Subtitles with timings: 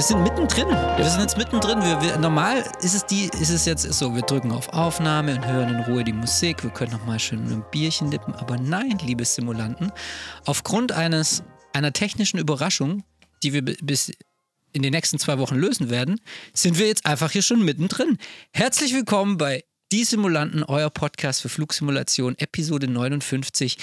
[0.00, 0.66] wir sind mittendrin.
[0.96, 1.82] Wir sind jetzt mittendrin.
[1.82, 5.46] Wir, wir, normal ist es die, ist es jetzt so, wir drücken auf Aufnahme und
[5.46, 6.62] hören in Ruhe die Musik.
[6.62, 8.34] Wir können nochmal schön ein Bierchen lippen.
[8.34, 9.92] Aber nein, liebe Simulanten,
[10.46, 11.42] aufgrund eines
[11.74, 13.04] einer technischen Überraschung,
[13.42, 14.10] die wir bis
[14.72, 16.18] in den nächsten zwei Wochen lösen werden,
[16.54, 18.16] sind wir jetzt einfach hier schon mittendrin.
[18.54, 23.76] Herzlich willkommen bei Die Simulanten, euer Podcast für Flugsimulation, Episode 59.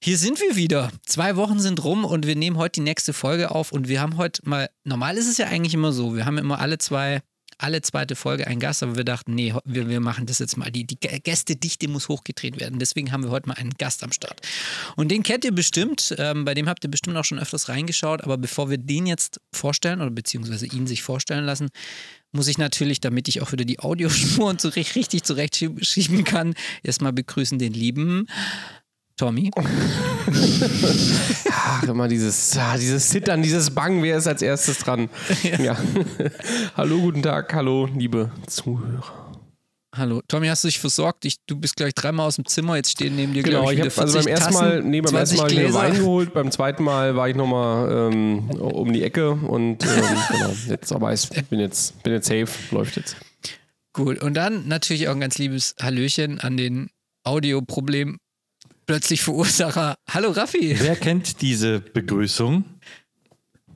[0.00, 0.90] Hier sind wir wieder.
[1.06, 4.16] Zwei Wochen sind rum und wir nehmen heute die nächste Folge auf und wir haben
[4.16, 7.22] heute mal, normal ist es ja eigentlich immer so, wir haben immer alle zwei
[7.62, 10.70] alle zweite Folge einen Gast, aber wir dachten, nee, wir, wir machen das jetzt mal.
[10.70, 12.78] Die, die Gästedichte muss hochgedreht werden.
[12.78, 14.40] Deswegen haben wir heute mal einen Gast am Start.
[14.96, 18.22] Und den kennt ihr bestimmt, ähm, bei dem habt ihr bestimmt auch schon öfters reingeschaut,
[18.22, 21.68] aber bevor wir den jetzt vorstellen oder beziehungsweise ihn sich vorstellen lassen,
[22.32, 27.58] muss ich natürlich, damit ich auch wieder die Audiospuren so richtig zurechtschieben kann, erstmal begrüßen
[27.58, 28.26] den lieben
[29.22, 29.52] Tommy.
[31.52, 35.08] Ach, immer dieses, dieses Zittern, dieses Bang, wer ist als erstes dran?
[35.44, 35.60] Ja.
[35.60, 35.76] ja.
[36.76, 39.32] hallo, guten Tag, hallo, liebe Zuhörer.
[39.94, 41.24] Hallo, Tommy, hast du dich versorgt?
[41.24, 43.84] Ich, du bist gleich dreimal aus dem Zimmer, jetzt stehen neben dir, genau, ich, ich
[43.84, 45.78] habe also beim ersten Mal, nee, beim ersten Mal Gläser.
[45.78, 50.02] Wein geholt, beim zweiten Mal war ich nochmal ähm, um die Ecke und ähm,
[50.32, 53.14] genau, jetzt aber ich bin jetzt, bin jetzt safe, läuft jetzt.
[53.92, 56.90] Gut, und dann natürlich auch ein ganz liebes Hallöchen an den
[57.22, 58.18] Audioproblem
[58.86, 59.96] plötzlich Verursacher.
[60.08, 60.76] Hallo Raffi.
[60.78, 62.64] Wer kennt diese Begrüßung?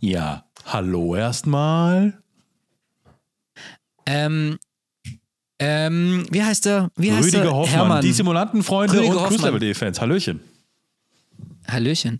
[0.00, 2.18] Ja, hallo erstmal.
[4.04, 4.58] Ähm,
[5.58, 6.90] ähm, wie heißt er?
[6.96, 7.54] Wie heißt Rüdiger er?
[7.54, 8.02] Hoffmann, Hermann.
[8.02, 10.00] die Simulantenfreunde Rüdiger und Cruise Level D Fans.
[10.00, 10.40] Hallöchen.
[11.66, 12.18] Hallöchen.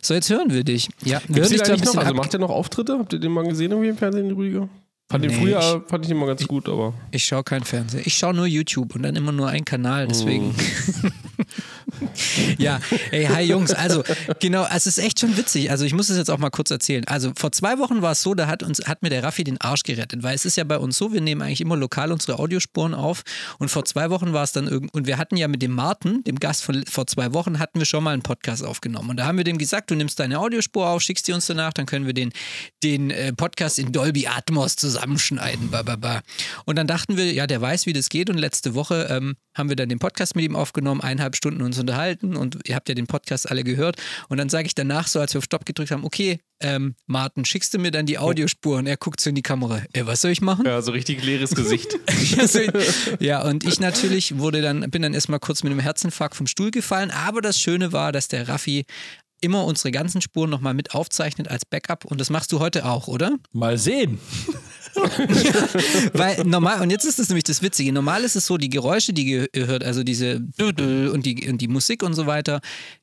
[0.00, 0.88] So, jetzt hören wir dich.
[1.04, 2.98] Ja, wir hören dich da noch, also macht er noch Auftritte?
[2.98, 4.68] Habt ihr den mal gesehen im Fernsehen, Rüdiger?
[5.08, 6.94] Fand nee, den früher ich, fand ich immer ganz ich, gut, aber.
[7.12, 8.02] Ich schaue kein Fernsehen.
[8.04, 10.48] Ich schaue nur YouTube und dann immer nur einen Kanal, deswegen.
[10.48, 10.54] Mm.
[12.58, 12.80] ja,
[13.10, 13.72] ey, hi Jungs.
[13.72, 14.02] Also,
[14.40, 15.70] genau, es ist echt schon witzig.
[15.70, 17.04] Also, ich muss es jetzt auch mal kurz erzählen.
[17.06, 19.60] Also, vor zwei Wochen war es so, da hat, uns, hat mir der Raffi den
[19.60, 22.38] Arsch gerettet, weil es ist ja bei uns so, wir nehmen eigentlich immer lokal unsere
[22.38, 23.22] Audiospuren auf
[23.58, 26.22] und vor zwei Wochen war es dann irgendwie, und wir hatten ja mit dem Martin,
[26.24, 29.26] dem Gast von vor zwei Wochen, hatten wir schon mal einen Podcast aufgenommen und da
[29.26, 32.06] haben wir dem gesagt, du nimmst deine Audiospur auf, schickst die uns danach, dann können
[32.06, 32.32] wir den,
[32.82, 35.70] den äh, Podcast in Dolby Atmos zusammenschneiden.
[35.70, 36.22] Ba.
[36.64, 39.68] Und dann dachten wir, ja, der weiß, wie das geht und letzte Woche ähm, haben
[39.68, 42.94] wir dann den Podcast mit ihm aufgenommen, eineinhalb Stunden uns unterhalten und ihr habt ja
[42.94, 43.96] den Podcast alle gehört.
[44.28, 47.44] Und dann sage ich danach so, als wir auf Stopp gedrückt haben, okay, ähm, Martin,
[47.44, 48.78] schickst du mir dann die Audiospur?
[48.78, 49.82] Und er guckt so in die Kamera.
[49.92, 50.64] Ey, was soll ich machen?
[50.66, 51.98] Ja, so richtig leeres Gesicht.
[53.20, 56.70] ja, und ich natürlich wurde dann, bin dann erstmal kurz mit einem Herzinfarkt vom Stuhl
[56.70, 57.10] gefallen.
[57.10, 58.86] Aber das Schöne war, dass der Raffi
[59.40, 62.04] immer unsere ganzen Spuren nochmal mit aufzeichnet als Backup.
[62.04, 63.36] Und das machst du heute auch, oder?
[63.52, 64.18] Mal sehen.
[66.12, 69.12] Weil normal, und jetzt ist das nämlich das Witzige, normal ist es so, die Geräusche,
[69.12, 72.60] die ihr hört, also diese und die, und die Musik und so weiter,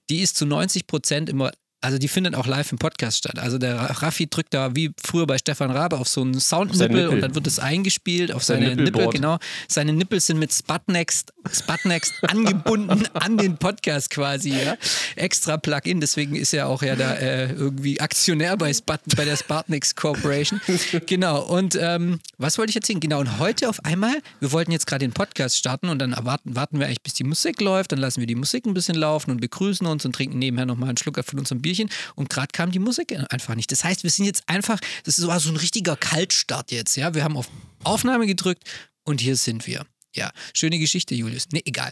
[0.09, 1.52] die ist zu 90 Prozent immer
[1.84, 3.38] also die findet auch live im Podcast statt.
[3.38, 7.20] Also der Raffi drückt da wie früher bei Stefan Rabe auf so einen Soundnippel und
[7.20, 9.38] dann wird es eingespielt auf seine Nippel, genau.
[9.68, 14.78] Seine Nippel sind mit Sputnext, Sputnext angebunden an den Podcast quasi, ja.
[15.18, 19.36] Extra Plugin, deswegen ist er auch ja da äh, irgendwie Aktionär bei, Sput, bei der
[19.36, 20.62] Sputnext Corporation.
[21.06, 23.00] Genau, und ähm, was wollte ich erzählen?
[23.00, 26.56] Genau, und heute auf einmal, wir wollten jetzt gerade den Podcast starten und dann erwarten,
[26.56, 29.32] warten wir eigentlich, bis die Musik läuft, dann lassen wir die Musik ein bisschen laufen
[29.32, 32.49] und begrüßen uns und trinken nebenher nochmal einen Schluck von unserem Bier Spielchen und gerade
[32.52, 33.72] kam die Musik einfach nicht.
[33.72, 37.14] Das heißt, wir sind jetzt einfach, das war so ein richtiger Kaltstart jetzt, ja.
[37.14, 37.47] Wir haben auf
[37.84, 38.64] Aufnahme gedrückt
[39.03, 39.85] und hier sind wir.
[40.16, 41.48] Ja, schöne Geschichte, Julius.
[41.52, 41.92] Nee, egal.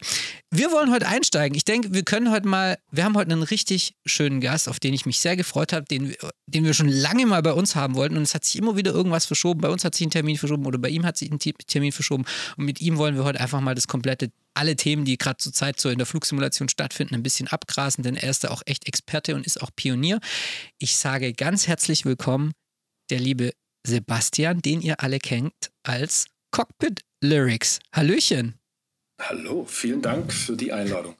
[0.52, 1.56] Wir wollen heute einsteigen.
[1.58, 4.94] Ich denke, wir können heute mal, wir haben heute einen richtig schönen Gast, auf den
[4.94, 6.16] ich mich sehr gefreut habe, den,
[6.46, 8.18] den wir schon lange mal bei uns haben wollten.
[8.18, 9.62] Und es hat sich immer wieder irgendwas verschoben.
[9.62, 12.26] Bei uns hat sich ein Termin verschoben oder bei ihm hat sich ein Termin verschoben.
[12.58, 15.54] Und mit ihm wollen wir heute einfach mal das komplette, alle Themen, die gerade zur
[15.54, 18.88] Zeit so in der Flugsimulation stattfinden, ein bisschen abgrasen, denn er ist da auch echt
[18.88, 20.20] Experte und ist auch Pionier.
[20.78, 22.52] Ich sage ganz herzlich willkommen,
[23.10, 23.52] der liebe
[23.84, 27.80] Sebastian, den ihr alle kennt als Cockpit Lyrics.
[27.94, 28.56] Hallöchen.
[29.22, 31.16] Hallo, vielen Dank für die Einladung.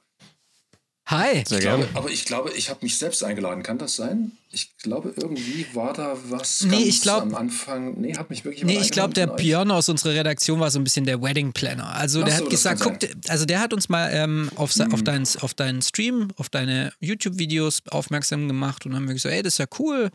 [1.06, 1.44] Hi.
[1.46, 1.88] Sehr gerne.
[1.94, 3.62] aber ich glaube, ich habe mich selbst eingeladen.
[3.62, 4.32] Kann das sein?
[4.54, 7.98] Ich glaube, irgendwie war da was nee, ich glaub, am Anfang.
[7.98, 10.84] Nee, hat mich wirklich Nee, ich glaube, der Björn aus unserer Redaktion war so ein
[10.84, 11.94] bisschen der Wedding Planner.
[11.94, 14.92] Also Ach der so, hat gesagt, guck, also der hat uns mal ähm, auf, mhm.
[14.92, 19.42] auf, deinen, auf deinen Stream, auf deine YouTube-Videos aufmerksam gemacht und haben wir gesagt, ey,
[19.42, 20.10] das ist ja cool,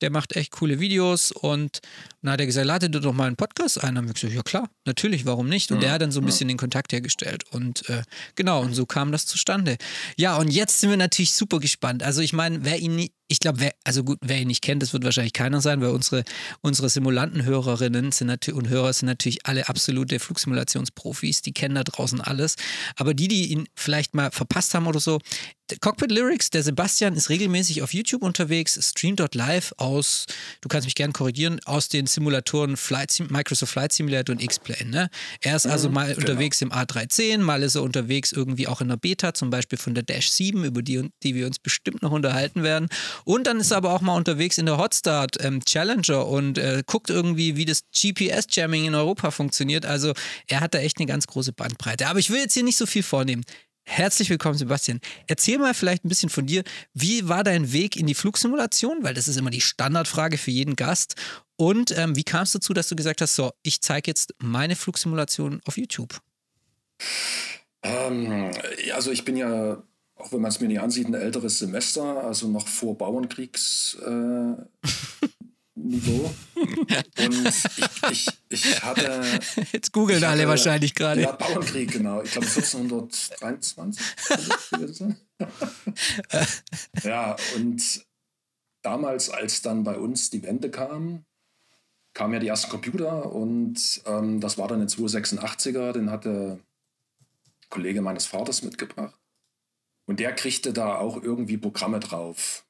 [0.00, 1.80] der macht echt coole Videos und
[2.22, 3.94] dann hat er gesagt, lade dir doch mal einen Podcast ein.
[3.94, 5.72] Dann haben wir gesagt, ja klar, natürlich, warum nicht?
[5.72, 5.82] Und mhm.
[5.82, 6.52] der hat dann so ein bisschen mhm.
[6.52, 8.02] den Kontakt hergestellt und äh,
[8.36, 9.78] genau, und so kam das zustande.
[10.16, 12.02] Ja, und jetzt sind wir natürlich super gespannt.
[12.02, 14.92] Also ich meine, wer ihn nie, ich glaube, also gut, wer ihn nicht kennt, das
[14.92, 16.24] wird wahrscheinlich keiner sein, weil unsere,
[16.62, 22.56] unsere Simulantenhörerinnen sind und Hörer sind natürlich alle absolute Flugsimulationsprofis, die kennen da draußen alles.
[22.96, 25.20] Aber die, die ihn vielleicht mal verpasst haben oder so,
[25.80, 30.26] Cockpit Lyrics, der Sebastian ist regelmäßig auf YouTube unterwegs, streamt dort live aus,
[30.60, 34.90] du kannst mich gerne korrigieren, aus den Simulatoren Flight Microsoft Flight Simulator und X-Plane.
[34.90, 35.10] Ne?
[35.40, 36.20] Er ist also mhm, mal genau.
[36.20, 39.94] unterwegs im A310, mal ist er unterwegs irgendwie auch in der Beta, zum Beispiel von
[39.94, 42.88] der Dash 7, über die, die wir uns bestimmt noch unterhalten werden.
[43.24, 46.82] Und dann ist er aber auch mal unterwegs in der Hotstart ähm, Challenger und äh,
[46.86, 49.86] guckt irgendwie, wie das GPS-Jamming in Europa funktioniert.
[49.86, 50.12] Also
[50.46, 52.06] er hat da echt eine ganz große Bandbreite.
[52.08, 53.44] Aber ich will jetzt hier nicht so viel vornehmen.
[53.90, 55.00] Herzlich willkommen, Sebastian.
[55.26, 56.62] Erzähl mal vielleicht ein bisschen von dir.
[56.94, 59.02] Wie war dein Weg in die Flugsimulation?
[59.02, 61.16] Weil das ist immer die Standardfrage für jeden Gast.
[61.56, 64.76] Und ähm, wie kam es dazu, dass du gesagt hast, so, ich zeige jetzt meine
[64.76, 66.20] Flugsimulation auf YouTube?
[67.82, 68.52] Ähm,
[68.94, 69.82] also ich bin ja,
[70.14, 73.98] auch wenn man es mir nicht ansieht, ein älteres Semester, also noch vor Bauernkriegs.
[74.06, 74.06] Äh,
[75.74, 76.34] Niveau.
[76.54, 77.64] Und ich,
[78.10, 79.40] ich, ich hatte.
[79.72, 81.22] Jetzt googeln alle wahrscheinlich gerade.
[81.22, 82.22] Ja, Bauernkrieg, genau.
[82.22, 84.04] Ich glaube 1423.
[87.04, 88.06] ja, und
[88.82, 91.24] damals, als dann bei uns die Wende kam,
[92.14, 97.70] kamen ja die ersten Computer und ähm, das war dann ein 286er, den hatte ein
[97.70, 99.16] Kollege meines Vaters mitgebracht.
[100.06, 102.66] Und der kriegte da auch irgendwie Programme drauf.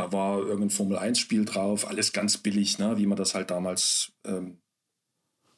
[0.00, 4.56] Da war irgendein Formel-1-Spiel drauf, alles ganz billig, ne, wie man das halt damals ähm,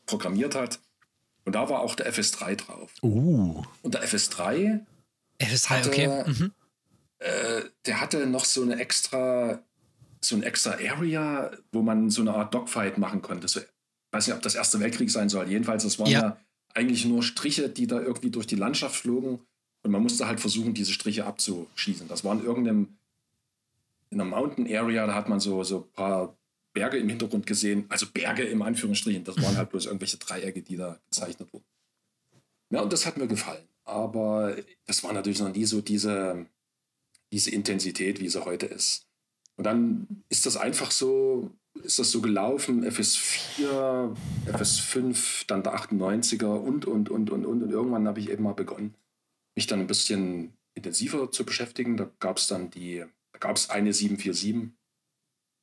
[0.04, 0.80] programmiert hat.
[1.44, 2.92] Und da war auch der FS3 drauf.
[3.02, 3.62] Uh.
[3.82, 4.80] Und der FS3,
[5.38, 6.24] FS3 hatte, okay.
[6.26, 6.52] Mhm.
[7.20, 9.62] Äh, der hatte noch so eine extra,
[10.20, 13.46] so ein extra Area, wo man so eine Art Dogfight machen konnte.
[13.46, 13.66] So, ich
[14.10, 15.48] weiß nicht, ob das Erste Weltkrieg sein soll.
[15.48, 16.20] Jedenfalls, das waren ja.
[16.20, 16.36] ja
[16.74, 19.38] eigentlich nur Striche, die da irgendwie durch die Landschaft flogen.
[19.84, 22.08] Und man musste halt versuchen, diese Striche abzuschießen.
[22.08, 22.98] Das war in irgendeinem
[24.12, 26.36] in der Mountain Area, da hat man so, so ein paar
[26.74, 27.86] Berge im Hintergrund gesehen.
[27.88, 29.24] Also Berge im Anführungsstrichen.
[29.24, 31.64] Das waren halt bloß irgendwelche Dreiecke, die da gezeichnet wurden.
[32.70, 33.66] Ja, und das hat mir gefallen.
[33.84, 34.56] Aber
[34.86, 36.46] das war natürlich noch nie so diese,
[37.32, 39.06] diese Intensität, wie sie heute ist.
[39.56, 41.50] Und dann ist das einfach so,
[41.82, 44.14] ist das so gelaufen, FS4,
[44.46, 47.62] FS5, dann der 98er und, und, und, und, und.
[47.62, 48.94] Und irgendwann habe ich eben mal begonnen,
[49.54, 51.96] mich dann ein bisschen intensiver zu beschäftigen.
[51.96, 53.04] Da gab es dann die
[53.42, 54.72] gab es eine 747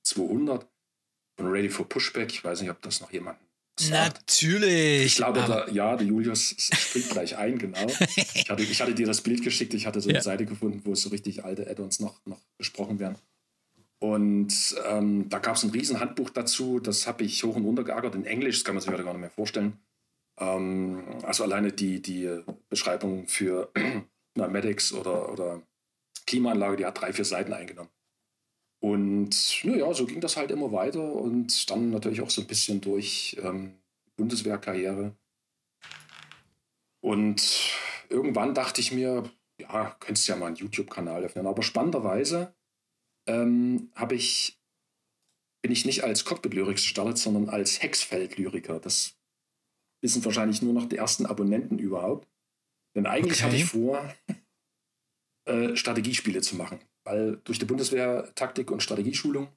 [0.04, 0.68] 200
[1.38, 2.32] von Ready for Pushback.
[2.32, 3.40] Ich weiß nicht, ob das noch jemand
[3.80, 4.20] sagt.
[4.20, 5.06] Natürlich.
[5.06, 7.88] Ich glaube, da, ja, der Julius springt gleich ein, genau.
[8.36, 10.24] Ich hatte, ich hatte dir das Bild geschickt, ich hatte so eine ja.
[10.24, 13.18] Seite gefunden, wo so richtig alte Add-ons noch, noch besprochen werden.
[14.00, 17.84] Und ähm, da gab es ein riesen Handbuch dazu, das habe ich hoch und runter
[17.84, 19.80] geärgert in Englisch, das kann man sich heute gar nicht mehr vorstellen.
[20.40, 23.72] Ähm, also alleine die, die Beschreibung für
[24.36, 25.62] Medics oder, oder
[26.30, 27.90] Klimaanlage, die hat drei, vier Seiten eingenommen.
[28.82, 32.80] Und naja, so ging das halt immer weiter und dann natürlich auch so ein bisschen
[32.80, 33.74] durch ähm,
[34.16, 35.16] Bundeswehrkarriere.
[37.02, 37.74] Und
[38.10, 41.48] irgendwann dachte ich mir, ja, könntest ja mal einen YouTube-Kanal öffnen.
[41.48, 42.54] Aber spannenderweise
[43.28, 44.60] ähm, ich,
[45.62, 48.80] bin ich nicht als Cockpit-Lyrik gestartet, sondern als Hexfeld-Lyriker.
[48.80, 49.18] Das
[50.02, 52.28] wissen wahrscheinlich nur noch die ersten Abonnenten überhaupt.
[52.96, 53.44] Denn eigentlich okay.
[53.44, 54.14] hatte ich vor,
[55.50, 56.80] äh, Strategiespiele zu machen.
[57.04, 59.50] Weil durch die Bundeswehr Taktik- und Strategieschulung.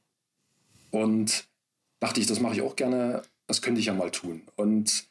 [0.90, 1.48] Und
[2.00, 4.42] dachte ich, das mache ich auch gerne, das könnte ich ja mal tun.
[4.56, 5.06] Und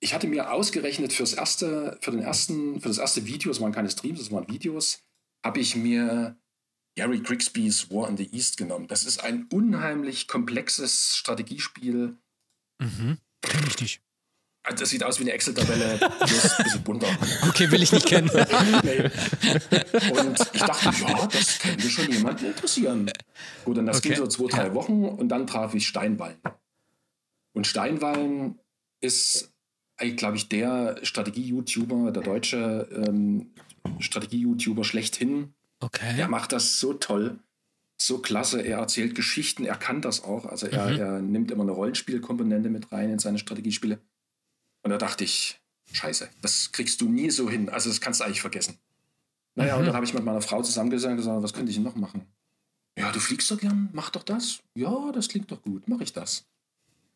[0.00, 3.72] ich hatte mir ausgerechnet fürs erste, für den ersten, für das erste Video, es waren
[3.72, 5.02] keine Streams, es waren Videos,
[5.42, 6.36] habe ich mir
[6.96, 8.86] Gary Grigsby's War in the East genommen.
[8.86, 12.18] Das ist ein unheimlich komplexes Strategiespiel.
[12.78, 13.18] Mhm.
[13.40, 14.03] Kenn ich nicht.
[14.66, 17.06] Also das sieht aus wie eine Excel-Tabelle, bloß ein bisschen bunter.
[17.48, 18.30] Okay, will ich nicht kennen.
[18.82, 19.10] nee.
[20.10, 23.10] Und ich dachte, ja, das könnte schon jemanden interessieren.
[23.66, 24.08] Gut, und das okay.
[24.08, 26.38] ging so zwei, drei Wochen und dann traf ich Steinwallen.
[27.52, 28.58] Und Steinwallen
[29.00, 29.52] ist
[29.98, 33.52] eigentlich, glaube ich, der Strategie-YouTuber, der deutsche ähm,
[34.00, 35.52] Strategie-YouTuber schlechthin.
[35.80, 36.16] Okay.
[36.16, 37.38] Der macht das so toll,
[37.98, 38.62] so klasse.
[38.62, 40.46] Er erzählt Geschichten, er kann das auch.
[40.46, 40.98] Also er, mhm.
[40.98, 44.00] er nimmt immer eine Rollenspielkomponente mit rein in seine Strategiespiele.
[44.84, 45.60] Und da dachte ich,
[45.92, 47.68] scheiße, das kriegst du nie so hin.
[47.70, 48.78] Also das kannst du eigentlich vergessen.
[49.56, 49.80] Naja, mhm.
[49.80, 52.26] und dann habe ich mit meiner Frau zusammengesessen und gesagt, was könnte ich noch machen?
[52.96, 54.62] Ja, du fliegst doch gern, mach doch das.
[54.74, 56.46] Ja, das klingt doch gut, mache ich das.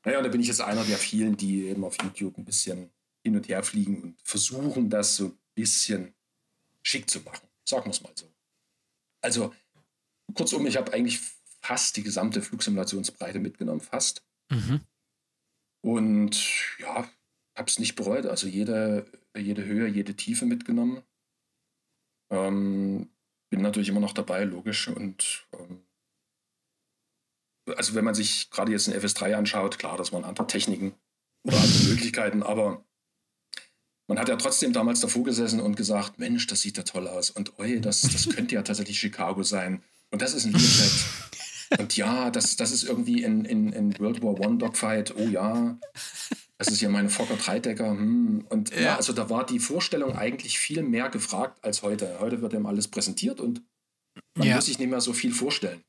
[0.04, 2.90] Naja, und da bin ich jetzt einer der vielen, die eben auf YouTube ein bisschen
[3.22, 6.14] hin und her fliegen und versuchen, das so ein bisschen
[6.82, 7.46] schick zu machen.
[7.68, 8.26] Sagen wir es mal so.
[9.20, 9.54] Also,
[10.34, 11.20] kurzum, ich habe eigentlich
[11.60, 14.22] fast die gesamte Flugsimulationsbreite mitgenommen, fast.
[14.50, 14.80] Mhm.
[15.80, 17.08] Und ja,
[17.58, 18.26] habe es nicht bereut.
[18.26, 21.02] Also jede, jede Höhe, jede Tiefe mitgenommen.
[22.30, 23.10] Ähm,
[23.50, 24.88] bin natürlich immer noch dabei, logisch.
[24.88, 25.82] Und ähm,
[27.76, 30.94] also wenn man sich gerade jetzt den FS3 anschaut, klar, das waren andere Techniken
[31.44, 32.84] oder andere Möglichkeiten, aber
[34.06, 37.30] man hat ja trotzdem damals davor gesessen und gesagt, Mensch, das sieht ja toll aus.
[37.30, 39.82] Und oi, das, das könnte ja tatsächlich Chicago sein.
[40.10, 41.78] Und das ist ein Learjet.
[41.78, 45.14] und ja, das, das ist irgendwie in, in, in World War One Dogfight.
[45.16, 45.78] Oh ja,
[46.58, 47.90] das ist ja meine Fokker Dreidecker.
[47.90, 48.44] Hm.
[48.48, 48.80] Und ja.
[48.80, 48.96] ja.
[48.96, 52.18] also da war die Vorstellung eigentlich viel mehr gefragt als heute.
[52.20, 53.62] Heute wird ihm alles präsentiert und
[54.36, 54.56] man ja.
[54.56, 55.82] muss sich nicht mehr so viel vorstellen.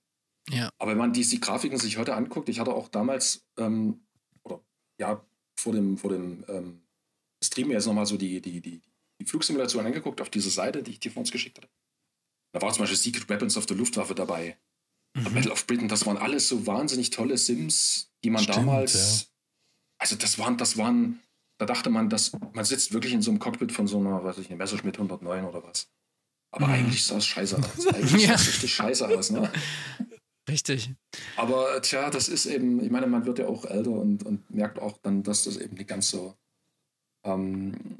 [0.52, 0.70] Ja.
[0.78, 4.06] Aber wenn man die, die Grafiken sich heute anguckt, ich hatte auch damals, ähm,
[4.44, 4.64] oder
[5.00, 5.26] ja,
[5.60, 6.82] vor dem, vor dem ähm,
[7.44, 8.82] Stream jetzt nochmal so die, die, die,
[9.20, 11.70] die Flugsimulation angeguckt auf dieser Seite, die ich dir vor uns geschickt hatte.
[12.54, 14.58] Da war zum Beispiel Secret Weapons of the Luftwaffe dabei.
[15.16, 15.34] Mhm.
[15.34, 19.29] Battle of Britain, das waren alles so wahnsinnig tolle Sims, die man Stimmt, damals.
[20.00, 21.20] Also, das waren, das waren,
[21.60, 24.40] da dachte man, dass man sitzt wirklich in so einem Cockpit von so einer, weiß
[24.40, 25.88] ich nicht, Messerschmitt 109 oder was.
[26.52, 26.74] Aber mhm.
[26.74, 27.88] eigentlich sah es scheiße aus.
[27.88, 28.30] Eigentlich ja.
[28.30, 29.52] sah es richtig scheiße aus, ne?
[30.50, 30.92] Richtig.
[31.36, 34.80] Aber tja, das ist eben, ich meine, man wird ja auch älter und, und merkt
[34.80, 36.36] auch dann, dass das eben nicht ganz so.
[37.24, 37.98] Ähm,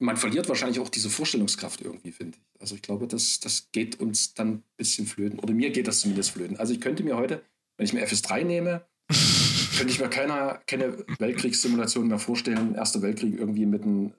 [0.00, 2.60] man verliert wahrscheinlich auch diese Vorstellungskraft irgendwie, finde ich.
[2.60, 5.38] Also ich glaube, das, das geht uns dann ein bisschen flöten.
[5.38, 6.56] Oder mir geht das zumindest flöten.
[6.56, 7.44] Also ich könnte mir heute,
[7.76, 8.86] wenn ich mir FS3 nehme,
[9.80, 14.12] könnte ich mir keiner, keine Weltkriegssimulation mehr vorstellen, Erster Weltkrieg irgendwie mit einem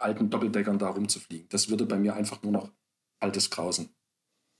[0.00, 1.48] alten Doppeldeckern da rumzufliegen.
[1.48, 2.70] Das würde bei mir einfach nur noch
[3.20, 3.90] altes Grausen.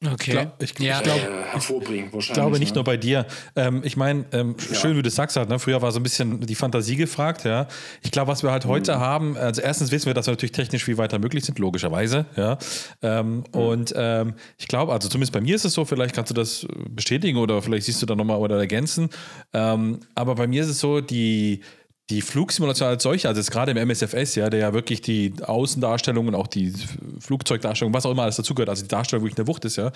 [0.00, 0.14] Okay.
[0.14, 0.98] Ich, glaub, ich, ja.
[0.98, 2.28] ich glaub, äh, hervorbringen, wahrscheinlich.
[2.28, 2.74] Ich glaube nicht ne?
[2.76, 3.26] nur bei dir.
[3.56, 4.76] Ähm, ich meine, ähm, ja.
[4.76, 5.58] schön, wie du sagst, halt, ne?
[5.58, 7.44] früher war so ein bisschen die Fantasie gefragt.
[7.44, 7.66] Ja.
[8.02, 9.00] Ich glaube, was wir halt heute mhm.
[9.00, 12.26] haben, also erstens wissen wir, dass wir natürlich technisch viel weiter möglich sind, logischerweise.
[12.36, 12.58] Ja.
[13.02, 13.44] Ähm, mhm.
[13.50, 16.64] Und ähm, ich glaube, also zumindest bei mir ist es so, vielleicht kannst du das
[16.88, 19.08] bestätigen oder vielleicht siehst du da nochmal oder ergänzen.
[19.52, 21.62] Ähm, aber bei mir ist es so, die
[22.10, 26.26] die Flugsimulation als solche, also jetzt gerade im MSFS, ja, der ja wirklich die Außendarstellung
[26.28, 26.72] und auch die
[27.20, 29.92] Flugzeugdarstellung, was auch immer alles dazugehört, also die Darstellung wirklich eine Wucht ist, ja.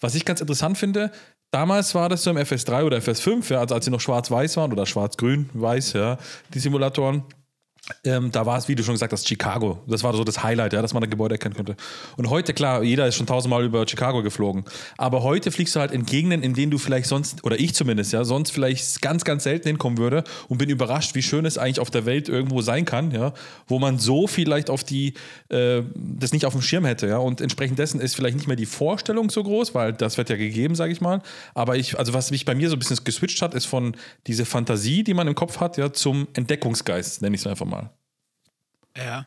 [0.00, 1.10] Was ich ganz interessant finde,
[1.50, 4.72] damals war das so im FS3 oder FS5, ja, also als sie noch schwarz-weiß waren
[4.72, 6.18] oder schwarz-grün-weiß, ja,
[6.52, 7.24] die Simulatoren
[8.04, 9.78] ähm, da war es, wie du schon gesagt hast, Chicago.
[9.86, 11.76] Das war so das Highlight, ja, dass man ein Gebäude erkennen konnte.
[12.16, 14.64] Und heute, klar, jeder ist schon tausendmal über Chicago geflogen.
[14.96, 18.12] Aber heute fliegst du halt in Gegenden, in denen du vielleicht sonst, oder ich zumindest,
[18.14, 21.78] ja, sonst vielleicht ganz, ganz selten hinkommen würde und bin überrascht, wie schön es eigentlich
[21.78, 23.34] auf der Welt irgendwo sein kann, ja,
[23.66, 25.12] wo man so vielleicht auf die,
[25.50, 27.18] äh, das nicht auf dem Schirm hätte, ja.
[27.18, 30.36] Und entsprechend dessen ist vielleicht nicht mehr die Vorstellung so groß, weil das wird ja
[30.36, 31.20] gegeben, sage ich mal.
[31.52, 33.94] Aber ich, also was mich bei mir so ein bisschen geswitcht hat, ist von
[34.26, 37.73] dieser Fantasie, die man im Kopf hat, ja, zum Entdeckungsgeist, nenne ich es einfach mal
[37.73, 37.73] mal.
[38.96, 39.26] Ja.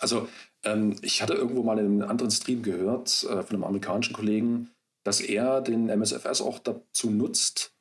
[0.00, 0.28] Also,
[0.64, 4.70] ähm, ich hatte irgendwo mal in einem anderen Stream gehört äh, von einem amerikanischen Kollegen,
[5.04, 7.72] dass er den MSFS auch dazu nutzt,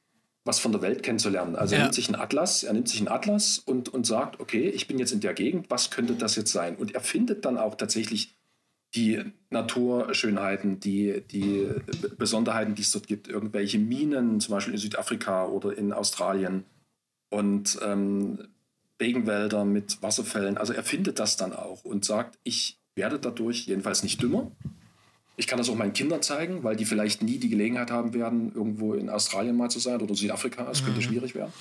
[0.45, 1.55] was von der Welt kennenzulernen.
[1.55, 1.81] Also ja.
[1.81, 4.87] er nimmt sich einen Atlas, er nimmt sich einen Atlas und, und sagt, okay, ich
[4.87, 6.77] bin jetzt in der Gegend, was könnte das jetzt sein?
[6.77, 8.37] Und er findet dann auch tatsächlich
[8.95, 11.67] die Naturschönheiten, die, die
[12.17, 16.63] Besonderheiten, die es dort gibt, irgendwelche Minen, zum Beispiel in Südafrika oder in Australien.
[17.29, 18.47] Und ähm,
[18.99, 20.57] Regenwälder mit Wasserfällen.
[20.57, 24.51] Also er findet das dann auch und sagt, ich werde dadurch jedenfalls nicht dümmer.
[25.35, 28.51] Ich kann das auch meinen Kindern zeigen, weil die vielleicht nie die Gelegenheit haben werden,
[28.53, 30.63] irgendwo in Australien mal zu sein oder Südafrika.
[30.63, 31.03] Das könnte mhm.
[31.03, 31.53] schwierig werden.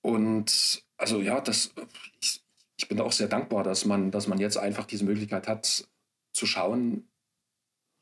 [0.00, 1.72] Und also ja, das,
[2.20, 2.40] ich,
[2.76, 5.88] ich, bin da auch sehr dankbar, dass man, dass man jetzt einfach diese Möglichkeit hat,
[6.32, 7.08] zu schauen,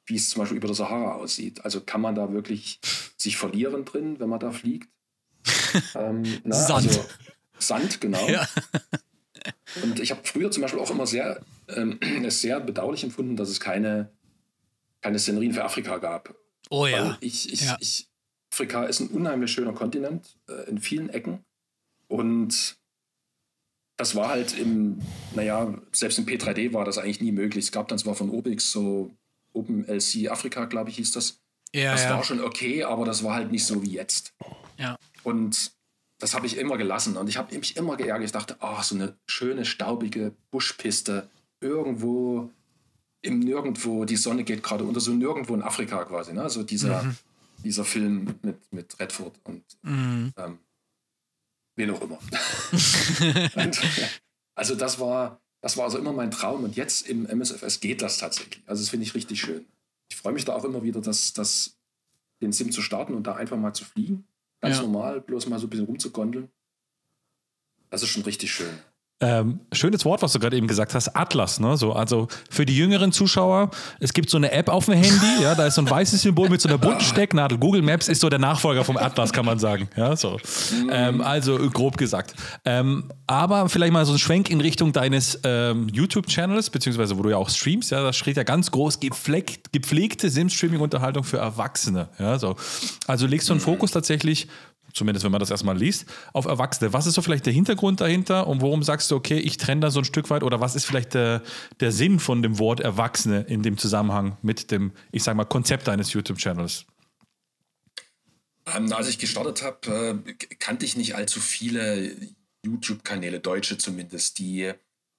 [0.07, 1.65] wie es zum Beispiel über der Sahara aussieht.
[1.65, 2.81] Also kann man da wirklich
[3.17, 4.91] sich verlieren drin, wenn man da fliegt?
[5.95, 6.87] ähm, na, Sand.
[6.87, 7.05] Also,
[7.61, 8.29] Sand, genau.
[8.29, 8.49] Ja.
[9.83, 11.99] Und ich habe früher zum Beispiel auch immer sehr, ähm,
[12.29, 14.11] sehr bedauerlich empfunden, dass es keine,
[15.01, 16.35] keine Szenerien für Afrika gab.
[16.71, 17.17] Oh ja.
[17.21, 17.77] Ich, ich, ja.
[17.81, 18.09] Ich,
[18.53, 21.45] Afrika ist ein unheimlich schöner Kontinent äh, in vielen Ecken.
[22.09, 22.77] Und
[23.97, 25.01] das war halt im,
[25.35, 27.67] naja, selbst im P3D war das eigentlich nie möglich.
[27.67, 29.11] Es gab dann zwar von Obix so
[29.53, 31.41] OpenLC Afrika, glaube ich, hieß das.
[31.73, 32.17] Ja, das ja.
[32.17, 34.33] war schon okay, aber das war halt nicht so wie jetzt.
[34.77, 34.97] Ja.
[35.23, 35.73] Und
[36.21, 38.27] das habe ich immer gelassen und ich habe mich immer geärgert.
[38.27, 41.29] Ich dachte, oh, so eine schöne, staubige Buschpiste
[41.61, 42.51] irgendwo
[43.23, 46.33] im Nirgendwo, die Sonne geht gerade unter, so nirgendwo in Afrika quasi.
[46.33, 46.49] Ne?
[46.51, 47.17] So dieser, mhm.
[47.65, 50.33] dieser Film mit, mit Redford und mhm.
[50.37, 50.59] ähm,
[51.77, 52.19] wen auch immer.
[53.57, 53.81] und,
[54.55, 58.19] also das war, das war also immer mein Traum und jetzt im MSFS geht das
[58.19, 58.63] tatsächlich.
[58.67, 59.65] Also das finde ich richtig schön.
[60.11, 61.79] Ich freue mich da auch immer wieder, dass, dass
[62.43, 64.27] den Sim zu starten und da einfach mal zu fliegen.
[64.61, 64.83] Ganz ja.
[64.83, 66.51] normal, bloß mal so ein bisschen rumzugondeln.
[67.89, 68.79] Das ist schon richtig schön.
[69.23, 71.61] Ähm, schönes Wort, was du gerade eben gesagt hast, Atlas.
[71.61, 71.77] Ne?
[71.77, 75.55] So, also für die jüngeren Zuschauer, es gibt so eine App auf dem Handy, ja,
[75.55, 77.59] da ist so ein weißes Symbol mit so einer bunten Stecknadel.
[77.59, 79.89] Google Maps ist so der Nachfolger vom Atlas, kann man sagen.
[79.95, 80.39] Ja, so.
[80.91, 82.35] Ähm, also grob gesagt.
[82.65, 87.29] Ähm, aber vielleicht mal so ein Schwenk in Richtung deines ähm, YouTube-Channels, beziehungsweise wo du
[87.29, 92.09] ja auch streamst, ja, da steht ja ganz groß gepflegt, gepflegte Sim-Streaming-Unterhaltung für Erwachsene.
[92.19, 92.57] Ja, so.
[93.07, 94.49] Also legst du einen Fokus tatsächlich
[94.93, 96.93] zumindest wenn man das erstmal liest, auf Erwachsene.
[96.93, 99.91] Was ist so vielleicht der Hintergrund dahinter und warum sagst du, okay, ich trenne da
[99.91, 101.43] so ein Stück weit oder was ist vielleicht der,
[101.81, 105.89] der Sinn von dem Wort Erwachsene in dem Zusammenhang mit dem, ich sag mal, Konzept
[105.89, 106.87] deines YouTube-Channels?
[108.67, 112.15] Ähm, als ich gestartet habe, äh, kannte ich nicht allzu viele
[112.65, 114.73] YouTube-Kanäle, deutsche zumindest, die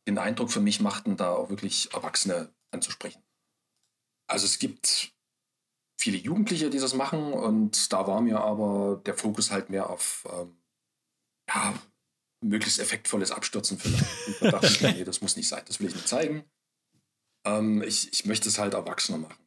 [0.08, 3.22] den Eindruck für mich machten, da auch wirklich Erwachsene anzusprechen.
[4.28, 5.11] Also es gibt
[6.02, 10.28] viele Jugendliche, die das machen und da war mir aber der Fokus halt mehr auf
[10.34, 10.58] ähm,
[11.48, 11.74] ja,
[12.44, 14.28] möglichst effektvolles Abstürzen vielleicht.
[14.28, 16.44] Und da dachte ich, nee, das muss nicht sein, das will ich nicht zeigen.
[17.46, 19.46] Ähm, ich, ich möchte es halt erwachsener machen.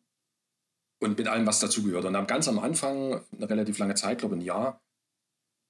[1.03, 2.05] Und mit allem, was dazugehört.
[2.05, 4.81] Und ganz am Anfang, eine relativ lange Zeit, glaube ich ein Jahr,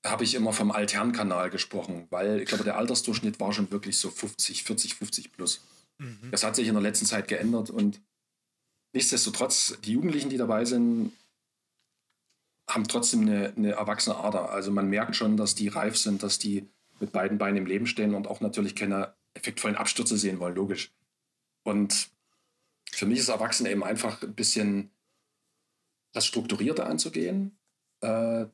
[0.05, 4.11] habe ich immer vom Alternkanal gesprochen, weil ich glaube, der Altersdurchschnitt war schon wirklich so
[4.11, 5.65] 50, 40, 50 plus.
[5.97, 6.31] Mhm.
[6.31, 8.03] Das hat sich in der letzten Zeit geändert und
[8.95, 11.13] nichtsdestotrotz, die Jugendlichen, die dabei sind,
[12.69, 14.51] haben trotzdem eine, eine erwachsene Ader.
[14.51, 16.67] Also man merkt schon, dass die reif sind, dass die
[17.01, 20.93] mit beiden Beinen im Leben stehen und auch natürlich keine effektvollen Abstürze sehen wollen, logisch.
[21.65, 22.09] Und
[22.91, 24.91] für mich ist Erwachsene eben einfach ein bisschen
[26.13, 27.59] das Strukturierte anzugehen.
[28.01, 28.47] Äh,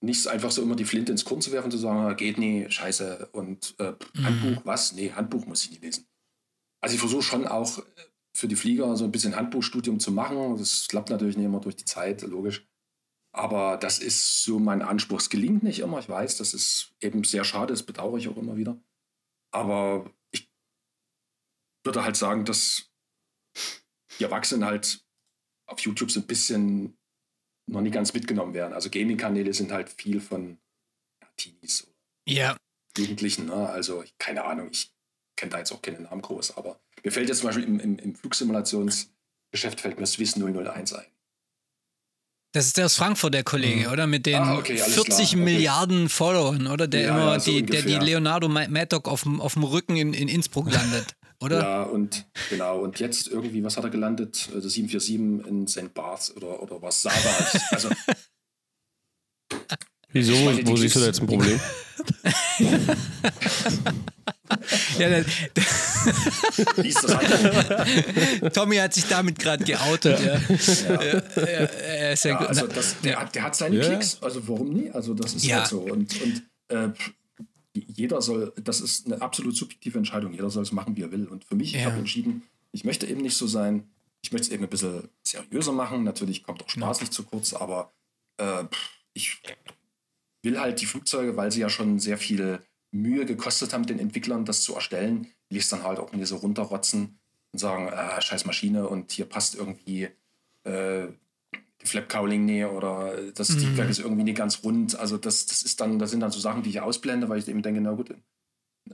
[0.00, 2.70] nicht einfach so immer die Flinte ins Korn zu werfen, zu sagen, ah, geht nie,
[2.70, 3.28] scheiße.
[3.32, 4.24] Und äh, mhm.
[4.24, 4.92] Handbuch, was?
[4.92, 6.06] Nee, Handbuch muss ich nie lesen.
[6.80, 7.82] Also ich versuche schon auch äh,
[8.36, 10.58] für die Flieger so ein bisschen Handbuchstudium zu machen.
[10.58, 12.68] Das klappt natürlich nicht immer durch die Zeit, logisch.
[13.32, 15.20] Aber das ist so mein Anspruch.
[15.20, 18.36] Es gelingt nicht immer, ich weiß, das ist eben sehr schade, das bedauere ich auch
[18.36, 18.78] immer wieder.
[19.54, 20.52] Aber ich
[21.82, 22.90] würde halt sagen, dass
[24.18, 25.02] die Erwachsenen halt
[25.66, 26.98] auf YouTube so ein bisschen
[27.70, 28.74] noch nicht ganz mitgenommen werden.
[28.74, 30.58] Also Gaming-Kanäle sind halt viel von
[31.22, 31.90] ja, Teenies.
[32.28, 32.56] Ja.
[32.98, 33.68] Jugendlichen, ne?
[33.68, 34.95] Also keine Ahnung, ich
[35.36, 37.98] kenne da jetzt auch keinen Namen groß, aber mir fällt jetzt zum Beispiel im, im,
[37.98, 41.06] im Flugsimulationsgeschäft fällt mir Swiss 001 ein.
[42.56, 43.92] Das ist der aus Frankfurt, der Kollege, mhm.
[43.92, 44.06] oder?
[44.06, 45.44] Mit den ah, okay, 40 klar.
[45.44, 46.08] Milliarden okay.
[46.08, 46.88] Followern, oder?
[46.88, 49.96] Der ja, immer ja, so die, der die Leonardo Maddock auf dem, auf dem Rücken
[49.96, 51.60] in, in Innsbruck landet, oder?
[51.60, 52.78] Ja, und genau.
[52.80, 54.48] Und jetzt irgendwie, was hat er gelandet?
[54.54, 55.92] Also 747 in St.
[55.92, 57.02] Barth oder, oder was?
[57.02, 57.16] Saba.
[57.72, 57.90] also,
[60.16, 60.34] Wieso?
[60.66, 61.58] Wo siehst du da jetzt ein Problem?
[64.98, 65.24] ja, dann,
[68.52, 70.18] Tommy hat sich damit gerade geoutet.
[70.20, 70.40] Ja.
[71.02, 71.22] Ja.
[71.36, 71.68] Ja,
[72.14, 74.90] ja also das, der, der, hat seine Klicks, also warum nie?
[74.90, 75.80] Also das ist halt so.
[75.80, 76.88] Und, und äh,
[77.74, 81.26] jeder soll, das ist eine absolut subjektive Entscheidung, jeder soll es machen, wie er will.
[81.26, 83.90] Und für mich, ich habe entschieden, ich möchte eben nicht so sein,
[84.22, 86.04] ich möchte es eben ein bisschen seriöser machen.
[86.04, 87.92] Natürlich kommt auch Spaß nicht zu kurz, aber
[88.38, 88.64] äh,
[89.12, 89.42] ich
[90.42, 94.44] will halt die Flugzeuge, weil sie ja schon sehr viel Mühe gekostet haben, den Entwicklern
[94.44, 97.18] das zu erstellen, will ich es dann halt auch nicht so runterrotzen
[97.52, 100.08] und sagen, äh, scheiß Maschine und hier passt irgendwie
[100.64, 101.08] äh,
[101.82, 103.58] die Flap Cowling nie oder das mhm.
[103.58, 104.98] Triebwerk ist irgendwie nicht ganz rund.
[104.98, 107.48] Also das, das ist dann, das sind dann so Sachen, die ich ausblende, weil ich
[107.48, 108.14] eben denke, na gut,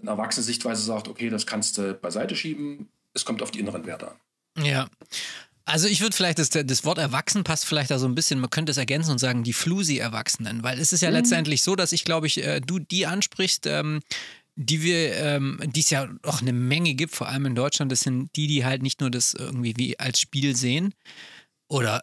[0.01, 3.87] eine erwachsene Sichtweise sagt, okay, das kannst du beiseite schieben, es kommt auf die inneren
[3.87, 4.65] Werte an.
[4.65, 4.89] Ja.
[5.65, 8.51] Also ich würde vielleicht, das, das Wort erwachsen passt vielleicht da so ein bisschen, man
[8.51, 11.17] könnte es ergänzen und sagen, die Flusi-Erwachsenen, weil es ist ja mhm.
[11.17, 14.01] letztendlich so, dass ich glaube ich, äh, du die ansprichst, ähm,
[14.57, 18.01] die wir, ähm, die es ja auch eine Menge gibt, vor allem in Deutschland, das
[18.01, 20.95] sind die, die halt nicht nur das irgendwie wie als Spiel sehen
[21.69, 22.03] oder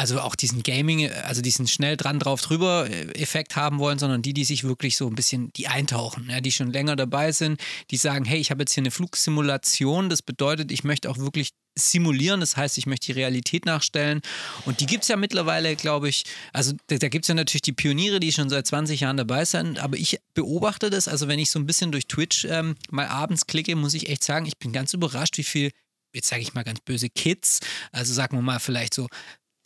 [0.00, 4.22] also auch diesen Gaming, also diesen schnell dran drauf drüber äh, Effekt haben wollen, sondern
[4.22, 7.60] die, die sich wirklich so ein bisschen, die eintauchen, ja, die schon länger dabei sind,
[7.90, 11.50] die sagen, hey, ich habe jetzt hier eine Flugsimulation, das bedeutet, ich möchte auch wirklich
[11.78, 14.22] simulieren, das heißt, ich möchte die Realität nachstellen.
[14.64, 17.60] Und die gibt es ja mittlerweile, glaube ich, also da, da gibt es ja natürlich
[17.60, 21.38] die Pioniere, die schon seit 20 Jahren dabei sind, aber ich beobachte das, also wenn
[21.38, 24.56] ich so ein bisschen durch Twitch ähm, mal abends klicke, muss ich echt sagen, ich
[24.56, 25.70] bin ganz überrascht, wie viel
[26.12, 27.60] jetzt sage ich mal ganz böse Kids,
[27.92, 29.06] also sagen wir mal vielleicht so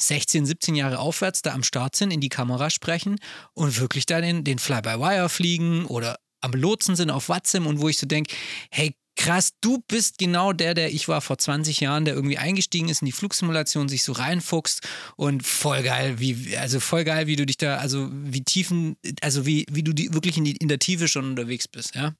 [0.01, 3.19] 16, 17 Jahre aufwärts da am Start sind, in die Kamera sprechen
[3.55, 7.89] und wirklich da den, den Fly-by-Wire fliegen oder am Lotsen sind auf WhatsApp und wo
[7.89, 8.35] ich so denke,
[8.71, 12.89] hey, krass, du bist genau der, der ich war vor 20 Jahren, der irgendwie eingestiegen
[12.89, 17.37] ist in die Flugsimulation, sich so reinfuchst und voll geil, wie, also voll geil, wie
[17.37, 20.69] du dich da, also wie tiefen, also wie, wie du die, wirklich in, die, in
[20.69, 22.15] der Tiefe schon unterwegs bist, ja.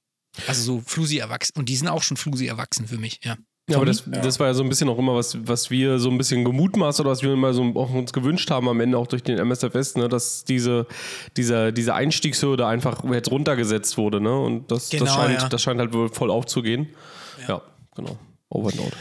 [0.49, 1.53] Also so Flusi erwachsen.
[1.57, 3.37] Und die sind auch schon Flusi erwachsen für mich, ja.
[3.69, 4.21] Ja, aber das, ja.
[4.21, 7.01] das war ja so ein bisschen auch immer, was, was wir so ein bisschen gemutmaßt
[7.01, 9.97] oder was wir immer so auch uns gewünscht haben am Ende auch durch den MSFS,
[9.97, 10.87] ne, dass diese,
[11.39, 14.39] dieser, diese Einstiegshürde einfach jetzt runtergesetzt wurde, ne?
[14.39, 15.49] Und das, genau, das, scheint, ja.
[15.49, 16.91] das scheint halt wohl voll aufzugehen.
[17.41, 17.63] Ja, ja
[17.95, 18.19] genau.
[18.51, 18.93] Over and out.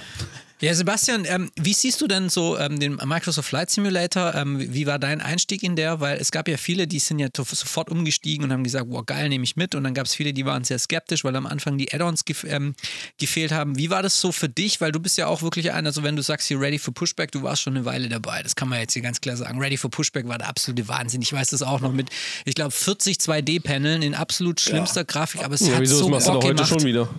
[0.64, 4.34] Ja, Sebastian, ähm, wie siehst du denn so ähm, den Microsoft Flight Simulator?
[4.34, 6.00] Ähm, wie war dein Einstieg in der?
[6.00, 9.28] Weil es gab ja viele, die sind ja sofort umgestiegen und haben gesagt, wow, geil,
[9.28, 9.76] nehme ich mit.
[9.76, 12.46] Und dann gab es viele, die waren sehr skeptisch, weil am Anfang die Add-ons gef
[12.46, 12.76] ähm,
[13.20, 13.78] gefehlt haben.
[13.78, 14.80] Wie war das so für dich?
[14.80, 17.34] Weil du bist ja auch wirklich einer, also wenn du sagst, hier ready for Pushback,
[17.34, 18.42] du warst schon eine Weile dabei.
[18.42, 19.60] Das kann man jetzt hier ganz klar sagen.
[19.60, 21.22] Ready for Pushback war der absolute Wahnsinn.
[21.22, 22.10] Ich weiß das auch noch mit,
[22.46, 25.08] ich glaube, 40 2D-Paneln in absolut schlimmster ja.
[25.08, 26.70] Grafik, aber es ja, hat wieso, so das machst Bock du doch heute gemacht.
[26.70, 27.10] schon wieder.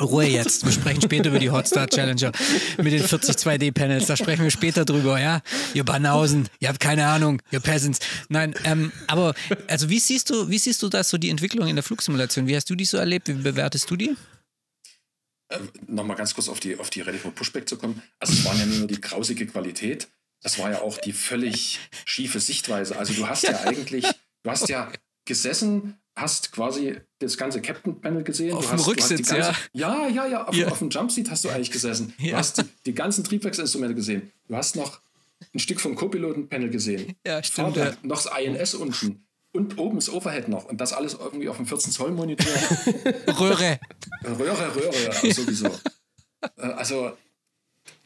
[0.00, 0.64] Ruhe jetzt.
[0.64, 2.32] Wir sprechen später über die Hotstar Challenger
[2.78, 4.06] mit den 40 2D-Panels.
[4.06, 5.40] Da sprechen wir später drüber, ja?
[5.74, 8.00] Ihr Banausen, ihr habt keine Ahnung, ihr Peasants.
[8.28, 9.34] Nein, ähm, aber
[9.68, 12.46] also wie siehst du, wie siehst du das so die Entwicklung in der Flugsimulation?
[12.46, 13.28] Wie hast du die so erlebt?
[13.28, 14.16] Wie bewertest du die?
[15.50, 18.02] Ähm, Nochmal ganz kurz auf die, auf die for Pushback zu kommen.
[18.18, 20.08] Also es waren ja nur die grausige Qualität.
[20.42, 22.98] Das war ja auch die völlig schiefe Sichtweise.
[22.98, 24.04] Also du hast ja eigentlich,
[24.42, 24.92] du hast ja
[25.24, 28.54] gesessen, hast quasi das ganze Captain-Panel gesehen.
[28.56, 30.06] Auf du dem hast, Rücksitz, du hast die ganze, ja.
[30.06, 30.44] Ja, ja, ja.
[30.48, 30.68] Auf, Ja.
[30.68, 32.14] auf dem Jumpseat hast du eigentlich gesessen.
[32.18, 32.38] Du Ja.
[32.38, 34.32] hast die, die ganzen Triebwerksinstrumente gesehen.
[34.48, 35.00] Du hast noch
[35.54, 37.14] ein Stück vom Co-Piloten-Panel gesehen.
[37.26, 39.22] Ja, stimmt, Fahrwerk, noch das INS unten.
[39.52, 40.64] Und oben das Overhead noch.
[40.66, 42.46] Und das alles irgendwie auf dem 14-Zoll-Monitor.
[43.40, 43.78] Röhre.
[44.24, 45.68] Röhre, Röhre, ja, sowieso.
[46.56, 47.16] Äh, also,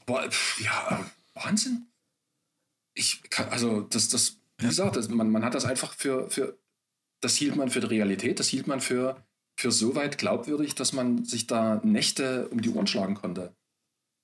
[0.06, 0.28] boah,
[0.62, 1.86] ja, Wahnsinn.
[2.94, 6.56] Ich kann, also, das, das, wie gesagt, das, man, man hat das einfach für, für,
[7.20, 9.22] das hielt man für die Realität, das hielt man für,
[9.58, 13.54] für so weit glaubwürdig, dass man sich da Nächte um die Ohren schlagen konnte.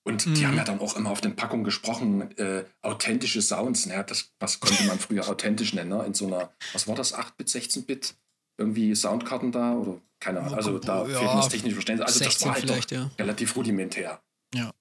[0.03, 0.47] Und die Mhm.
[0.47, 4.05] haben ja dann auch immer auf den Packungen gesprochen, äh, authentische Sounds, ne?
[4.07, 6.05] das, was konnte man früher authentisch nennen, ne?
[6.05, 8.15] in so einer, was war das, 8-Bit, 16-Bit,
[8.57, 12.07] irgendwie Soundkarten da oder keine Ahnung, also da Ja, fehlt mir das technische Verständnis.
[12.07, 13.11] Also das 16 war halt doch ja.
[13.19, 14.19] relativ rudimentär.
[14.55, 14.73] Ja.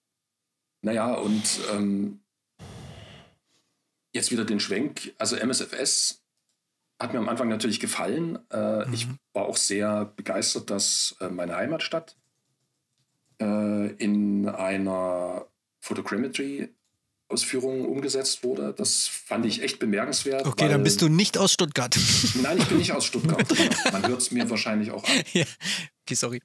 [0.82, 2.20] Naja, und ähm,
[4.14, 6.22] jetzt wieder den Schwenk, also MSFS
[7.00, 8.38] hat mir am Anfang natürlich gefallen.
[8.50, 9.18] Äh, Ich Mhm.
[9.34, 12.16] war auch sehr begeistert, dass äh, meine Heimatstadt
[13.40, 15.46] äh, in einer
[15.80, 18.74] Photogrammetry-Ausführung umgesetzt wurde.
[18.76, 20.46] Das fand ich echt bemerkenswert.
[20.46, 21.96] Okay, dann bist du nicht aus Stuttgart.
[22.42, 23.46] Nein, ich bin nicht aus Stuttgart.
[23.92, 25.22] Man hört es mir wahrscheinlich auch an.
[25.32, 25.44] ja.
[26.04, 26.40] Okay, sorry.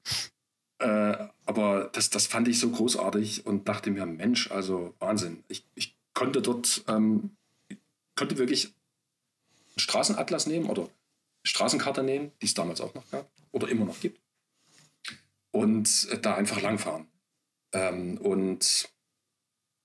[0.80, 5.44] Äh, aber das, das fand ich so großartig und dachte mir, Mensch, also Wahnsinn.
[5.48, 7.32] Ich, ich konnte dort, ähm,
[8.16, 8.74] konnte wirklich
[9.78, 10.90] Straßenatlas nehmen oder
[11.44, 14.20] Straßenkarte nehmen, die es damals auch noch gab oder immer noch gibt.
[15.52, 17.08] Und äh, da einfach langfahren.
[17.74, 18.90] Ähm, und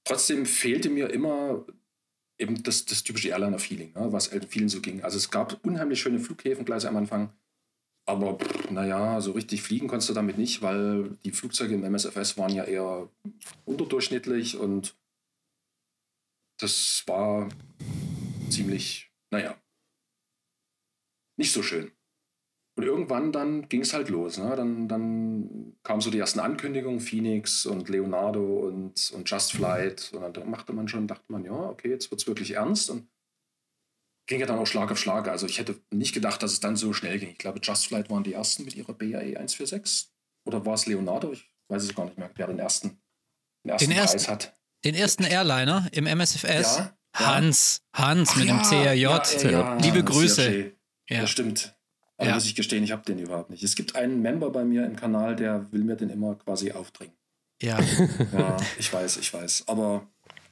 [0.04, 1.64] trotzdem fehlte mir immer
[2.38, 5.02] eben das, das typische Airliner-Feeling, ne, was vielen so ging.
[5.02, 7.32] Also es gab unheimlich schöne Flughäfen gleich am Anfang.
[8.08, 8.38] Aber
[8.70, 12.62] naja, so richtig fliegen konntest du damit nicht, weil die Flugzeuge im MSFS waren ja
[12.62, 13.08] eher
[13.64, 14.94] unterdurchschnittlich und
[16.58, 17.48] das war
[18.48, 19.60] ziemlich, naja,
[21.36, 21.92] nicht so schön.
[22.78, 24.36] Und irgendwann dann ging es halt los.
[24.36, 24.54] Ne?
[24.54, 30.12] Dann, dann kamen so die ersten Ankündigungen, Phoenix und Leonardo und, und Just Flight.
[30.12, 32.90] Und dann machte man schon, dachte man, ja, okay, jetzt wird es wirklich ernst.
[32.90, 33.08] Und
[34.26, 35.26] ging ja dann auch Schlag auf Schlag.
[35.28, 37.30] Also ich hätte nicht gedacht, dass es dann so schnell ging.
[37.30, 40.10] Ich glaube, Just Flight waren die ersten mit ihrer BAE 146.
[40.44, 41.32] Oder war es Leonardo?
[41.32, 43.00] Ich weiß es gar nicht mehr, wer den ersten,
[43.64, 44.30] den ersten Den Preis ersten?
[44.32, 44.58] hat.
[44.84, 46.76] Den ersten Airliner im MSFS.
[46.76, 47.26] Ja, ja.
[47.26, 47.82] Hans.
[47.94, 49.00] Hans Ach mit dem ja, CRJ.
[49.00, 50.75] ja, ja, ja, Liebe Grüße.
[51.08, 51.20] Ja.
[51.22, 51.74] Das stimmt.
[52.18, 52.34] Aber Ja.
[52.34, 53.62] muss ich gestehen, ich habe den überhaupt nicht.
[53.62, 57.14] Es gibt einen Member bei mir im Kanal, der will mir den immer quasi aufdringen.
[57.62, 57.78] Ja.
[58.32, 59.68] Ja, ich weiß, ich weiß.
[59.68, 60.06] Aber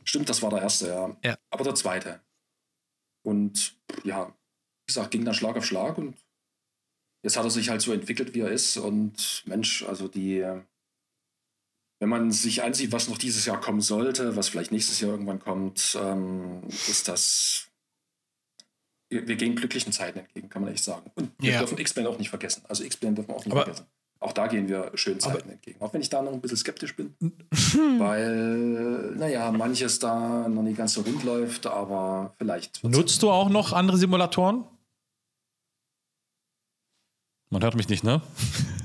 [0.05, 1.17] stimmt, das war der erste, ja.
[1.25, 1.37] Ja.
[1.51, 2.21] Aber der zweite.
[3.23, 6.17] Und ja, wie gesagt, ging dann Schlag auf Schlag und
[7.23, 8.77] jetzt hat er sich halt so entwickelt, wie er ist.
[8.77, 10.41] Und Mensch, also die,
[12.01, 15.41] wenn man sich ansieht, was noch dieses Jahr kommen sollte, was vielleicht nächstes Jahr irgendwann
[15.41, 17.71] kommt, ähm, ist das.
[19.15, 21.09] Wir, wir gehen glücklichen Zeiten entgegen, kann man echt sagen.
[21.15, 21.59] Und wir Ja.
[21.61, 22.63] dürfen X-Plane auch nicht vergessen.
[22.69, 23.87] Also X-Plane dürfen wir auch nicht Aber- vergessen.
[24.19, 25.81] Auch da gehen wir schönen Aber- Zeiten entgegen.
[25.81, 27.15] Auch wenn ich da noch ein bisschen skeptisch bin.
[27.99, 32.83] Weil, naja, manches da noch nicht ganz so rund läuft, aber vielleicht.
[32.83, 34.65] Nutzt du auch noch andere Simulatoren?
[37.51, 38.21] Man hört mich nicht, ne?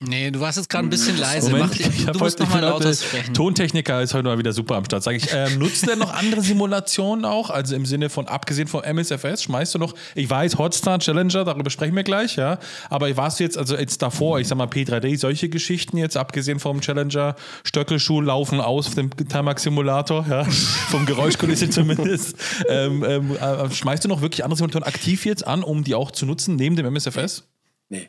[0.00, 1.50] Nee, du warst jetzt gerade ein bisschen leise.
[1.50, 3.32] Moment, Mach, ich du musst nochmal lauter sprechen.
[3.32, 5.02] Tontechniker ist heute mal wieder super am Start.
[5.02, 7.48] Sag ich, ähm, nutzt du denn noch andere Simulationen auch?
[7.48, 11.70] Also im Sinne von, abgesehen vom MSFS, schmeißt du noch, ich weiß, Hotstar Challenger, darüber
[11.70, 12.58] sprechen wir gleich, ja.
[12.90, 16.58] Aber warst du jetzt, also jetzt davor, ich sag mal P3D, solche Geschichten jetzt, abgesehen
[16.58, 20.44] vom Challenger, Stöckelschuh laufen aus auf dem Timax Simulator, ja,
[20.90, 22.36] vom Geräuschkulisse zumindest.
[22.68, 26.10] Ähm, ähm, äh, schmeißt du noch wirklich andere Simulatoren aktiv jetzt an, um die auch
[26.10, 27.44] zu nutzen, neben dem MSFS?
[27.88, 28.08] Nee.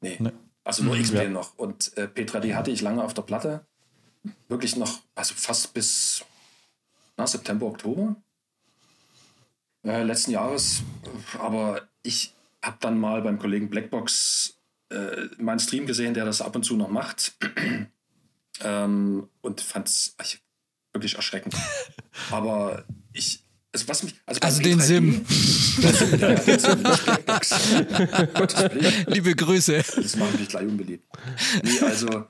[0.00, 0.16] Nee.
[0.20, 0.30] Nee.
[0.64, 1.30] Also nur Mhm, X-Plane ja.
[1.30, 1.56] noch.
[1.56, 3.66] Und äh, P3D hatte ich lange auf der Platte.
[4.48, 6.24] Wirklich noch, also fast bis
[7.16, 8.16] na, September, Oktober
[9.84, 10.82] äh, letzten Jahres.
[11.38, 14.58] Aber ich habe dann mal beim Kollegen Blackbox
[14.90, 17.36] äh, meinen Stream gesehen, der das ab und zu noch macht.
[18.62, 20.16] ähm, und fand es
[20.92, 21.54] wirklich erschreckend.
[22.30, 23.43] Aber ich,
[23.74, 25.26] also was mich, also, also den Sim.
[29.08, 29.84] Liebe Grüße.
[29.96, 31.04] Das macht mich gleich unbeliebt.
[31.62, 32.26] Nee, also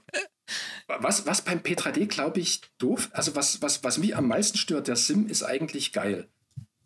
[0.86, 4.88] was, was beim P3D, glaube ich, doof, also was, was, was mich am meisten stört,
[4.88, 6.28] der Sim ist eigentlich geil.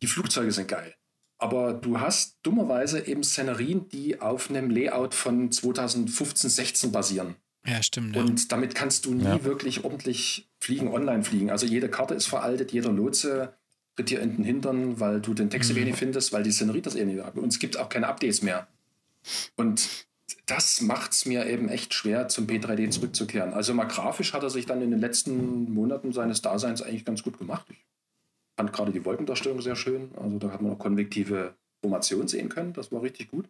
[0.02, 0.94] Die Flugzeuge sind geil.
[1.38, 7.36] Aber du hast dummerweise eben Szenerien, die auf einem Layout von 2015, 16 basieren.
[7.64, 8.16] Ja, stimmt.
[8.16, 8.22] Ja.
[8.22, 9.44] Und damit kannst du nie ja.
[9.44, 11.50] wirklich ordentlich fliegen, online fliegen.
[11.50, 13.57] Also jede Karte ist veraltet, jeder Lotse
[13.98, 15.76] tritt dir in den Hintern, weil du den Text mhm.
[15.76, 17.34] wenig findest, weil die Szenerie das eh nicht hat.
[17.34, 18.68] Und es gibt auch keine Updates mehr.
[19.56, 20.06] Und
[20.46, 23.52] das macht es mir eben echt schwer, zum P3D zurückzukehren.
[23.52, 27.24] Also mal grafisch hat er sich dann in den letzten Monaten seines Daseins eigentlich ganz
[27.24, 27.66] gut gemacht.
[27.70, 27.84] Ich
[28.56, 30.10] fand gerade die Wolkendarstellung sehr schön.
[30.16, 32.72] Also da hat man auch konvektive Formation sehen können.
[32.74, 33.48] Das war richtig gut.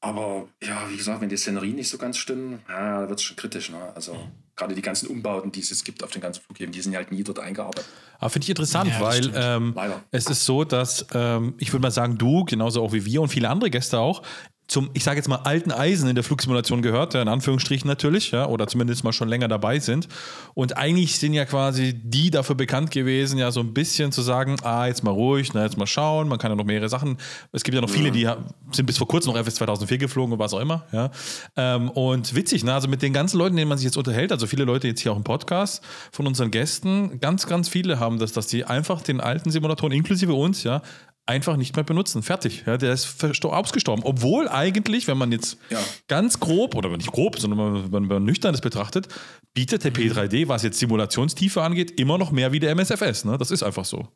[0.00, 3.36] Aber ja, wie gesagt, wenn die Szenerie nicht so ganz stimmen, ja, wird es schon
[3.36, 3.70] kritisch.
[3.70, 3.92] Ne?
[3.94, 4.18] Also
[4.56, 6.98] gerade die ganzen Umbauten, die es jetzt gibt auf den ganzen Flughäfen, die sind ja
[6.98, 7.84] halt nie dort eingearbeitet.
[8.18, 9.74] Aber finde ich interessant, ja, weil ähm,
[10.10, 13.28] es ist so, dass ähm, ich würde mal sagen, du, genauso auch wie wir und
[13.28, 14.22] viele andere Gäste auch,
[14.68, 18.46] zum, ich sage jetzt mal, alten Eisen in der Flugsimulation gehört, in Anführungsstrichen natürlich, ja,
[18.46, 20.08] oder zumindest mal schon länger dabei sind.
[20.54, 24.56] Und eigentlich sind ja quasi die dafür bekannt gewesen, ja, so ein bisschen zu sagen,
[24.64, 27.16] ah, jetzt mal ruhig, na, jetzt mal schauen, man kann ja noch mehrere Sachen.
[27.52, 28.28] Es gibt ja noch viele, die
[28.72, 31.10] sind bis vor kurzem noch FS 2004 geflogen und was auch immer, ja.
[31.56, 34.48] Ähm, und witzig, ne, also mit den ganzen Leuten, denen man sich jetzt unterhält, also
[34.48, 38.32] viele Leute jetzt hier auch im Podcast von unseren Gästen, ganz, ganz viele haben das,
[38.32, 40.82] dass die einfach den alten Simulatoren, inklusive uns, ja,
[41.26, 42.22] einfach nicht mehr benutzen.
[42.22, 42.64] Fertig.
[42.66, 44.04] Ja, der ist ausgestorben.
[44.04, 45.78] Obwohl eigentlich, wenn man jetzt ja.
[46.08, 49.08] ganz grob, oder nicht grob, sondern wenn man nüchtern das betrachtet,
[49.52, 53.24] bietet der P3D, was jetzt Simulationstiefe angeht, immer noch mehr wie der MSFS.
[53.24, 53.36] Ne?
[53.38, 54.08] Das ist einfach so.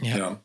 [0.00, 0.16] Ja.
[0.16, 0.40] ja.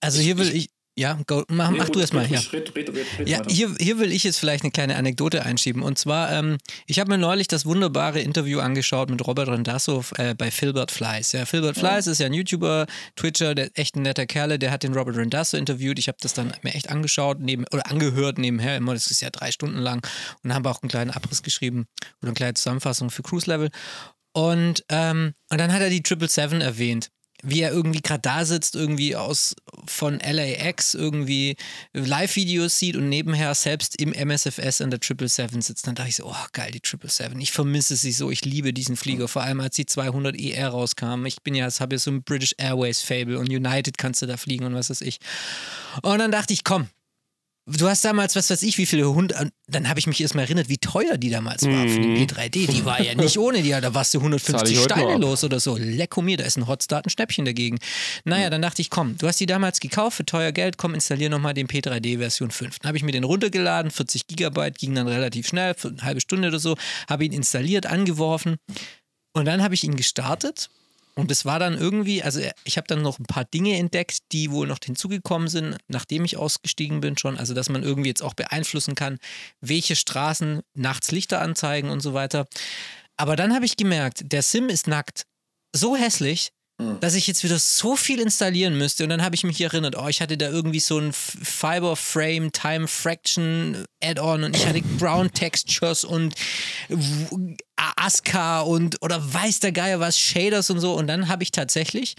[0.00, 2.24] Also hier will ich, ja, go, mach, nee, mach du erst mal.
[2.30, 5.82] Ja, red, red, red, ja hier, hier will ich jetzt vielleicht eine kleine Anekdote einschieben.
[5.82, 10.34] Und zwar, ähm, ich habe mir neulich das wunderbare Interview angeschaut mit Robert Rendasso äh,
[10.34, 11.32] bei Filbert Fleiss.
[11.32, 12.12] Ja, Filbert Fleiss ja.
[12.12, 15.56] ist ja ein YouTuber, Twitcher, der echt ein netter Kerle, der hat den Robert Rendasso
[15.56, 15.98] interviewt.
[15.98, 18.94] Ich habe das dann mir echt angeschaut neben, oder angehört nebenher immer.
[18.94, 19.96] Das ist ja drei Stunden lang.
[19.96, 20.04] Und
[20.44, 21.86] dann haben wir auch einen kleinen Abriss geschrieben
[22.22, 23.70] oder eine kleine Zusammenfassung für Cruise Level.
[24.32, 27.10] Und, ähm, und dann hat er die 777 erwähnt
[27.44, 29.54] wie er irgendwie gerade da sitzt, irgendwie aus
[29.86, 31.56] von LAX irgendwie
[31.92, 36.26] Live-Videos sieht und nebenher selbst im MSFS an der 777 sitzt, dann dachte ich so,
[36.26, 37.42] oh geil, die 777.
[37.42, 41.26] Ich vermisse sie so, ich liebe diesen Flieger, vor allem als die 200 ER rauskam.
[41.26, 44.36] Ich bin ja, habe ja so ein British Airways Fable und United kannst du da
[44.36, 45.18] fliegen und was weiß ich.
[46.02, 46.88] Und dann dachte ich, komm,
[47.66, 49.50] Du hast damals, was weiß ich, wie viele Hunde.
[49.68, 52.16] Dann habe ich mich erstmal erinnert, wie teuer die damals war für die mhm.
[52.16, 52.70] P3D.
[52.70, 55.76] Die war ja nicht ohne die, da warst du 150 Steine los oder so.
[55.78, 57.78] Lecko mir, da ist ein Hotstart, ein Schnäppchen dagegen.
[58.24, 61.30] Naja, dann dachte ich, komm, du hast die damals gekauft für teuer Geld, komm, installier
[61.30, 62.80] nochmal den P3D Version 5.
[62.80, 66.20] Dann habe ich mir den runtergeladen, 40 Gigabyte, ging dann relativ schnell, für eine halbe
[66.20, 66.76] Stunde oder so,
[67.08, 68.56] habe ihn installiert, angeworfen.
[69.32, 70.68] Und dann habe ich ihn gestartet
[71.16, 74.50] und es war dann irgendwie, also ich habe dann noch ein paar Dinge entdeckt, die
[74.50, 77.38] wohl noch hinzugekommen sind, nachdem ich ausgestiegen bin schon.
[77.38, 79.18] Also, dass man irgendwie jetzt auch beeinflussen kann,
[79.60, 82.46] welche Straßen nachts Lichter anzeigen und so weiter.
[83.16, 85.24] Aber dann habe ich gemerkt, der Sim ist nackt.
[85.72, 86.98] So hässlich, hm.
[87.00, 89.04] dass ich jetzt wieder so viel installieren müsste.
[89.04, 92.50] Und dann habe ich mich erinnert, oh, ich hatte da irgendwie so ein Fiber Frame
[92.50, 96.34] Time Fraction Add-on und ich hatte Brown Textures und
[97.76, 100.94] ASCA und oder weiß der Geier was, Shaders und so.
[100.94, 102.16] Und dann habe ich tatsächlich,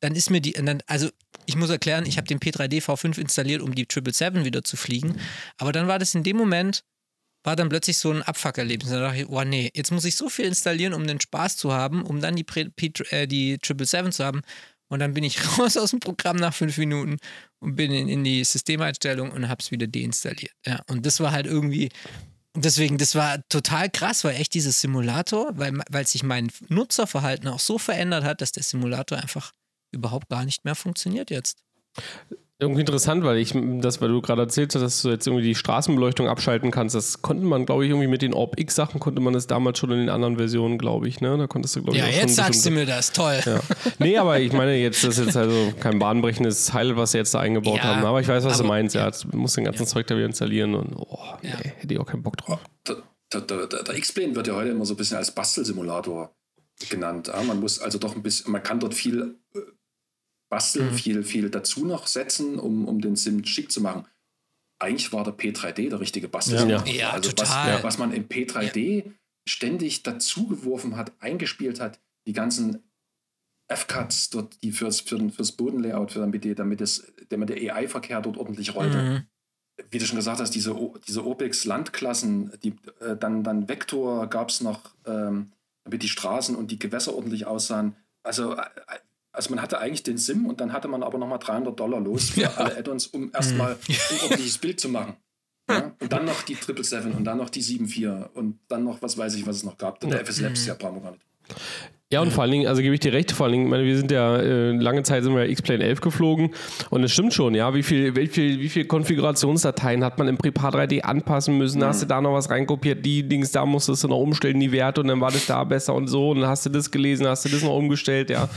[0.00, 1.08] dann ist mir die, dann, also
[1.46, 5.18] ich muss erklären, ich habe den P3D V5 installiert, um die 777 wieder zu fliegen.
[5.56, 6.84] Aber dann war das in dem Moment,
[7.48, 8.90] war dann plötzlich so ein Abfuckerlebnis.
[8.90, 11.72] Da dachte ich, oh nee, jetzt muss ich so viel installieren, um den Spaß zu
[11.72, 12.60] haben, um dann die, P
[13.10, 14.42] äh, die 777 zu haben.
[14.88, 17.16] Und dann bin ich raus aus dem Programm nach fünf Minuten
[17.60, 20.52] und bin in, in die Systemeinstellung und habe es wieder deinstalliert.
[20.66, 21.88] Ja, und das war halt irgendwie,
[22.54, 27.60] deswegen, das war total krass, weil echt dieses Simulator, weil, weil sich mein Nutzerverhalten auch
[27.60, 29.52] so verändert hat, dass der Simulator einfach
[29.90, 31.56] überhaupt gar nicht mehr funktioniert jetzt.
[32.60, 35.54] Irgendwie interessant, weil ich das, weil du gerade erzählt hast, dass du jetzt irgendwie die
[35.54, 36.96] Straßenbeleuchtung abschalten kannst.
[36.96, 39.98] Das konnte man, glaube ich, irgendwie mit den Orb-X-Sachen konnte man das damals schon in
[39.98, 41.20] den anderen Versionen, glaube ich.
[41.20, 41.38] Ne?
[41.38, 43.38] Da konntest du, glaube ich, Ja, jetzt sagst du mir das, toll.
[43.46, 43.60] Ja.
[44.00, 47.32] Nee, aber ich meine, jetzt das ist jetzt also kein bahnbrechendes Heil, was sie jetzt
[47.32, 48.04] da eingebaut ja, haben.
[48.04, 48.96] Aber ich weiß, was aber, du meinst.
[48.96, 52.06] Ja, du musst den ganzen Zeug da wieder installieren und oh, nee, hätte ich auch
[52.06, 52.58] keinen Bock drauf.
[52.88, 52.96] Der,
[53.40, 56.34] der, der, der X-Plane wird ja heute immer so ein bisschen als Bastelsimulator
[56.88, 57.30] genannt.
[57.46, 59.58] man muss also doch ein bisschen, man kann dort viel äh,
[60.48, 60.94] basteln, mhm.
[60.94, 64.06] viel, viel dazu noch setzen, um, um den Sim schick zu machen.
[64.80, 66.68] Eigentlich war der P3D der richtige Bastel.
[66.68, 67.74] Ja, ja also total.
[67.76, 69.12] Was, was man im P3D ja.
[69.48, 72.82] ständig dazugeworfen hat, eingespielt hat, die ganzen
[73.68, 78.20] F-Cuts dort, die fürs, für, fürs Bodenlayout, für damit, die, damit, es, damit der AI-Verkehr
[78.22, 79.02] dort ordentlich rollte.
[79.02, 79.22] Mhm.
[79.90, 80.74] Wie du schon gesagt hast, diese,
[81.06, 85.52] diese OPEX-Landklassen, die, äh, dann, dann Vektor gab es noch, ähm,
[85.84, 87.94] damit die Straßen und die Gewässer ordentlich aussahen.
[88.22, 88.62] Also, äh,
[89.32, 92.30] also man hatte eigentlich den SIM und dann hatte man aber nochmal 300 Dollar los
[92.30, 92.54] für ja.
[92.56, 93.94] alle Add-ons, um erstmal mhm.
[94.10, 95.16] ein ordentliches Bild zu machen.
[95.68, 95.94] Ja?
[96.00, 99.34] Und dann noch die 777 und dann noch die 74 und dann noch, was weiß
[99.34, 100.00] ich, was es noch gab.
[100.00, 101.24] Der FS Labs, ja, brauchen wir gar nicht.
[102.10, 103.84] Ja, und vor allen Dingen, also gebe ich dir recht, vor allen Dingen, ich meine,
[103.84, 106.54] wir sind ja, äh, lange Zeit sind wir X-Plane 11 geflogen
[106.88, 110.38] und es stimmt schon, ja, wie viel, wie viel, wie viel Konfigurationsdateien hat man im
[110.38, 111.84] Prepar 3D anpassen müssen, mhm.
[111.84, 115.02] hast du da noch was reinkopiert, die Dings, da musstest du noch umstellen, die Werte
[115.02, 117.44] und dann war das da besser und so und dann hast du das gelesen, hast
[117.44, 118.48] du das noch umgestellt, ja.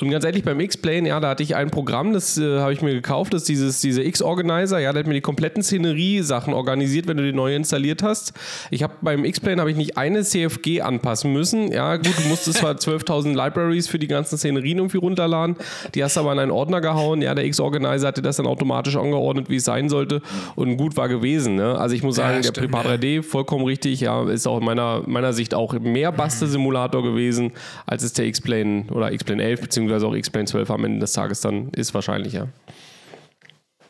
[0.00, 2.82] Und ganz ehrlich, beim X-Plane, ja, da hatte ich ein Programm, das äh, habe ich
[2.82, 7.06] mir gekauft, das ist dieses, diese X-Organizer, ja, der hat mir die kompletten Szenerie-Sachen organisiert,
[7.06, 8.32] wenn du die neu installiert hast.
[8.72, 12.58] Ich habe beim X-Plane habe ich nicht eine CFG anpassen müssen, ja, gut, du musstest
[12.58, 15.56] zwar 12.000 Libraries für die ganzen Szenerien irgendwie runterladen.
[15.94, 17.22] Die hast du aber in einen Ordner gehauen.
[17.22, 20.22] Ja, der X-Organizer hatte das dann automatisch angeordnet, wie es sein sollte.
[20.56, 21.56] Und gut war gewesen.
[21.56, 21.78] Ne?
[21.78, 25.02] Also ich muss sagen, ja, der Prepar 3D, vollkommen richtig, ja, ist auch in meiner,
[25.06, 27.52] meiner Sicht auch mehr Bastel-Simulator gewesen,
[27.86, 31.40] als es der X-Plane oder X-Plane 11 beziehungsweise auch X-Plane 12 am Ende des Tages
[31.40, 32.48] dann ist wahrscheinlich, ja.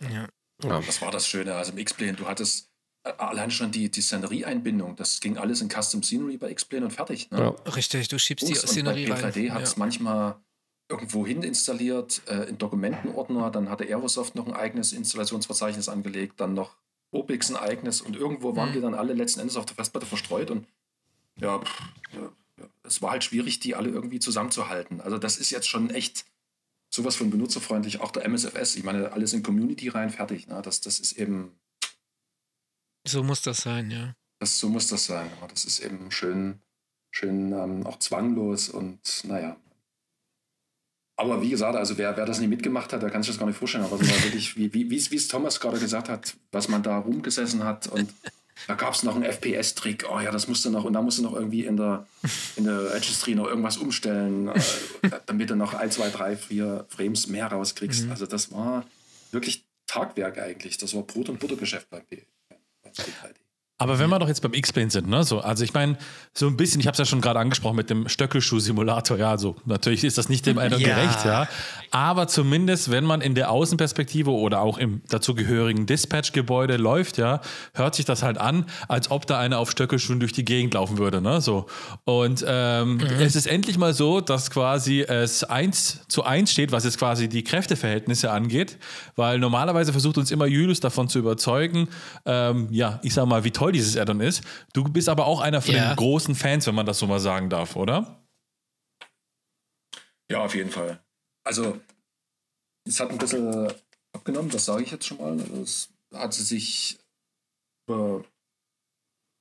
[0.00, 0.26] Ja.
[0.64, 0.80] ja.
[0.84, 1.54] Das war das Schöne.
[1.54, 2.67] Also im X-Plane, du hattest
[3.16, 7.30] allein schon die, die Szenerie-Einbindung, das ging alles in Custom Scenery bei X-Plane und fertig.
[7.30, 7.38] Ne?
[7.38, 7.70] Ja.
[7.72, 9.22] Richtig, du schiebst die Szenerie rein.
[9.22, 9.78] Bei P3D hat es ja.
[9.78, 10.36] manchmal
[10.88, 16.54] irgendwo hin installiert, äh, in Dokumentenordner, dann hatte Aerosoft noch ein eigenes Installationsverzeichnis angelegt, dann
[16.54, 16.76] noch
[17.10, 18.74] Opix ein eigenes und irgendwo waren mhm.
[18.74, 20.66] die dann alle letzten Endes auf der Festplatte verstreut und
[21.40, 21.60] ja,
[22.12, 22.32] ja,
[22.82, 25.00] es war halt schwierig, die alle irgendwie zusammenzuhalten.
[25.00, 26.24] Also das ist jetzt schon echt
[26.90, 30.48] sowas von benutzerfreundlich, auch der MSFS, ich meine, alles in Community rein, fertig.
[30.48, 30.60] Ne?
[30.62, 31.52] Das, das ist eben
[33.08, 34.14] so muss das sein, ja.
[34.40, 35.30] Das, so muss das sein.
[35.38, 36.60] Aber das ist eben schön,
[37.10, 39.56] schön ähm, auch zwanglos und naja.
[41.16, 43.46] Aber wie gesagt, also wer, wer das nicht mitgemacht hat, der kann sich das gar
[43.46, 43.84] nicht vorstellen.
[43.84, 47.88] Aber wirklich, wie, wie, wie es Thomas gerade gesagt hat, was man da rumgesessen hat
[47.88, 48.12] und
[48.68, 50.06] da gab es noch einen FPS-Trick.
[50.10, 52.06] Oh ja, das musste noch, und da musste noch irgendwie in der,
[52.54, 54.60] in der Registry noch irgendwas umstellen, äh,
[55.26, 58.04] damit du noch 1, 2, 3, 4 Frames mehr rauskriegst.
[58.04, 58.10] Mhm.
[58.12, 58.84] Also das war
[59.32, 60.78] wirklich Tagwerk eigentlich.
[60.78, 62.02] Das war Brot- und Buttergeschäft beim
[62.98, 63.47] Buddy.
[63.80, 65.96] Aber wenn wir doch jetzt beim X-Plane sind, ne, so, also ich meine,
[66.34, 69.54] so ein bisschen, ich habe es ja schon gerade angesprochen mit dem Stöckelschuh-Simulator, ja, also
[69.66, 70.88] natürlich ist das nicht dem einen ja.
[70.88, 71.46] gerecht, ja,
[71.92, 77.40] aber zumindest, wenn man in der Außenperspektive oder auch im dazugehörigen Dispatch-Gebäude läuft, ja,
[77.72, 80.98] hört sich das halt an, als ob da einer auf Stöckelschuhen durch die Gegend laufen
[80.98, 81.66] würde, ne, so.
[82.04, 83.04] Und ähm, mhm.
[83.20, 87.28] es ist endlich mal so, dass quasi es eins zu eins steht, was jetzt quasi
[87.28, 88.76] die Kräfteverhältnisse angeht,
[89.14, 91.88] weil normalerweise versucht uns immer Julius davon zu überzeugen,
[92.26, 94.42] ähm, ja, ich sag mal, wie toll toll dieses Addon ist.
[94.72, 95.92] Du bist aber auch einer von ja.
[95.92, 98.22] den großen Fans, wenn man das so mal sagen darf, oder?
[100.30, 101.02] Ja, auf jeden Fall.
[101.44, 101.80] Also,
[102.86, 103.72] es hat ein bisschen
[104.12, 105.38] abgenommen, das sage ich jetzt schon mal.
[105.62, 106.98] Es hat sie sich.
[107.90, 108.20] Äh,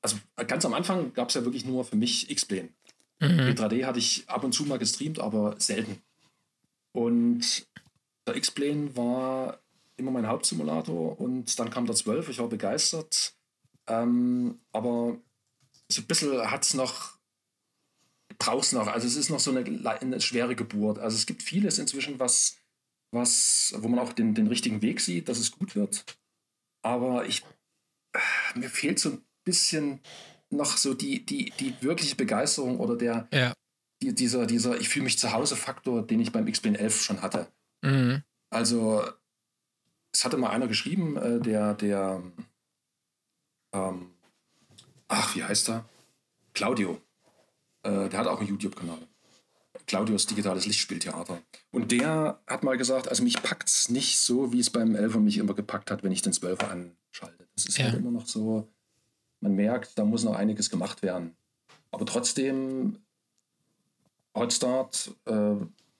[0.01, 2.69] also, ganz am Anfang gab es ja wirklich nur für mich X-Plane.
[3.19, 3.55] Mhm.
[3.55, 6.01] 3D hatte ich ab und zu mal gestreamt, aber selten.
[6.93, 7.67] Und
[8.27, 9.59] der X-Plane war
[9.97, 13.36] immer mein Hauptsimulator und dann kam der 12, ich war begeistert.
[13.87, 15.17] Ähm, aber
[15.89, 17.17] so ein bisschen hat es noch,
[18.37, 18.87] braucht es noch.
[18.87, 20.99] Also es ist noch so eine, eine, schwere Geburt.
[20.99, 22.57] Also es gibt vieles inzwischen, was,
[23.11, 26.05] was, wo man auch den, den richtigen Weg sieht, dass es gut wird.
[26.83, 27.43] Aber ich,
[28.13, 30.01] äh, mir fehlt so ein bisschen
[30.49, 33.53] noch so die, die, die wirkliche Begeisterung oder der, ja.
[34.01, 37.21] die, dieser, dieser Ich fühle mich zu Hause Faktor, den ich beim X-Plane 11 schon
[37.21, 37.51] hatte.
[37.81, 38.23] Mhm.
[38.49, 39.03] Also,
[40.13, 42.23] es hatte mal einer geschrieben, äh, der, der,
[43.73, 44.11] ähm,
[45.07, 45.85] ach, wie heißt er?
[46.53, 47.01] Claudio.
[47.83, 48.99] Äh, der hat auch einen YouTube-Kanal.
[49.85, 51.41] Claudios digitales Lichtspieltheater.
[51.71, 55.19] Und der hat mal gesagt, also mich packt es nicht so, wie es beim Elfer
[55.19, 57.47] mich immer gepackt hat, wenn ich den Zwölfer anschalte.
[57.55, 57.93] Das ist halt ja.
[57.93, 58.67] halt immer noch so,
[59.39, 61.35] man merkt, da muss noch einiges gemacht werden.
[61.91, 62.97] Aber trotzdem,
[64.35, 65.55] Hotstart, äh,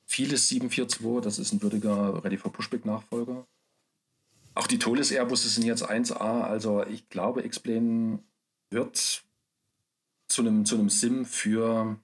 [0.05, 3.47] vieles 742, das ist ein würdiger Ready for Pushback-Nachfolger.
[4.57, 6.41] Auch die Toles Airbusse sind jetzt 1A.
[6.41, 8.17] Also ich glaube, X-Plane
[8.71, 9.23] wird
[10.27, 11.99] zu einem, zu einem Sim für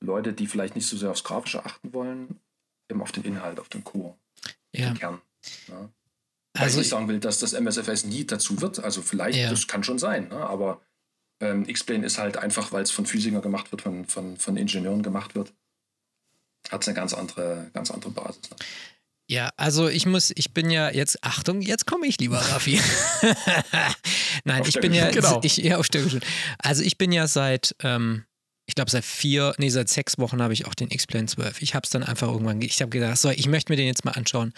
[0.00, 2.40] Leute, die vielleicht nicht so sehr aufs Grafische achten wollen,
[2.90, 4.16] eben auf den Inhalt, auf den Core,
[4.72, 4.88] ja.
[4.88, 5.22] den Kern.
[5.68, 5.88] Ja.
[6.54, 8.80] Also ich sagen will, dass das MSFS nie dazu wird.
[8.80, 9.48] Also vielleicht, ja.
[9.48, 10.36] das kann schon sein, ne?
[10.36, 10.80] aber
[11.40, 15.04] ähm, X-Plane ist halt einfach, weil es von Physikern gemacht wird, von, von, von Ingenieuren
[15.04, 15.54] gemacht wird,
[16.70, 18.50] hat es eine ganz andere, ganz andere Basis.
[18.50, 18.56] Ne?
[19.30, 22.80] Ja, also ich muss, ich bin ja jetzt, Achtung, jetzt komme ich lieber, Raffi.
[24.44, 25.40] Nein, auf ich bin ja, genau.
[25.42, 26.22] ich, ja, auf Stöckelschön.
[26.58, 28.24] Also ich bin ja seit, ähm,
[28.64, 31.60] ich glaube seit vier, nee, seit sechs Wochen habe ich auch den X-Plane 12.
[31.60, 34.06] Ich habe es dann einfach irgendwann, ich habe gedacht, so, ich möchte mir den jetzt
[34.06, 34.54] mal anschauen.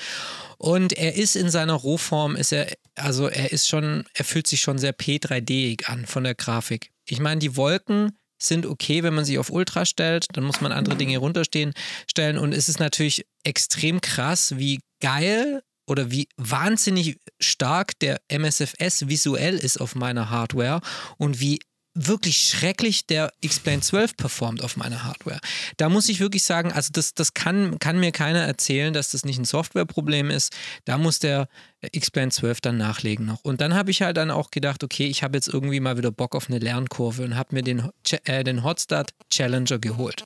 [0.56, 4.60] Und er ist in seiner Rohform, ist er, also er ist schon, er fühlt sich
[4.60, 6.92] schon sehr P3D-ig an von der Grafik.
[7.06, 10.26] Ich meine, die Wolken, sind okay, wenn man sie auf Ultra stellt.
[10.32, 11.72] Dann muss man andere Dinge runterstehen
[12.09, 12.38] stellen.
[12.38, 19.57] Und es ist natürlich extrem krass, wie geil oder wie wahnsinnig stark der MSFS visuell
[19.57, 20.80] ist auf meiner Hardware
[21.18, 21.61] und wie
[21.95, 25.41] wirklich schrecklich der X-Plane 12 performt auf meiner Hardware.
[25.76, 29.24] Da muss ich wirklich sagen, also das, das kann, kann mir keiner erzählen, dass das
[29.24, 30.57] nicht ein Softwareproblem ist.
[30.84, 31.49] Da muss der
[31.82, 33.42] X-Plane 12 dann nachlegen noch.
[33.42, 36.10] Und dann habe ich halt dann auch gedacht, okay, ich habe jetzt irgendwie mal wieder
[36.10, 37.90] Bock auf eine Lernkurve und habe mir den,
[38.24, 40.24] äh, den Hotstart Challenger geholt.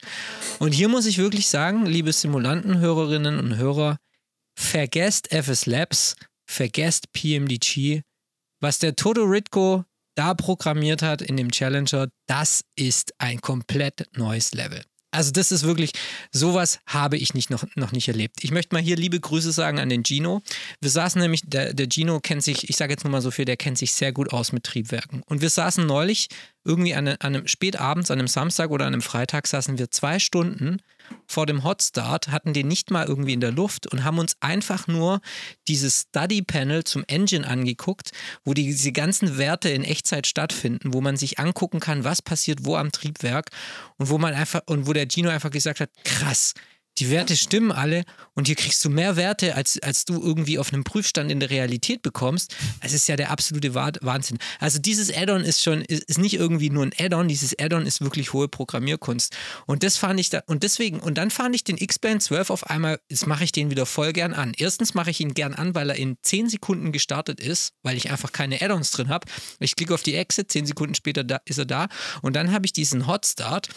[0.58, 3.98] Und hier muss ich wirklich sagen, liebe Simulantenhörerinnen und Hörer,
[4.58, 8.02] vergesst FS Labs, vergesst PMDG.
[8.60, 9.84] Was der Toto Ritko
[10.16, 14.82] da programmiert hat in dem Challenger, das ist ein komplett neues Level.
[15.14, 15.92] Also das ist wirklich,
[16.32, 18.42] sowas habe ich nicht noch, noch nicht erlebt.
[18.42, 20.42] Ich möchte mal hier liebe Grüße sagen an den Gino.
[20.80, 23.44] Wir saßen nämlich, der, der Gino kennt sich, ich sage jetzt nur mal so viel,
[23.44, 25.22] der kennt sich sehr gut aus mit Triebwerken.
[25.26, 26.28] Und wir saßen neulich
[26.64, 30.18] irgendwie an, an einem spätabends, an einem Samstag oder an einem Freitag, saßen wir zwei
[30.18, 30.78] Stunden
[31.26, 34.86] vor dem Hotstart, hatten den nicht mal irgendwie in der Luft und haben uns einfach
[34.86, 35.20] nur
[35.68, 38.12] dieses Study Panel zum Engine angeguckt,
[38.44, 42.64] wo die, diese ganzen Werte in Echtzeit stattfinden, wo man sich angucken kann, was passiert
[42.64, 43.50] wo am Triebwerk
[43.98, 46.54] und wo man einfach und wo der Gino einfach gesagt hat, krass,
[46.98, 50.72] die Werte stimmen alle und hier kriegst du mehr Werte, als, als du irgendwie auf
[50.72, 52.54] einem Prüfstand in der Realität bekommst.
[52.80, 54.38] Es ist ja der absolute Wahnsinn.
[54.60, 58.32] Also dieses Add-on ist schon, ist, nicht irgendwie nur ein Add-on, dieses Add-on ist wirklich
[58.32, 59.36] hohe Programmierkunst.
[59.66, 62.70] Und das fand ich da, und deswegen, und dann fand ich den X-Band 12 auf
[62.70, 64.52] einmal, jetzt mache ich den wieder voll gern an.
[64.56, 68.10] Erstens mache ich ihn gern an, weil er in 10 Sekunden gestartet ist, weil ich
[68.10, 69.26] einfach keine Add-ons drin habe.
[69.58, 71.88] Ich klicke auf die Exit, 10 Sekunden später da, ist er da.
[72.22, 73.68] Und dann habe ich diesen Hotstart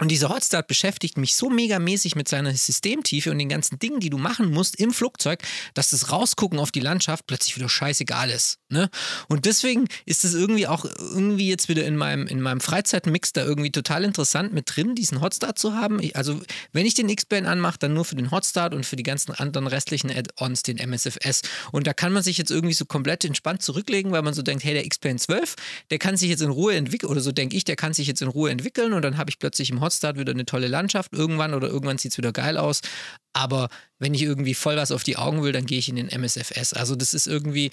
[0.00, 4.08] und dieser Hotstart beschäftigt mich so megamäßig mit seiner Systemtiefe und den ganzen Dingen, die
[4.08, 5.40] du machen musst im Flugzeug,
[5.74, 8.58] dass das Rausgucken auf die Landschaft plötzlich wieder scheißegal ist.
[8.70, 8.88] Ne?
[9.28, 13.44] Und deswegen ist es irgendwie auch irgendwie jetzt wieder in meinem, in meinem Freizeitmix da
[13.44, 16.02] irgendwie total interessant mit drin, diesen Hotstart zu haben.
[16.02, 16.40] Ich, also,
[16.72, 19.66] wenn ich den X-Band anmache, dann nur für den Hotstart und für die ganzen anderen
[19.66, 21.42] restlichen Add-ons den MSFS.
[21.72, 24.64] Und da kann man sich jetzt irgendwie so komplett entspannt zurücklegen, weil man so denkt,
[24.64, 25.56] hey, der X-Band 12,
[25.90, 28.22] der kann sich jetzt in Ruhe entwickeln, oder so denke ich, der kann sich jetzt
[28.22, 31.12] in Ruhe entwickeln und dann habe ich plötzlich im Hotstart Hotstart wieder eine tolle Landschaft
[31.12, 32.80] irgendwann oder irgendwann sieht es wieder geil aus.
[33.32, 33.68] Aber
[33.98, 36.72] wenn ich irgendwie voll was auf die Augen will, dann gehe ich in den MSFS.
[36.72, 37.70] Also das ist irgendwie,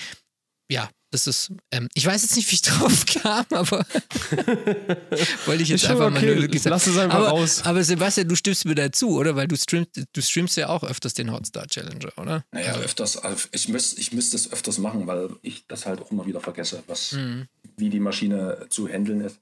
[0.71, 3.85] ja, das ist, ähm, ich weiß jetzt nicht, wie ich drauf kam, aber
[5.45, 6.25] wollte ich jetzt einfach okay.
[6.25, 7.61] mal nur gesagt Lass es einfach aber, raus.
[7.63, 9.35] Aber Sebastian, du stimmst mir dazu, oder?
[9.35, 12.43] Weil du streamst, du streamst ja auch öfters den Hotstar Challenger, oder?
[12.51, 12.81] Naja, also.
[12.81, 13.21] öfters.
[13.51, 16.83] Ich müsste ich müsst es öfters machen, weil ich das halt auch immer wieder vergesse,
[16.87, 17.47] was, mhm.
[17.77, 19.39] wie die Maschine zu handeln ist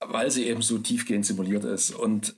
[0.00, 1.92] weil sie eben so tiefgehend simuliert ist.
[1.92, 2.34] Und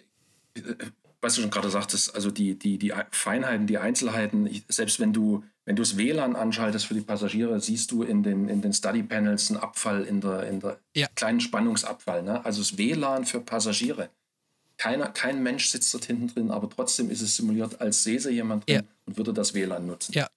[0.55, 0.75] äh,
[1.21, 5.43] was du schon gerade sagtest, also die, die, die Feinheiten, die Einzelheiten, selbst wenn du,
[5.65, 9.03] wenn du das WLAN anschaltest für die Passagiere, siehst du in den, in den Study
[9.03, 11.09] Panels einen Abfall in der, in der ja.
[11.17, 12.23] kleinen Spannungsabfall.
[12.23, 12.45] Ne?
[12.45, 14.11] Also das WLAN für Passagiere.
[14.77, 18.69] Keiner, kein Mensch sitzt dort hinten drin, aber trotzdem ist es simuliert, als säße jemand
[18.69, 18.83] drin ja.
[19.07, 20.13] und würde das WLAN nutzen.
[20.13, 20.29] Ja.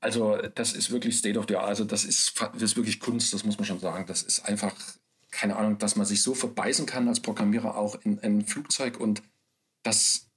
[0.00, 1.68] Also das ist wirklich State of the Art.
[1.68, 4.06] Also das ist, das ist wirklich Kunst, das muss man schon sagen.
[4.06, 4.74] Das ist einfach
[5.30, 9.22] keine Ahnung, dass man sich so verbeißen kann als Programmierer auch in ein Flugzeug und
[9.82, 10.30] das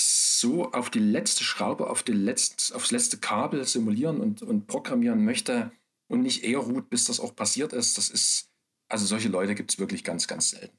[0.00, 5.24] so auf die letzte Schraube, auf die letzte, aufs letzte Kabel simulieren und, und programmieren
[5.24, 5.70] möchte
[6.08, 8.50] und nicht eher ruht, bis das auch passiert ist, das ist,
[8.88, 10.76] also solche Leute gibt es wirklich ganz, ganz selten.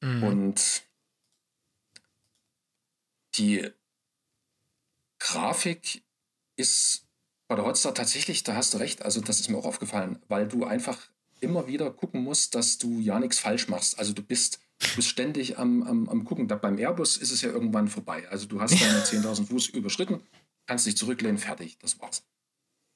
[0.00, 0.22] Mhm.
[0.22, 0.82] Und
[3.36, 3.70] die
[5.18, 6.02] Grafik
[6.56, 7.06] ist
[7.48, 10.48] bei der Hotstar tatsächlich, da hast du recht, also das ist mir auch aufgefallen, weil
[10.48, 11.10] du einfach
[11.40, 13.98] immer wieder gucken musst, dass du ja nichts falsch machst.
[13.98, 16.48] Also du bist, du bist ständig am, am, am gucken.
[16.48, 18.28] Da beim Airbus ist es ja irgendwann vorbei.
[18.30, 20.20] Also du hast deine 10.000 Fuß überschritten,
[20.66, 22.24] kannst dich zurücklehnen, fertig, das war's.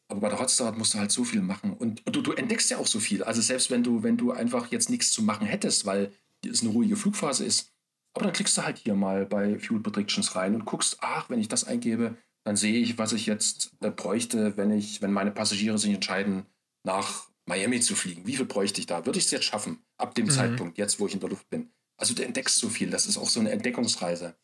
[0.09, 1.72] Aber bei der Hotstar musst du halt so viel machen.
[1.72, 3.22] Und, und du, du, entdeckst ja auch so viel.
[3.22, 6.12] Also selbst wenn du, wenn du einfach jetzt nichts zu machen hättest, weil
[6.47, 7.72] es eine ruhige Flugphase ist,
[8.14, 11.40] aber dann klickst du halt hier mal bei Fuel Predictions rein und guckst, ach, wenn
[11.40, 15.30] ich das eingebe, dann sehe ich, was ich jetzt äh, bräuchte, wenn ich, wenn meine
[15.30, 16.45] Passagiere sich entscheiden,
[16.84, 18.26] nach Miami zu fliegen.
[18.26, 19.05] Wie viel bräuchte ich da?
[19.05, 20.30] Würde ich es jetzt schaffen, ab dem mhm.
[20.30, 21.72] Zeitpunkt, jetzt wo ich in der Luft bin?
[21.97, 22.90] Also du entdeckst so viel.
[22.90, 24.36] Das ist auch so eine Entdeckungsreise.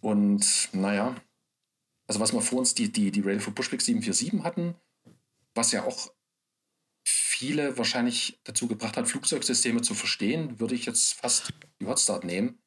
[0.00, 1.16] Und naja,
[2.06, 4.74] also was wir vor uns die, die, die Radio for Pushback 747 hatten,
[5.54, 6.12] was ja auch
[7.04, 12.58] viele wahrscheinlich dazu gebracht hat, Flugzeugsysteme zu verstehen, würde ich jetzt fast die Hotstart nehmen.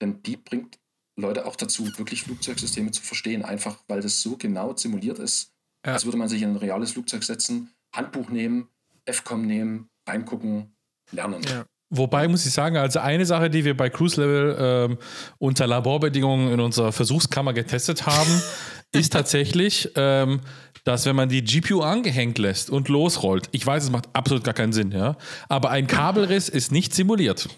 [0.00, 0.78] Denn die bringt
[1.16, 5.52] Leute auch dazu, wirklich Flugzeugsysteme zu verstehen, einfach weil das so genau simuliert ist,
[5.84, 5.92] ja.
[5.92, 8.68] als würde man sich in ein reales Flugzeug setzen, Handbuch nehmen,
[9.06, 10.74] FCOM nehmen, reingucken,
[11.12, 11.42] lernen.
[11.42, 11.64] Ja.
[11.92, 14.98] Wobei muss ich sagen, also eine Sache, die wir bei Cruise Level ähm,
[15.38, 18.30] unter Laborbedingungen in unserer Versuchskammer getestet haben,
[18.92, 20.40] ist tatsächlich, ähm,
[20.84, 24.54] dass wenn man die GPU angehängt lässt und losrollt, ich weiß, es macht absolut gar
[24.54, 25.16] keinen Sinn, ja,
[25.48, 27.48] aber ein Kabelriss ist nicht simuliert.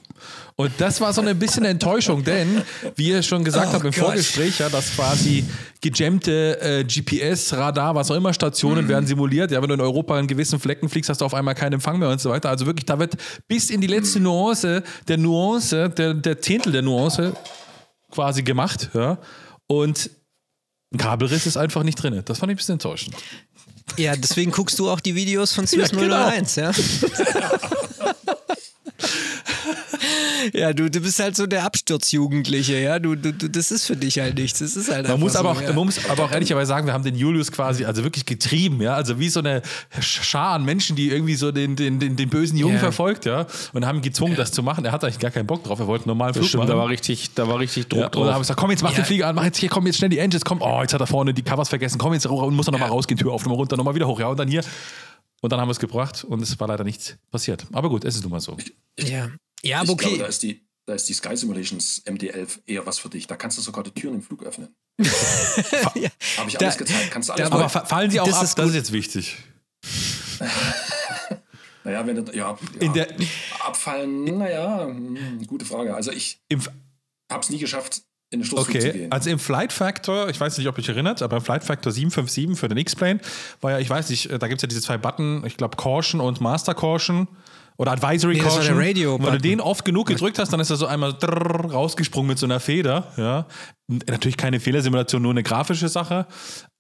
[0.57, 2.62] Und das war so ein bisschen Enttäuschung, denn,
[2.97, 4.01] wie ihr schon gesagt Oh habt im Gott.
[4.01, 5.45] Vorgespräch, ja, dass quasi
[5.80, 9.51] gejammte äh, GPS, Radar, was auch immer, Stationen werden simuliert.
[9.51, 11.99] Ja, wenn du in Europa in gewissen Flecken fliegst, hast du auf einmal keinen Empfang
[11.99, 12.51] mehr und so weiter.
[12.51, 13.16] Also wirklich, da wird
[13.49, 17.35] bis in die letzte Nuance der Nuance, der, der Zehntel der Nuance
[18.11, 19.18] quasi gemacht, ja.
[19.66, 20.11] Und
[20.93, 22.20] ein Kabelriss ist einfach nicht drin.
[22.24, 23.16] Das fand ich ein bisschen enttäuschend.
[23.97, 26.28] Ja, deswegen guckst du auch die Videos von Swiss Ja, genau.
[26.30, 26.72] 001, ja?
[30.53, 32.99] ja, du, du bist halt so der Absturzjugendliche, ja?
[32.99, 34.59] Du, du, du, das ist für dich halt nichts.
[34.59, 35.72] Das ist halt Man muss, so, aber auch, ja.
[35.72, 38.95] man muss aber auch ehrlicherweise sagen, wir haben den Julius quasi also wirklich getrieben, ja,
[38.95, 39.62] also wie so eine
[40.01, 42.80] Schar an Menschen, die irgendwie so den, den, den, den bösen Jungen Ja.
[42.80, 44.84] verfolgt, ja, und haben ihn gezwungen, das zu machen.
[44.84, 46.70] Er hatte eigentlich gar keinen Bock drauf, er wollte einen normalen Flug Stimmt, machen.
[46.70, 48.40] da war richtig, da war richtig Druck ja, und dann haben wir drauf.
[48.43, 48.97] gesagt, komm, jetzt mach Ja.
[48.97, 51.01] den Flieger an, mach jetzt hier, komm jetzt schnell die Engines, komm, oh, jetzt hat
[51.01, 53.57] er vorne die Covers vergessen, komm jetzt und muss er nochmal rausgehen, Tür auf, nochmal
[53.59, 54.62] runter, nochmal wieder hoch, ja, und dann hier.
[55.40, 57.66] Und dann haben wir es gebracht und es war leider nichts passiert.
[57.72, 58.57] Aber gut, es ist nun mal so.
[58.99, 59.28] Ja,
[59.65, 60.19] ja aber Ich glaube, okay.
[60.23, 63.27] da ist die, da ist die Sky Simulations MD11 eher was für dich.
[63.27, 64.75] Da kannst du sogar die Türen im Flug öffnen.
[64.99, 65.09] ja.
[66.37, 67.11] Habe ich Da- alles gezeigt.
[67.11, 69.37] Kannst du alles da- Aber fallen sie auch Das ab, ist das ist jetzt wichtig.
[71.85, 73.17] Naja, wenn du, ja, In ja der,
[73.67, 75.95] abfallen, naja, hm, gute Frage.
[75.97, 76.41] Also ich
[77.29, 79.13] habe es nie geschafft, in den Sturzflug zu Okay, gehen.
[79.13, 81.91] also im Flight Factor, ich weiß nicht, ob ihr euch erinnert, aber im Flight Factor
[81.91, 83.19] 757 für den X-Plane
[83.61, 86.21] war ja, ich weiß nicht, da gibt es ja diese zwei Button, ich glaube Caution
[86.21, 87.27] und Master Caution
[87.83, 88.64] oder Advisory Nee, Caution.
[88.64, 92.28] der Radio wenn du den oft genug gedrückt hast, dann ist er so einmal rausgesprungen
[92.28, 93.09] mit so einer Feder.
[93.16, 93.47] Ja.
[93.89, 96.26] Natürlich keine Fehlersimulation, nur eine grafische Sache,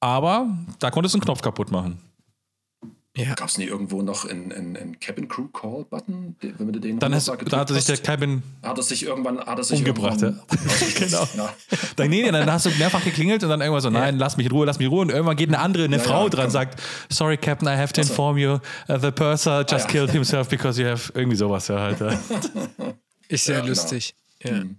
[0.00, 0.46] aber
[0.78, 1.98] da konntest du einen Knopf kaputt machen.
[3.14, 3.34] Ja.
[3.34, 6.98] Gab es nie irgendwo noch einen, einen, einen Cabin Crew Call Button, wenn du den
[6.98, 10.22] Dann hast, da hat sich der Cabin hat er sich irgendwann hat er sich umgebracht.
[10.22, 10.30] Ja.
[10.98, 11.28] genau.
[11.36, 11.54] Ja.
[11.96, 14.46] Dann, nee, nee, dann hast du mehrfach geklingelt und dann irgendwann so, nein, lass mich
[14.46, 15.02] in Ruhe, lass mich in Ruhe.
[15.02, 16.50] Und irgendwann geht eine andere, eine Ja, Frau ja, dran, komm.
[16.52, 18.12] sagt, sorry Captain, I have to Ach so.
[18.12, 18.54] inform you,
[18.88, 19.86] uh, the purser just Ah, ja.
[19.88, 22.00] killed himself because you have irgendwie sowas ja halt.
[22.00, 22.18] Ja.
[23.28, 23.68] Ist sehr Ja, genau.
[23.74, 24.14] lustig.
[24.42, 24.50] Ja.
[24.52, 24.76] Hm.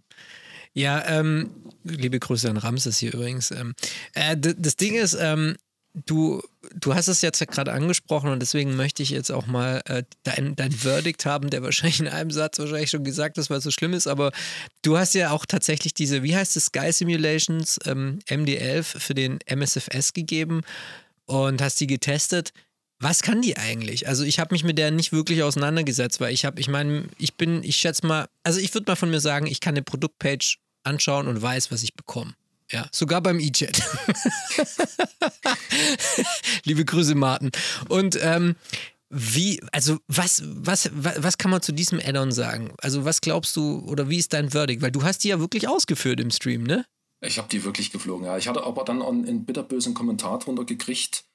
[0.73, 1.51] Ja, ähm,
[1.84, 3.51] liebe Grüße an Ramses hier übrigens.
[3.51, 3.75] Ähm,
[4.15, 5.55] äh, das Ding ist, ähm,
[5.93, 6.41] du,
[6.80, 10.03] du hast es jetzt ja gerade angesprochen und deswegen möchte ich jetzt auch mal äh,
[10.24, 13.63] dein, dein Verdict haben, der wahrscheinlich in einem Satz wahrscheinlich schon gesagt ist, weil es
[13.63, 14.32] so schlimm ist, aber
[14.82, 19.39] du hast ja auch tatsächlich diese, wie heißt es, Sky Simulations ähm, MD11 für den
[19.45, 20.61] MSFS gegeben
[21.26, 22.51] und hast die getestet.
[22.99, 24.07] Was kann die eigentlich?
[24.07, 27.36] Also ich habe mich mit der nicht wirklich auseinandergesetzt, weil ich habe, ich meine, ich
[27.36, 30.57] bin, ich schätze mal, also ich würde mal von mir sagen, ich kann eine Produktpage
[30.84, 32.34] anschauen und weiß, was ich bekomme.
[32.74, 33.84] Ja, sogar beim E-Jet.
[36.63, 37.51] Liebe Grüße, Martin.
[37.88, 38.55] Und ähm,
[39.09, 42.74] wie, also was, was, was, kann man zu diesem Add-on sagen?
[42.80, 44.82] Also was glaubst du oder wie ist dein Verdict?
[44.82, 46.84] Weil du hast die ja wirklich ausgeführt im Stream, ne?
[47.21, 48.39] Ich habe die wirklich geflogen, ja.
[48.39, 51.26] Ich hatte aber dann einen bitterbösen Kommentar drunter gekriegt,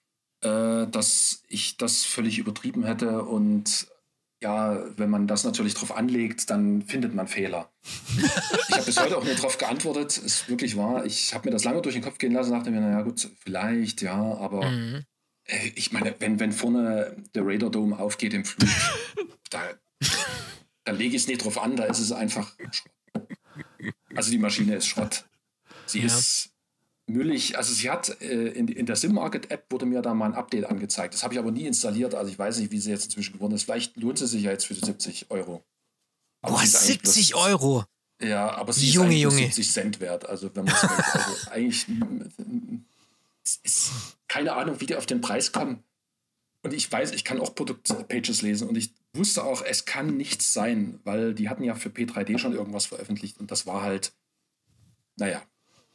[0.40, 3.86] äh, dass ich das völlig übertrieben hätte und
[4.42, 7.70] ja, wenn man das natürlich drauf anlegt, dann findet man Fehler.
[8.68, 11.04] ich habe bis heute auch nicht drauf geantwortet, ist wirklich wahr.
[11.04, 14.02] Ich habe mir das lange durch den Kopf gehen lassen, dachte mir, naja gut, vielleicht,
[14.02, 15.04] ja, aber Mhm.
[15.44, 18.68] äh, ich meine, wenn, wenn vorne der Radar Dome aufgeht im Flug,
[19.50, 19.60] da,
[20.84, 22.92] da lege ich es nicht drauf an, da ist es einfach Schrott.
[24.14, 25.24] Also die Maschine ist Schrott.
[25.86, 26.06] Sie Ja.
[26.06, 26.50] ist
[27.08, 27.56] müllig.
[27.58, 31.14] Also sie hat äh, in, in der SimMarket-App wurde mir da mal ein Update angezeigt.
[31.14, 32.14] Das habe ich aber nie installiert.
[32.14, 33.64] Also ich weiß nicht, wie sie jetzt inzwischen geworden ist.
[33.64, 35.62] Vielleicht lohnt sie sich ja jetzt für die 70 Euro.
[36.42, 37.84] Aber Boah, sie ist eigentlich bloß- 70 Euro.
[38.20, 39.36] Ja, aber sie Junge, ist Junge.
[39.36, 40.28] 70 Cent wert.
[40.28, 41.86] Also wenn man es also eigentlich
[43.44, 43.90] es ist
[44.28, 45.82] keine Ahnung, wie die auf den Preis kommen.
[46.62, 50.52] Und ich weiß, ich kann auch Produktpages lesen und ich wusste auch, es kann nichts
[50.52, 54.12] sein, weil die hatten ja für P3D schon irgendwas veröffentlicht und das war halt,
[55.16, 55.40] naja,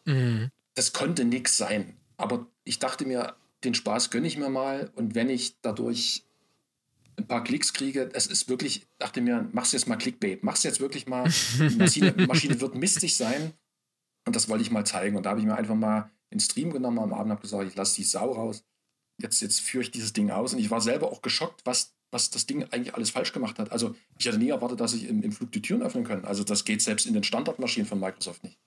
[0.05, 0.49] Mhm.
[0.75, 1.97] Das konnte nichts sein.
[2.17, 6.23] Aber ich dachte mir, den Spaß gönne ich mir mal und wenn ich dadurch
[7.17, 10.79] ein paar Klicks kriege, es ist wirklich, dachte mir, mach's jetzt mal Clickbait, mach's jetzt
[10.79, 13.53] wirklich mal, die Maschine, Maschine wird mistig sein
[14.25, 16.73] und das wollte ich mal zeigen und da habe ich mir einfach mal den Stream
[16.73, 18.63] genommen am Abend, habe gesagt, ich lasse die Sau raus,
[19.21, 22.31] jetzt, jetzt führe ich dieses Ding aus und ich war selber auch geschockt, was, was
[22.31, 23.71] das Ding eigentlich alles falsch gemacht hat.
[23.71, 26.25] Also ich hatte nie erwartet, dass ich im, im Flug die Türen öffnen kann.
[26.25, 28.57] Also das geht selbst in den Standardmaschinen von Microsoft nicht.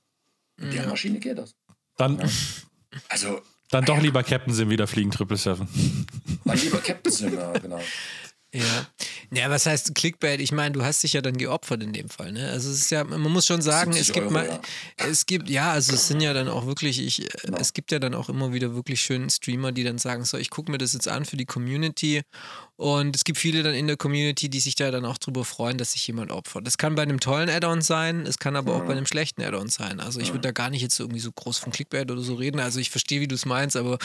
[0.59, 0.89] In der Ja.
[0.89, 1.55] Maschine geht das.
[1.97, 2.31] Dann,
[3.09, 3.41] Also
[3.71, 6.41] dann doch lieber Captain Sim wieder fliegen, 777.
[6.45, 7.81] Dann lieber Captain Sim, ja, genau.
[8.57, 8.87] Ja.
[9.33, 10.41] Ja, was heißt Clickbait?
[10.41, 12.33] Ich meine, du hast dich ja dann geopfert in dem Fall.
[12.33, 12.49] Ne?
[12.49, 14.61] Also es ist ja, man muss schon sagen, es gibt Euro, mal, ja.
[15.09, 17.27] es gibt, ja, also es sind ja dann auch wirklich, ich, ja.
[17.43, 17.59] Genau.
[17.59, 20.51] es gibt ja dann auch immer wieder wirklich schöne Streamer, die dann sagen, so, ich
[20.51, 22.23] gucke mir das jetzt an für die Community
[22.77, 25.79] und es gibt viele dann in der Community, die sich da dann auch drüber freuen,
[25.79, 26.67] dass sich jemand opfert.
[26.67, 28.81] Das kann bei einem tollen Add-on sein, es kann aber mhm.
[28.81, 29.99] auch bei einem schlechten Add-on sein.
[29.99, 32.61] Also ich würde da gar nicht jetzt irgendwie so groß von Clickbait oder so reden.
[32.61, 33.99] Also ich verstehe, wie du es meinst, aber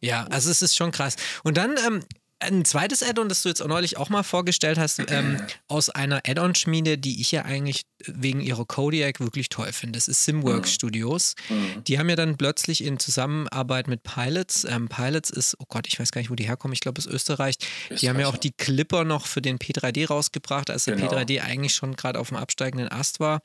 [0.00, 1.16] ja, also es ist schon krass.
[1.42, 2.04] Und dann ähm,
[2.40, 6.22] ein zweites Add-on, das du jetzt auch neulich auch mal vorgestellt hast, ähm, aus einer
[6.26, 9.98] Add-on-Schmiede, die ich ja eigentlich wegen ihrer Kodiak wirklich toll finde.
[9.98, 10.74] Das ist Simworks mhm.
[10.74, 11.34] Studios.
[11.48, 11.84] Mhm.
[11.84, 15.98] Die haben ja dann plötzlich in Zusammenarbeit mit Pilots, ähm, Pilots ist, oh Gott, ich
[15.98, 17.56] weiß gar nicht, wo die herkommen, ich glaube, es ist Österreich.
[17.58, 18.00] Österreich.
[18.00, 21.12] Die haben ja auch die Clipper noch für den P3D rausgebracht, als der genau.
[21.12, 23.40] P3D eigentlich schon gerade auf dem absteigenden Ast war.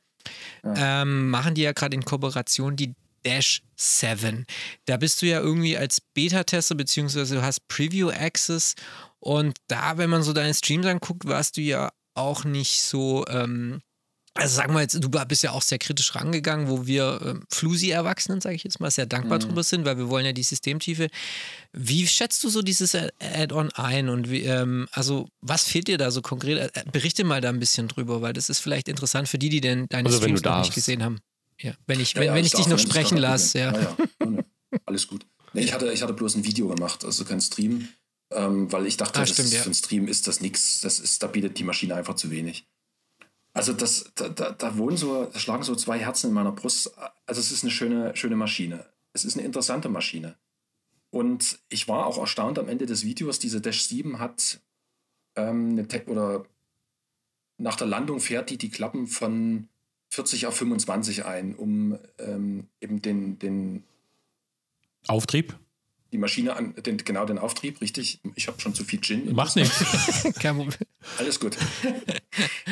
[0.62, 1.02] Ja.
[1.02, 2.94] Ähm, machen die ja gerade in Kooperation die
[3.24, 4.46] Dash 7.
[4.86, 8.74] Da bist du ja irgendwie als Beta-Tester, beziehungsweise du hast Preview-Access
[9.20, 13.80] und da, wenn man so deine Streams anguckt, warst du ja auch nicht so, ähm,
[14.34, 18.40] also sagen wir jetzt, du bist ja auch sehr kritisch rangegangen, wo wir ähm, Flusi-Erwachsenen,
[18.40, 19.44] sage ich jetzt mal, sehr dankbar mhm.
[19.44, 21.08] drüber sind, weil wir wollen ja die Systemtiefe.
[21.72, 26.10] Wie schätzt du so dieses Add-on ein und wie, ähm, also was fehlt dir da
[26.10, 26.76] so konkret?
[26.76, 29.60] Äh, berichte mal da ein bisschen drüber, weil das ist vielleicht interessant für die, die
[29.60, 31.20] denn deine also, Streams noch nicht gesehen haben.
[31.60, 33.72] Ja, wenn ich, ja, wenn, ja, wenn ich dich noch sprechen lasse, ja.
[33.72, 33.96] ja.
[34.86, 35.26] Alles gut.
[35.52, 37.88] Nee, ich, hatte, ich hatte bloß ein Video gemacht, also kein Stream,
[38.32, 40.80] ähm, weil ich dachte, ah, stimmt, ist, für ein Stream ist das nichts.
[40.80, 42.66] Das ist, da bietet die Maschine einfach zu wenig.
[43.52, 46.92] Also das, da, da, da wohnen so, da schlagen so zwei Herzen in meiner Brust.
[47.26, 48.84] Also es ist eine schöne, schöne Maschine.
[49.12, 50.36] Es ist eine interessante Maschine.
[51.10, 54.60] Und ich war auch erstaunt am Ende des Videos, diese Dash 7 hat
[55.36, 56.44] ähm, eine Te oder
[57.56, 59.68] nach der Landung fährt die die Klappen von
[60.14, 63.84] 40 auf 25 ein, um ähm, eben den, den
[65.08, 65.58] Auftrieb?
[66.12, 68.20] Die Maschine an, den, genau den Auftrieb, richtig.
[68.36, 69.34] Ich habe schon zu viel Gin.
[69.34, 69.74] Macht nichts.
[70.40, 70.78] Kein Problem.
[71.18, 71.56] Alles gut.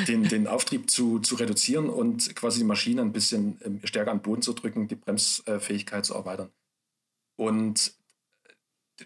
[0.06, 4.18] Den, den Auftrieb zu, zu reduzieren und quasi die Maschine ein bisschen ähm, stärker an
[4.18, 6.50] den Boden zu drücken, die Bremsfähigkeit zu erweitern.
[7.34, 7.94] Und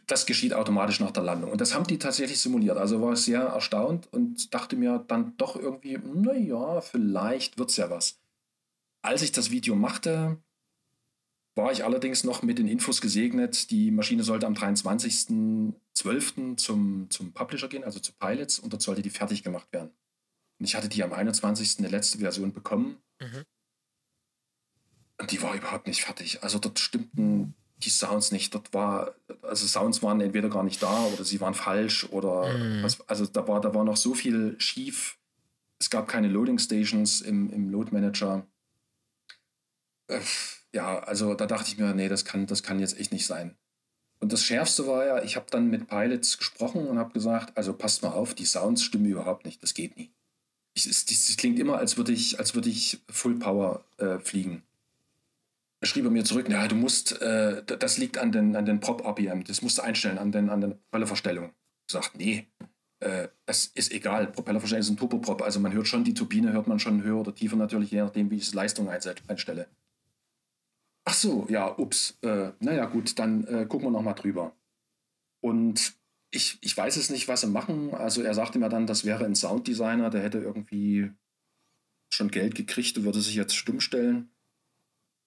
[0.06, 1.50] das geschieht automatisch nach der Landung.
[1.50, 2.76] Und das haben die tatsächlich simuliert.
[2.76, 7.78] Also war ich sehr erstaunt und dachte mir dann doch irgendwie, naja, vielleicht wird es
[7.78, 8.18] ja was.
[9.06, 10.42] Als ich das Video machte,
[11.54, 13.70] war ich allerdings noch mit den Infos gesegnet.
[13.70, 16.56] Die Maschine sollte am 23.12.
[16.56, 19.90] Zum, zum Publisher gehen, also zu Pilots, und dort sollte die fertig gemacht werden.
[20.58, 21.78] Und ich hatte die am 21.
[21.78, 22.96] eine letzte Version bekommen.
[23.20, 23.44] Mhm.
[25.20, 26.42] Und die war überhaupt nicht fertig.
[26.42, 28.56] Also dort stimmten die Sounds nicht.
[28.56, 32.82] Dort war, also Sounds waren entweder gar nicht da oder sie waren falsch oder mhm.
[32.82, 35.16] was, also da war, da war noch so viel schief.
[35.78, 38.48] Es gab keine Loading Stations im, im Load Manager
[40.08, 40.20] äh,
[40.72, 43.56] ja, also da dachte ich mir, nee, das kann, das kann jetzt echt nicht sein.
[44.18, 47.72] Und das Schärfste war ja, ich habe dann mit Pilots gesprochen und habe gesagt, also
[47.74, 50.10] passt mal auf, die Sounds stimmen überhaupt nicht, das geht nie.
[50.74, 54.62] Es, es, es klingt immer, als würde ich, als würde ich Full Power äh, fliegen.
[55.80, 58.80] Da schrieb er mir zurück, ja, du musst, äh, das liegt an den, an den
[58.80, 61.52] Prop-RPM, das musst du einstellen, an den, an den Propellerverstellung.
[61.86, 62.46] Ich sagte, nee,
[63.00, 66.66] äh, es ist egal, Propellerverstellung ist ein Turboprop, also man hört schon, die Turbine hört
[66.66, 69.68] man schon höher oder tiefer natürlich, je nachdem, wie ich die Leistung einstelle.
[71.08, 72.18] Ach so, ja, ups.
[72.22, 74.56] Äh, naja, gut, dann äh, gucken wir nochmal drüber.
[75.40, 75.94] Und
[76.32, 77.94] ich, ich weiß es nicht, was sie machen.
[77.94, 81.12] Also er sagte mir dann, das wäre ein Sounddesigner, der hätte irgendwie
[82.12, 84.30] schon Geld gekriegt und würde sich jetzt stumm stellen.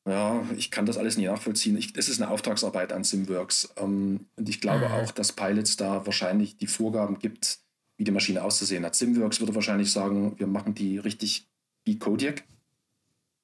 [0.05, 1.77] Ja, ich kann das alles nicht nachvollziehen.
[1.77, 3.73] es ist eine Auftragsarbeit an Simworks.
[3.77, 4.93] Ähm, und ich glaube mhm.
[4.93, 7.59] auch, dass Pilots da wahrscheinlich die Vorgaben gibt,
[7.95, 8.95] wie die Maschine auszusehen hat.
[8.95, 11.47] Simworks würde wahrscheinlich sagen, wir machen die richtig
[11.85, 12.43] wie Kodiak.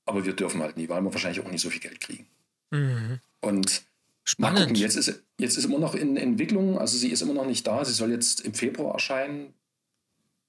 [0.06, 2.28] Aber wir dürfen halt nie, weil wir wahrscheinlich auch nicht so viel Geld kriegen.
[2.72, 3.20] Mhm.
[3.42, 3.86] Und
[4.28, 4.60] Spannend.
[4.60, 7.46] Mal gucken, jetzt ist, jetzt ist immer noch in Entwicklung, also sie ist immer noch
[7.46, 7.86] nicht da.
[7.86, 9.54] Sie soll jetzt im Februar erscheinen.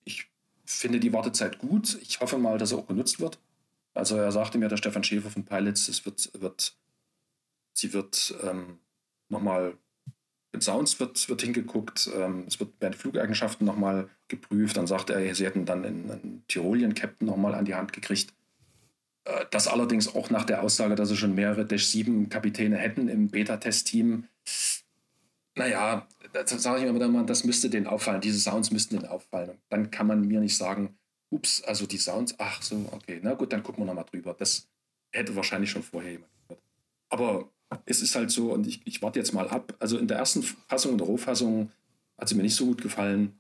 [0.05, 0.31] Ich
[0.65, 1.99] finde die Wartezeit gut.
[2.01, 3.39] Ich hoffe mal, dass sie auch genutzt wird.
[3.93, 6.75] Also er sagte mir, der Stefan Schäfer von Pilots, es wird, wird
[7.75, 8.79] sie wird ähm,
[9.29, 9.77] nochmal
[10.53, 14.79] mit Sounds wird, wird hingeguckt, ähm, es wird werden Flugeigenschaften nochmal geprüft.
[14.79, 18.33] Dann sagte er, sie hätten dann einen, einen Tirolien-Captain nochmal an die Hand gekriegt.
[19.27, 23.09] Äh, das allerdings auch nach der Aussage, dass sie schon mehrere Dash 7 Kapitäne hätten
[23.09, 24.25] im Beta-Test-Team.
[25.57, 29.59] Naja, da sage ich mir immer, das müsste denen auffallen, diese Sounds müssten denen auffallen.
[29.69, 30.97] dann kann man mir nicht sagen,
[31.31, 34.35] ups, also die Sounds, ach so, okay, na gut, dann gucken wir nochmal drüber.
[34.39, 34.69] Das
[35.13, 36.63] hätte wahrscheinlich schon vorher jemand gehört.
[37.09, 37.51] Aber
[37.87, 39.75] es ist halt so und ich, ich warte jetzt mal ab.
[39.81, 41.73] Also in der ersten Fassung, in der Rohfassung,
[42.19, 43.39] hat sie mir nicht so gut gefallen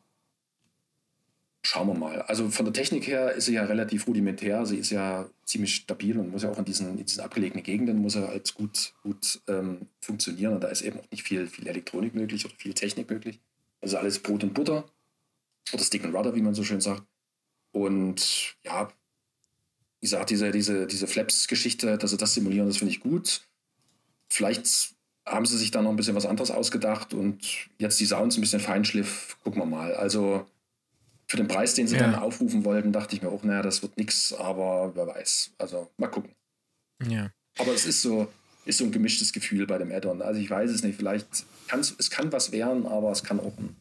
[1.66, 2.22] schauen wir mal.
[2.22, 4.64] Also von der Technik her ist sie ja relativ rudimentär.
[4.66, 7.98] Sie ist ja ziemlich stabil und muss ja auch in diesen, in diesen abgelegenen Gegenden
[7.98, 10.54] muss er als gut, gut ähm, funktionieren.
[10.54, 13.40] Und da ist eben auch nicht viel, viel Elektronik möglich oder viel Technik möglich.
[13.80, 14.84] Also alles Brot und Butter.
[15.72, 17.02] Oder Stick and Rudder, wie man so schön sagt.
[17.72, 18.88] Und ja,
[20.00, 23.42] wie gesagt, diese, diese, diese Flaps-Geschichte, dass sie das simulieren, das finde ich gut.
[24.28, 24.94] Vielleicht
[25.26, 28.40] haben sie sich da noch ein bisschen was anderes ausgedacht und jetzt die Sounds ein
[28.40, 29.94] bisschen Feinschliff, gucken wir mal.
[29.94, 30.46] Also
[31.26, 32.02] für den Preis, den sie ja.
[32.02, 35.52] dann aufrufen wollten, dachte ich mir auch, naja, das wird nichts, aber wer weiß.
[35.58, 36.32] Also mal gucken.
[37.08, 37.30] Ja.
[37.58, 38.28] Aber es ist so,
[38.64, 40.22] ist so ein gemischtes Gefühl bei dem Add-on.
[40.22, 41.26] Also ich weiß es nicht, vielleicht
[41.66, 43.76] kann es kann was werden, aber es kann auch ein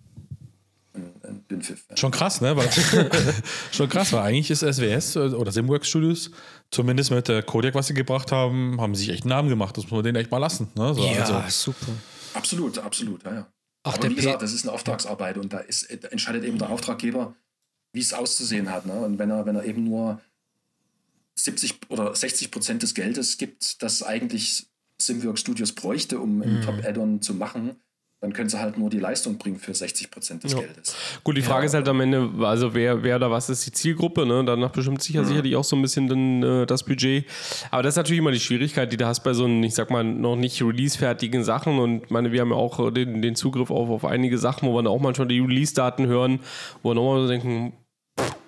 [1.49, 1.85] Dünnpfiff.
[1.95, 2.55] Schon krass, ne?
[2.55, 2.69] Weil,
[3.71, 6.31] schon krass, weil eigentlich ist SWS oder Simworks Studios,
[6.71, 9.77] zumindest mit der Kodiak, was sie gebracht haben, haben sich echt einen Namen gemacht.
[9.77, 10.69] Das muss man denen echt mal lassen.
[10.75, 10.93] Ne?
[10.93, 11.71] So, ja, also.
[11.71, 11.91] super.
[12.33, 13.47] Absolut, absolut, ja, ja.
[13.85, 16.71] Auch Aber wie gesagt, das ist eine Auftragsarbeit und da, ist, da entscheidet eben der
[16.71, 17.35] Auftraggeber,
[17.93, 18.87] wie es auszusehen hat.
[18.87, 18.93] Ne?
[18.93, 20.19] Und wenn er, wenn er eben nur
[21.35, 24.65] 70 oder 60 Prozent des Geldes gibt, das eigentlich
[24.97, 26.61] Simworks Studios bräuchte, um ein mhm.
[26.63, 27.79] Top-Add-on zu machen,
[28.25, 30.59] dann können sie halt nur die Leistung bringen für 60 Prozent des ja.
[30.59, 30.95] Geldes.
[31.23, 31.65] Gut, die Frage ja.
[31.67, 34.43] ist halt am Ende, also wer, wer oder was ist die Zielgruppe, ne?
[34.43, 35.27] Danach bestimmt sich ja mhm.
[35.27, 37.25] sicherlich auch so ein bisschen dann, äh, das Budget.
[37.69, 39.91] Aber das ist natürlich immer die Schwierigkeit, die du hast bei so einen, ich sag
[39.91, 41.77] mal, noch nicht release-fertigen Sachen.
[41.77, 44.81] Und meine, wir haben ja auch den, den Zugriff auf, auf einige Sachen, wo wir
[44.81, 46.39] dann auch manchmal die Release-Daten hören,
[46.81, 47.73] wo wir nochmal so denken,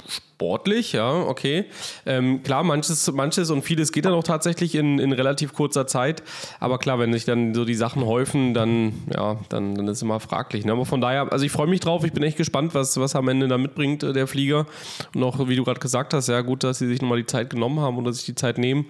[0.08, 1.66] sportlich, ja, okay.
[2.06, 6.22] Ähm, klar, manches, manches und vieles geht dann auch tatsächlich in, in relativ kurzer Zeit.
[6.60, 10.02] Aber klar, wenn sich dann so die Sachen häufen, dann, ja, dann, dann ist es
[10.04, 10.64] immer fraglich.
[10.64, 10.74] Ne?
[10.74, 13.28] Aber von daher, also ich freue mich drauf, ich bin echt gespannt, was, was am
[13.30, 14.68] Ende da mitbringt, äh, der Flieger.
[15.16, 17.50] Und auch, wie du gerade gesagt hast, ja, gut, dass sie sich nochmal die Zeit
[17.50, 18.86] genommen haben oder sich die Zeit nehmen,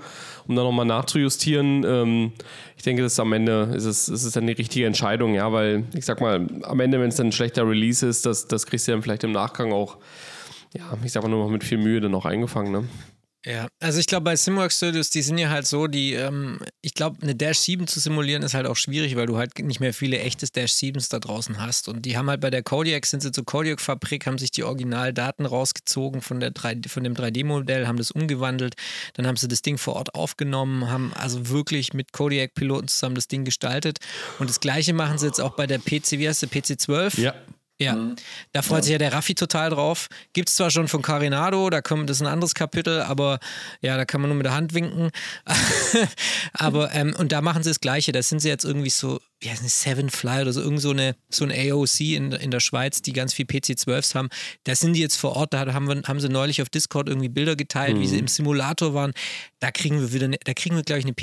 [0.48, 1.86] um dann nochmal nachzujustieren.
[1.88, 2.32] Ähm,
[2.76, 5.52] ich denke, das ist am Ende ist es, ist es dann die richtige Entscheidung, ja,
[5.54, 8.66] weil ich sag mal, am Ende, wenn es dann ein schlechter Release ist, das, das
[8.66, 9.98] kriegst du dann vielleicht im Nachgang auch
[10.78, 12.88] ja, ich sag mal nur noch mit viel Mühe dann auch eingefangen, ne?
[13.46, 16.94] Ja, also ich glaube, bei Simworks Studios, die sind ja halt so, die, ähm, ich
[16.94, 19.94] glaube, eine Dash 7 zu simulieren ist halt auch schwierig, weil du halt nicht mehr
[19.94, 21.88] viele echte Dash 7s da draußen hast.
[21.88, 25.46] Und die haben halt bei der Kodiak, sind sie zur Kodiak-Fabrik, haben sich die Originaldaten
[25.46, 28.76] rausgezogen von, der 3, von dem 3D-Modell, haben das umgewandelt,
[29.14, 33.30] dann haben sie das Ding vor Ort aufgenommen, haben also wirklich mit Kodiak-Piloten zusammen das
[33.30, 34.00] Ding gestaltet.
[34.40, 37.18] Und das gleiche machen sie jetzt auch bei der PC, wie heißt der, PC 12?
[37.20, 37.34] Ja.
[37.80, 38.16] Ja, mhm.
[38.54, 38.84] da freut ja.
[38.84, 40.08] sich ja der Raffi total drauf.
[40.34, 43.40] Gibt es zwar schon von Carinado, da kommt, das ist ein anderes Kapitel, aber
[43.82, 45.12] ja, da kann man nur mit der Hand winken.
[46.54, 48.12] aber, ähm, und da machen sie das Gleiche.
[48.12, 50.90] Da sind sie jetzt irgendwie so, wie heißt es, Seven Fly oder so, irgend so,
[50.90, 54.30] eine, so ein AOC in, in der Schweiz, die ganz viel PC-12s haben.
[54.64, 57.30] Da sind die jetzt vor Ort, da haben, wir, haben sie neulich auf Discord irgendwie
[57.30, 58.02] Bilder geteilt, mhm.
[58.02, 58.22] wie sie mhm.
[58.22, 59.14] im Simulator waren.
[59.60, 61.14] Da kriegen wir wieder, da kriegen wir, glaube ich, eine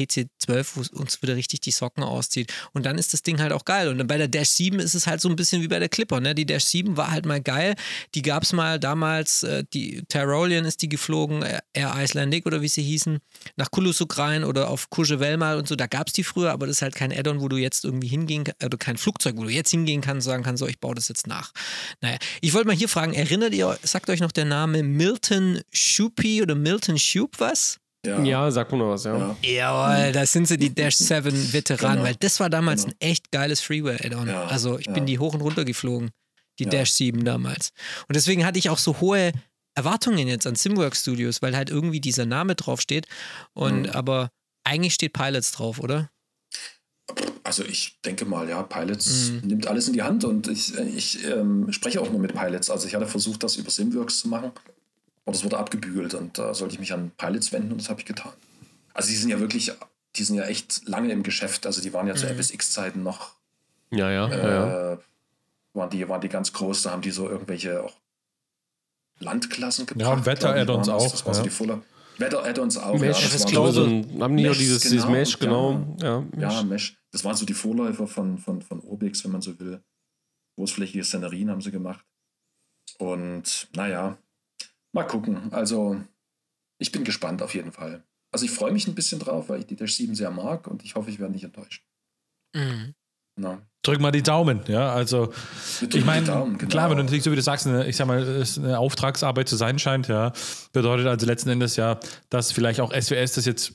[0.45, 2.53] PC-12, wo uns wieder richtig die Socken auszieht.
[2.72, 3.88] Und dann ist das Ding halt auch geil.
[3.88, 6.20] Und bei der Dash 7 ist es halt so ein bisschen wie bei der Clipper,
[6.20, 6.34] ne?
[6.34, 7.74] Die Dash 7 war halt mal geil.
[8.14, 12.62] Die gab es mal damals, äh, die Tyrolian ist die geflogen, äh, Air Icelandic oder
[12.62, 13.18] wie sie hießen,
[13.57, 15.76] nach Kulusuk rein oder auf Courchevel mal und so.
[15.76, 18.09] Da gab es die früher, aber das ist halt kein Add-on, wo du jetzt irgendwie
[18.09, 20.95] hingehen, also kein Flugzeug, wo du jetzt hingehen kannst und sagen kannst, so, ich baue
[20.95, 21.53] das jetzt nach.
[22.01, 26.42] Naja, ich wollte mal hier fragen, erinnert ihr, sagt euch noch der Name Milton Schupi
[26.42, 27.80] oder Milton Schub was?
[28.05, 28.22] Ja.
[28.22, 29.16] ja, sag mal noch was, ja.
[29.16, 29.36] ja.
[29.42, 32.09] Jawohl, da sind sie die Dash 7 Veteranen, genau.
[32.09, 32.94] weil das war damals genau.
[33.00, 34.28] ein echt geiles Freeware-Add-on.
[34.28, 34.92] Ja, also ich ja.
[34.92, 36.11] bin die hoch und runter geflogen,
[36.59, 37.70] die Dash 7 damals.
[38.09, 39.32] Und deswegen hatte ich auch so hohe
[39.74, 43.07] Erwartungen jetzt an Simwork Studios, weil halt irgendwie dieser Name draufsteht.
[43.52, 43.90] Und mhm.
[43.90, 44.30] aber
[44.64, 46.11] eigentlich steht Pilots drauf, oder?
[47.42, 49.48] Also ich denke mal, ja, Pilots mhm.
[49.48, 52.70] nimmt alles in die Hand und ich, ich ähm, spreche auch nur mit Pilots.
[52.70, 54.52] Also ich hatte versucht, das über Simworks zu machen,
[55.25, 58.01] aber das wurde abgebügelt und da sollte ich mich an Pilots wenden und das habe
[58.01, 58.33] ich getan.
[58.93, 59.72] Also die sind ja wirklich,
[60.16, 61.66] die sind ja echt lange im Geschäft.
[61.66, 62.18] Also die waren ja mhm.
[62.18, 63.35] zu FSX-Zeiten noch.
[63.91, 64.99] Ja, ja, äh, ja.
[65.72, 67.95] Waren die, waren die ganz groß, da haben die so irgendwelche auch
[69.18, 70.18] Landklassen gebracht.
[70.18, 71.11] Ja, Wetter-Add-ons auch.
[71.11, 71.39] Das war ja.
[71.39, 71.83] so die Fuller.
[72.18, 72.99] Wetter-Add-ons auch.
[72.99, 75.97] Mesh, ja, das glaube so, haben die Mesh, dieses, genau, dieses Mesh, genau.
[76.01, 76.53] Ja, Mesh.
[76.53, 76.97] ja, Mesh.
[77.11, 79.83] Das waren so die Vorläufer von, von, von Obix, wenn man so will.
[80.57, 82.05] Großflächige Szenerien haben sie gemacht.
[82.99, 84.16] Und naja,
[84.95, 85.53] mal gucken.
[85.53, 86.01] Also,
[86.78, 88.03] ich bin gespannt auf jeden Fall.
[88.32, 90.82] Also, ich freue mich ein bisschen drauf, weil ich die Dash 7 sehr mag und
[90.84, 91.84] ich hoffe, ich werde nicht enttäuscht.
[92.55, 92.95] Mhm.
[93.36, 93.61] Na.
[93.82, 94.92] Drück mal die Daumen, ja.
[94.92, 95.32] Also,
[95.80, 96.57] ich meine, genau.
[96.68, 99.49] klar, wenn du natürlich, so wie du sagst, eine, ich sag mal, es eine Auftragsarbeit
[99.49, 100.32] zu sein scheint, ja,
[100.72, 101.99] bedeutet also letzten Endes ja,
[102.30, 103.74] dass vielleicht auch SWS das jetzt,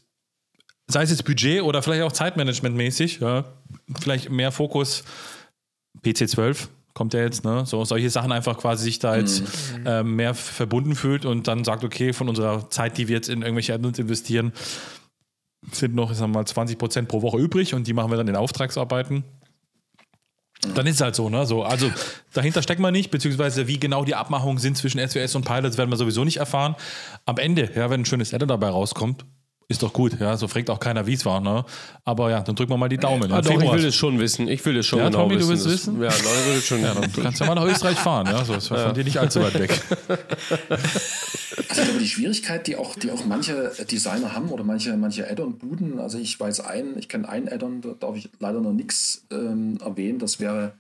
[0.88, 3.46] sei es jetzt Budget oder vielleicht auch Zeitmanagement-mäßig, ja,
[4.00, 5.04] vielleicht mehr Fokus
[6.04, 7.66] PC12 kommt ja jetzt, ne?
[7.66, 9.44] So solche Sachen einfach quasi sich da jetzt
[9.78, 9.86] mhm.
[9.86, 13.42] äh, mehr verbunden fühlt und dann sagt, okay, von unserer Zeit, die wir jetzt in
[13.42, 14.54] irgendwelche Add-ons investieren,
[15.72, 18.28] sind noch, ich sag mal, 20 Prozent pro Woche übrig und die machen wir dann
[18.28, 19.24] in Auftragsarbeiten.
[20.76, 21.46] Dann ist es halt so, ne?
[21.46, 21.90] So, also
[22.34, 25.90] dahinter steckt man nicht, beziehungsweise wie genau die Abmachungen sind zwischen SWS und Pilots, werden
[25.90, 26.76] wir sowieso nicht erfahren.
[27.26, 29.26] Am Ende, ja, wenn ein schönes Adder dabei rauskommt,
[29.70, 30.20] ist doch gut.
[30.20, 31.40] Ja, so fragt auch keiner, wie es war.
[31.42, 31.64] Ne?
[32.04, 33.32] Aber ja, dann drücken wir mal die Daumen.
[33.32, 34.48] Ah, doch, ich will es schon wissen.
[34.48, 35.42] Ich will es schon ja, genau Tommy, wissen.
[35.48, 36.02] du willst Das- wissen?
[36.02, 36.80] Ja, Leute, will es schon.
[36.82, 38.26] Ja, dann, du kannst ja mal nach Österreich fahren.
[38.26, 39.80] Ja, so ist von dir nicht allzu weit weg.
[41.70, 45.30] Also ich glaube, die Schwierigkeit, die auch, die auch manche Designer haben oder manche, manche
[45.30, 49.26] Add-on-Buden, also ich weiß einen, ich kenne einen Add-on, da darf ich leider noch nichts
[49.32, 50.74] ähm, erwähnen, das wäre,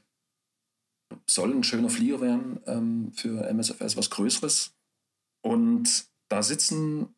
[1.29, 4.71] soll ein schöner Flieger werden ähm, für MSFS, was Größeres.
[5.41, 7.09] Und da sitzen,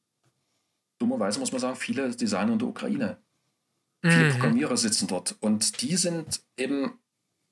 [1.02, 3.18] dummerweise muss man sagen, viele Designer in der Ukraine.
[4.04, 6.93] Viele Programmierer sitzen dort und die sind eben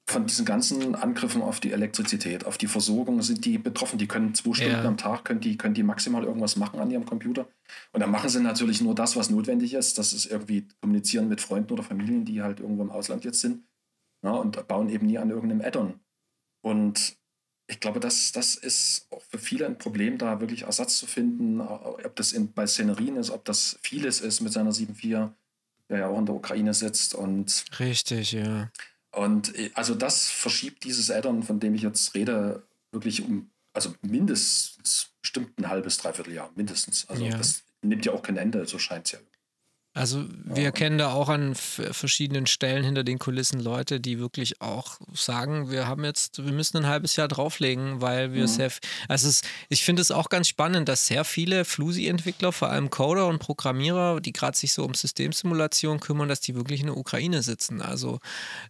[0.10, 4.00] von diesen ganzen Angriffen auf die Elektrizität, auf die Versorgung sind die betroffen.
[4.00, 4.84] Die können zwei Stunden Ja.
[4.84, 7.48] am Tag, können die, können die maximal irgendwas machen an ihrem Computer.
[7.92, 10.00] Und dann machen sie natürlich nur das, was notwendig ist.
[10.00, 13.64] Das ist irgendwie kommunizieren mit Freunden oder Familien, die halt irgendwo im Ausland jetzt sind.
[14.24, 16.00] Ja, und bauen eben nie an irgendeinem Add-on.
[16.66, 17.19] Und
[17.70, 21.62] ich glaube, das, das ist auch für viele ein Problem, da wirklich Ersatz zu finden.
[21.62, 25.32] Ob das in, bei Szenerien ist, ob das vieles ist mit seiner 7.4,
[25.90, 28.72] der ja auch in der Ukraine sitzt und Richtig, ja.
[29.12, 33.94] und äh, also das verschiebt dieses Add-on, von dem ich jetzt rede, wirklich um, also
[34.02, 37.08] mindestens bestimmt ein halbes, dreiviertel Jahr, mindestens.
[37.08, 37.38] Also Ja.
[37.38, 39.20] das nimmt ja auch kein Ende, so scheint es ja.
[40.00, 44.98] Also wir kennen da auch an verschiedenen Stellen hinter den Kulissen Leute, die wirklich auch
[45.14, 48.80] sagen, wir haben jetzt, wir müssen ein halbes Jahr drauflegen, weil wir sehr, f-
[49.10, 53.28] also es, ich finde es auch ganz spannend, dass sehr viele Flusi-Entwickler, vor allem Coder
[53.28, 57.44] und Programmierer, die gerade sich so um Systemsimulation kümmern, dass die wirklich in der Ukraine
[57.44, 57.82] sitzen.
[57.82, 58.20] Also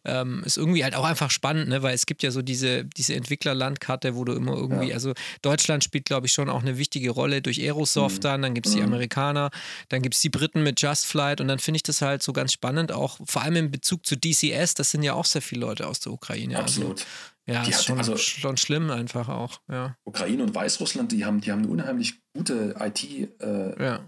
[0.06, 1.84] ähm, ist irgendwie halt auch einfach spannend, ne?
[1.84, 5.14] weil es gibt ja so diese, diese Entwicklerlandkarte, wo du immer irgendwie, also
[5.44, 8.74] Deutschland spielt, glaube ich, schon auch eine wichtige Rolle durch Aerosoft dann, dann gibt es
[8.74, 9.52] die Amerikaner,
[9.90, 12.32] dann gibt es die Briten mit Just Flight und dann finde ich das halt so
[12.34, 15.62] ganz spannend, auch vor allem in Bezug zu DCS, das sind ja auch sehr viele
[15.62, 16.58] Leute aus der Ukraine.
[16.58, 16.92] Absolut.
[17.02, 17.06] Also,
[17.46, 19.96] ja, Die ist hat- schon, also- schon schlimm einfach auch, ja.
[20.06, 23.04] Ukraine und Weißrussland, die haben, die haben eine unheimlich gute IT,
[23.42, 24.00] äh, Ja,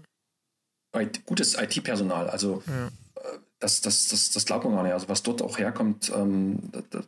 [0.96, 2.30] IT gutes IT-Personal.
[2.30, 2.86] Also Ja.
[2.86, 4.92] äh, das, das, das, das glaubt man gar nicht.
[4.92, 7.00] Also was dort auch herkommt, ähm, da, da,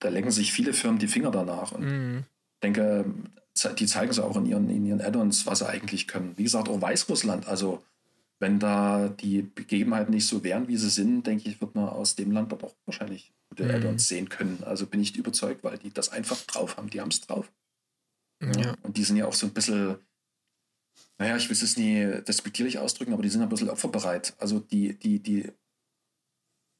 [0.00, 1.72] da lecken sich viele Firmen die Finger danach.
[1.72, 2.24] Und mhm.
[2.54, 3.04] Ich denke,
[3.78, 6.34] die zeigen es auch in ihren, in ihren Add-ons, was sie eigentlich können.
[6.36, 7.46] Wie gesagt, auch Weißrussland.
[7.46, 7.82] Also,
[8.40, 12.14] wenn da die Begebenheiten nicht so wären, wie sie sind, denke ich, wird man aus
[12.14, 13.70] dem Land dort auch wahrscheinlich gute Mhm.
[13.70, 14.62] Add-ons sehen können.
[14.64, 16.90] Also bin ich überzeugt, weil die das einfach drauf haben.
[16.90, 17.50] Die haben es drauf.
[18.40, 18.76] ja.
[18.82, 19.98] Und die sind ja auch so ein bisschen,
[21.18, 24.34] naja, ich will es nie despektierlich ausdrücken, aber die sind ein bisschen opferbereit.
[24.38, 25.50] Also die, die, die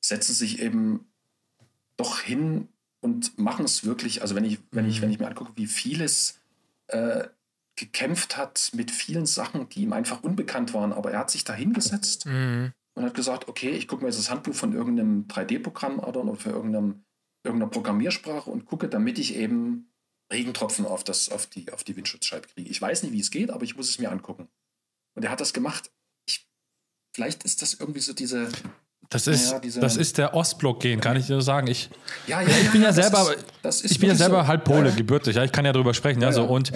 [0.04, 1.10] setzen sich eben
[1.96, 2.68] doch hin
[3.00, 4.22] und machen es wirklich.
[4.22, 5.02] Also wenn ich, wenn ich, Mhm.
[5.02, 6.40] wenn ich mir angucke, wie vieles
[6.86, 7.26] äh,
[7.78, 11.54] gekämpft hat mit vielen Sachen, die ihm einfach unbekannt waren, aber er hat sich da
[11.54, 12.72] hingesetzt Mhm.
[12.94, 16.34] und hat gesagt, okay, ich gucke mir jetzt das Handbuch von irgendeinem 3D-Programm an oder
[16.36, 17.04] für irgendeinem,
[17.44, 19.92] irgendeiner Programmiersprache und gucke, damit ich eben
[20.32, 22.68] Regentropfen auf, das, auf, die, auf die Windschutzscheibe kriege.
[22.68, 24.48] Ich weiß nicht, wie es geht, aber ich muss es mir angucken.
[25.14, 25.90] Und er hat das gemacht.
[26.28, 26.46] Ich,
[27.14, 28.48] vielleicht ist das irgendwie so diese.
[29.10, 31.66] Das ist, Ja, diese- das ist der Ostblock-Gen, kann ich dir sagen.
[31.68, 31.88] Ich,
[32.26, 34.48] Ja, ja, ich bin ja selber, ist- das ist ich bin ja selber so.
[34.48, 36.20] halb Pole, gebürtig, ich kann ja drüber sprechen.
[36.20, 36.42] Ja, Ja, so.
[36.42, 36.72] ja, Und.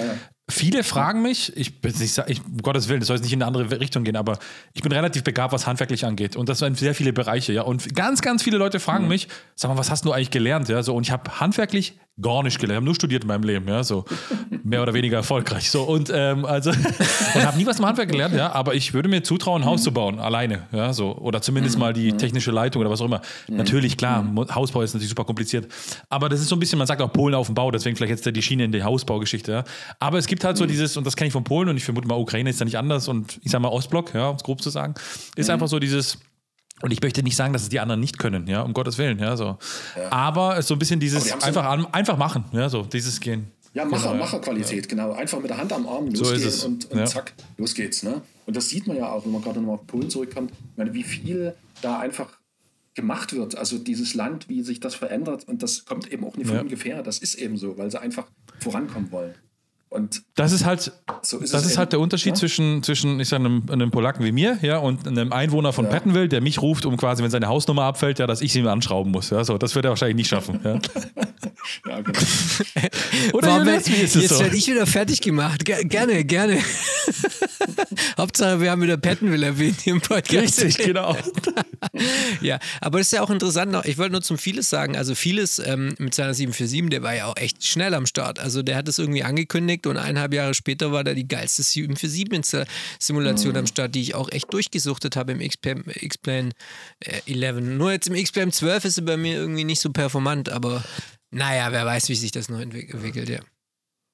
[0.53, 1.73] Viele fragen mich, ich,
[2.13, 4.39] sa- ich, um Gottes Willen, das soll jetzt nicht in eine andere Richtung gehen, aber
[4.73, 6.37] ich bin relativ begabt, was handwerklich angeht.
[6.37, 7.63] Und das sind sehr viele Bereiche, ja.
[7.63, 8.83] Und ganz, ganz viele Leute Mhm.
[8.83, 10.69] fragen mich, sag mal, was hast du eigentlich gelernt?
[10.69, 10.95] Ja, so.
[10.95, 13.83] Und ich habe handwerklich gar nicht gelernt, ich habe nur studiert in meinem Leben, ja,
[13.83, 14.05] so
[14.63, 15.71] mehr oder weniger erfolgreich.
[15.71, 16.71] So und ähm, also
[17.35, 19.83] und habe nie was im Handwerk gelernt, ja, aber ich würde mir zutrauen, ein Haus
[19.83, 23.23] zu bauen, alleine, ja, so oder zumindest mal die technische Leitung oder was auch immer.
[23.49, 25.73] Natürlich, klar, Mo- Hausbau ist natürlich super kompliziert,
[26.11, 28.11] aber das ist so ein bisschen, man sagt auch Polen auf dem Bau, deswegen vielleicht
[28.25, 29.65] jetzt die Schiene in die Hausbaugeschichte, ja.
[29.99, 32.07] Aber es gibt halt so dieses und das kenne ich von Polen und ich vermute
[32.07, 34.61] mal Ukraine ist ja nicht anders und ich sage mal Ostblock, ja, um es grob
[34.63, 34.95] zu sagen,
[35.37, 36.19] ist einfach so dieses
[36.83, 39.19] und ich möchte nicht sagen, dass es die anderen nicht können, ja, um Gottes Willen,
[39.19, 39.57] ja, so.
[40.11, 42.83] Aber es ist so ein bisschen Aber dieses so- einfach, an, einfach machen, ja, so,
[42.83, 43.51] dieses Gehen.
[43.75, 44.19] Ja, Macher, Genau, ja.
[44.21, 45.13] Macherqualität, genau.
[45.13, 47.07] Einfach mit der Hand am Arm So losgehen ist es, und, und ja.
[47.07, 48.03] zack, los geht's.
[48.03, 48.21] Ne?
[48.45, 50.51] Und das sieht man ja auch, wenn man gerade nochmal auf Polen zurückkommt.
[50.51, 52.37] Ich meine, wie viel da einfach
[52.95, 53.57] gemacht wird.
[53.57, 55.45] Also dieses Land, wie sich das verändert.
[55.49, 56.63] Und das kommt eben auch nicht von Ja.
[56.63, 57.03] ungefähr.
[57.03, 58.27] Das ist eben so, weil sie einfach
[58.61, 59.35] vorankommen wollen.
[59.93, 60.91] Und Das ist halt,
[61.21, 62.35] So ist das ist halt der Unterschied ja?
[62.35, 65.91] zwischen, zwischen ich sag, einem, einem Polacken wie mir ja, und einem Einwohner von Ja.
[65.91, 68.71] Pattonville, der mich ruft, um quasi, wenn seine Hausnummer abfällt, ja, dass ich sie mir
[68.71, 69.29] anschrauben muss.
[69.29, 70.61] Ja, so, das wird er wahrscheinlich nicht schaffen.
[70.65, 70.73] Ja.
[71.89, 72.19] ja, genau.
[73.35, 74.41] Oder Warum Julius, wie ist es jetzt so?
[74.41, 75.65] werde ich wieder fertig gemacht.
[75.67, 76.59] Ge gerne, gerne.
[78.19, 80.63] Hauptsache, wir haben wieder Pattonville erwähnt hier im Podcast.
[80.63, 81.17] Richtig, genau.
[82.41, 83.73] Ja, aber das ist ja auch interessant.
[83.73, 84.97] noch- Ich wollte nur zum Vieles sagen.
[84.97, 88.39] Also Vieles ähm, mit seiner 747, der war ja auch echt schnell am Start.
[88.41, 93.57] Also der hat es irgendwie angekündigt und eineinhalb Jahre später war da die geilste 747-Simulation
[93.57, 96.51] am Start, die ich auch echt durchgesuchtet habe im X-Plane
[97.01, 97.61] äh, 11.
[97.61, 100.83] Nur jetzt im X-Plane 12 ist sie bei mir irgendwie nicht so performant, aber
[101.31, 103.41] naja, wer weiß, wie sich das noch entwick- entwickelt, ja.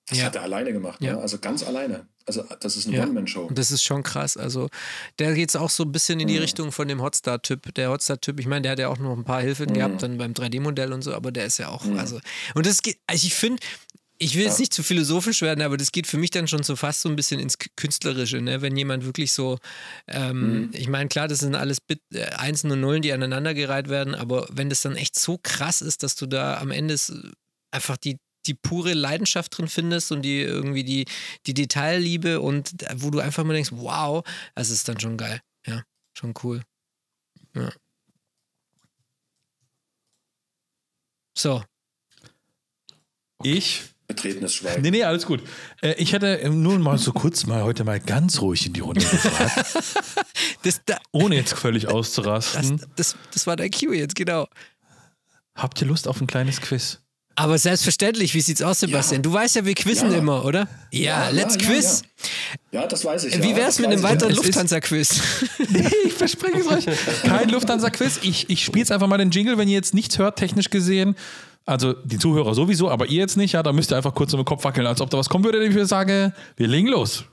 [0.08, 0.24] Das Ja.
[0.26, 1.14] hat er alleine gemacht, Ja.
[1.14, 1.20] ne?
[1.20, 2.06] also ganz alleine.
[2.24, 3.02] Also das ist eine Ja.
[3.04, 3.50] One-Man-Show.
[3.52, 4.36] Das ist schon krass.
[4.36, 4.68] Also,
[5.18, 7.74] der geht auch so ein bisschen in die Richtung von dem Hotstar-Typ.
[7.74, 10.32] Der Hotstar-Typ, ich meine, der hat ja auch noch ein paar Hilfen gehabt, dann beim
[10.34, 12.20] 3D-Modell und so, aber der ist ja auch, also,
[12.54, 13.62] und das geht, also ich finde,
[14.18, 16.74] ich will jetzt nicht zu philosophisch werden, aber das geht für mich dann schon so
[16.74, 18.60] fast so ein bisschen ins Künstlerische, ne?
[18.62, 19.58] wenn jemand wirklich so,
[20.08, 24.14] ähm, ich meine, klar, das sind alles Bit, äh, Einsen und Nullen, die aneinandergereiht werden,
[24.14, 26.96] aber wenn das dann echt so krass ist, dass du da am Ende
[27.70, 31.04] einfach die, die pure Leidenschaft drin findest und die irgendwie die,
[31.46, 34.24] die Detailliebe und wo du einfach mal denkst, wow,
[34.56, 35.40] das ist dann schon geil.
[35.64, 35.82] Ja,
[36.14, 36.62] schon cool.
[37.54, 37.70] Ja.
[41.36, 41.62] So,
[43.44, 44.80] Ich Betretenes Schweigen.
[44.82, 45.42] Nee, nee, alles gut.
[45.82, 49.00] Äh, ich hätte nur mal so kurz mal heute mal ganz ruhig in die Runde
[49.00, 49.66] gefragt,
[50.62, 52.80] das, da, ohne jetzt völlig das, auszurasten.
[52.96, 54.48] das, das war der Cue jetzt, genau.
[55.54, 57.00] Habt ihr Lust auf ein kleines Quiz?
[57.34, 59.22] Aber selbstverständlich, wie sieht's aus, Sebastian?
[59.22, 60.18] Du weißt ja, wir quizzen Ja.
[60.18, 60.66] immer, oder?
[60.90, 62.02] Ja, let's quiz.
[62.72, 62.86] Ja, ja.
[62.88, 63.40] das weiß ich.
[63.40, 65.20] Wie ja, wär's das mit einem weiteren Lufthansa-Quiz?
[65.68, 66.86] Nee, ich verspreche es euch.
[67.22, 68.20] Kein Lufthansa-Quiz.
[68.22, 71.14] Ich, ich spiele jetzt einfach mal den Jingle, wenn ihr jetzt nichts hört, technisch gesehen.
[71.68, 73.52] Also die Zuhörer sowieso, aber ihr jetzt nicht.
[73.52, 75.62] Ja, da müsst ihr einfach kurz im Kopf wackeln, als ob da was kommen würde.
[75.62, 77.26] Ich würde sagen, wir legen los.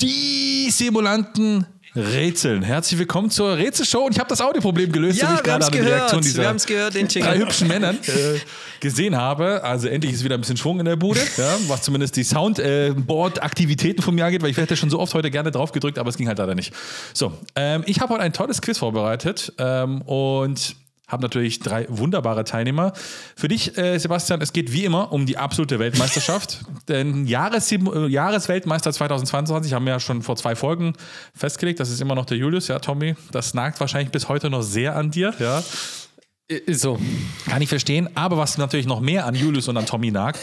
[0.00, 2.62] Die Simulanten rätseln.
[2.62, 4.06] Herzlich willkommen zur Rätselshow.
[4.06, 6.24] Und ich habe das Audioproblem gelöst, so wie Ja, ich gerade an der Reaktion gehört.
[6.24, 8.38] dieser Wir haben's gehört, den drei hübschen Männern äh,
[8.80, 9.62] gesehen habe.
[9.62, 14.02] Also endlich ist wieder ein bisschen Schwung in der Bude, ja, was zumindest die Soundboard-Aktivitäten
[14.02, 16.16] von mir angeht, weil ich hätte schon so oft heute gerne drauf gedrückt, aber es
[16.16, 16.72] ging halt leider nicht.
[17.12, 20.76] So, ähm, ich habe heute ein tolles Quiz vorbereitet ähm, und
[21.12, 22.92] habe natürlich drei wunderbare Teilnehmer.
[23.36, 26.64] Für dich, äh, Sebastian, es geht wie immer um die absolute Weltmeisterschaft.
[26.88, 30.94] Denn Jahres äh, Jahresweltmeister 2022 haben wir ja schon vor zwei Folgen
[31.34, 31.78] festgelegt.
[31.78, 33.14] Das ist immer noch der Julius, ja, Tommy.
[33.30, 35.62] Das nagt wahrscheinlich bis heute noch sehr an dir, ja.
[36.48, 36.98] Ist so.
[37.46, 38.08] Kann ich verstehen.
[38.14, 40.40] Aber was natürlich noch mehr an Julius und an Tommy nagt,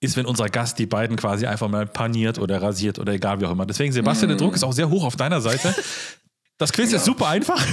[0.00, 3.46] ist, wenn unser Gast die beiden quasi einfach mal paniert oder rasiert oder egal wie
[3.46, 3.66] auch immer.
[3.66, 5.74] Deswegen, Sebastian, der Druck ist auch sehr hoch auf deiner Seite.
[6.60, 7.66] Das Quiz ist super einfach.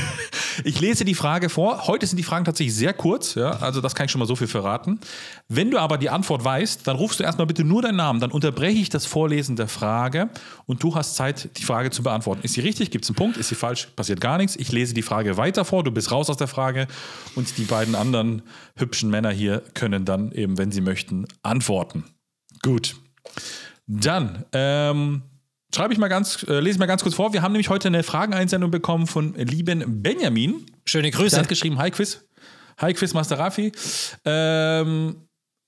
[0.64, 1.88] Ich lese die Frage vor.
[1.88, 4.38] Heute sind die Fragen tatsächlich sehr kurz, ja, also das kann ich schon mal so
[4.38, 5.02] viel verraten.
[5.50, 8.32] Wenn du aber die Antwort weißt, dann rufst du erstmal bitte nur deinen Namen, dann
[8.32, 10.30] unterbreche ich das Vorlesen der Frage
[10.66, 12.42] und du hast Zeit, die Frage zu beantworten.
[12.44, 12.90] Ist sie richtig?
[12.90, 13.36] Gibt es einen Punkt?
[13.36, 13.90] Ist sie falsch?
[13.98, 14.56] Passiert gar nichts.
[14.56, 16.88] Ich lese die Frage weiter vor, du bist raus aus der Frage
[17.36, 18.42] und die beiden anderen
[18.78, 22.06] hübschen Männer hier können dann eben, wenn sie möchten, antworten.
[22.64, 22.96] Gut.
[23.86, 25.24] Dann, ähm,
[25.76, 27.34] Schreibe ich mal ganz, äh, lese ich mal ganz kurz vor.
[27.34, 30.66] Wir haben nämlich heute eine Frageneinsendung bekommen von lieben Benjamin.
[30.86, 31.38] Schöne Grüße.
[31.38, 32.26] hat geschrieben, Hi Quiz.
[32.80, 33.72] Hi Quiz Master Rafi.
[34.24, 35.27] Ähm,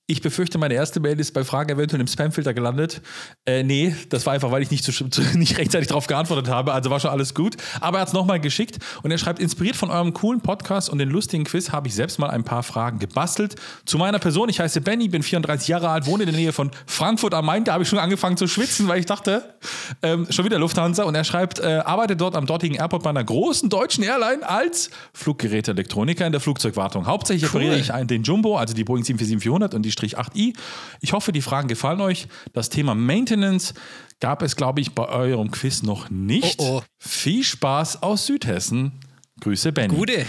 [0.10, 3.02] ich befürchte, meine erste Mail ist bei Fragen eventuell im Spamfilter gelandet.
[3.46, 6.74] Äh, nee, das war einfach, weil ich nicht, zu, zu, nicht rechtzeitig darauf geantwortet habe.
[6.74, 7.58] Also war schon alles gut.
[7.80, 10.98] Aber er hat es nochmal geschickt und er schreibt, inspiriert von eurem coolen Podcast und
[10.98, 13.56] den lustigen Quiz habe ich selbst mal ein paar Fragen gebastelt.
[13.86, 16.72] Zu meiner Person, ich heiße Benny, bin 34 Jahre alt, wohne in der Nähe von
[16.88, 17.64] Frankfurt am Main.
[17.64, 19.54] Da habe ich schon angefangen zu schwitzen, weil ich dachte,
[20.02, 21.04] ähm, schon wieder Lufthansa.
[21.04, 24.90] Und er schreibt, äh, arbeitet dort am dortigen Airport bei einer großen deutschen Airline als
[25.14, 27.06] Fluggeräteelektroniker in der Flugzeugwartung.
[27.06, 30.56] Hauptsächlich operiere ich einen, den Jumbo, also die Boeing 747-400 und die 8i.
[31.02, 32.28] Ich hoffe, die Fragen gefallen euch.
[32.54, 33.74] Das Thema Maintenance
[34.20, 36.60] gab es, glaube ich, bei eurem Quiz noch nicht.
[36.60, 36.84] Oh, oh.
[36.98, 39.00] Viel Spaß aus Südhessen.
[39.40, 39.96] Grüße, Benny.
[39.96, 40.26] Gute.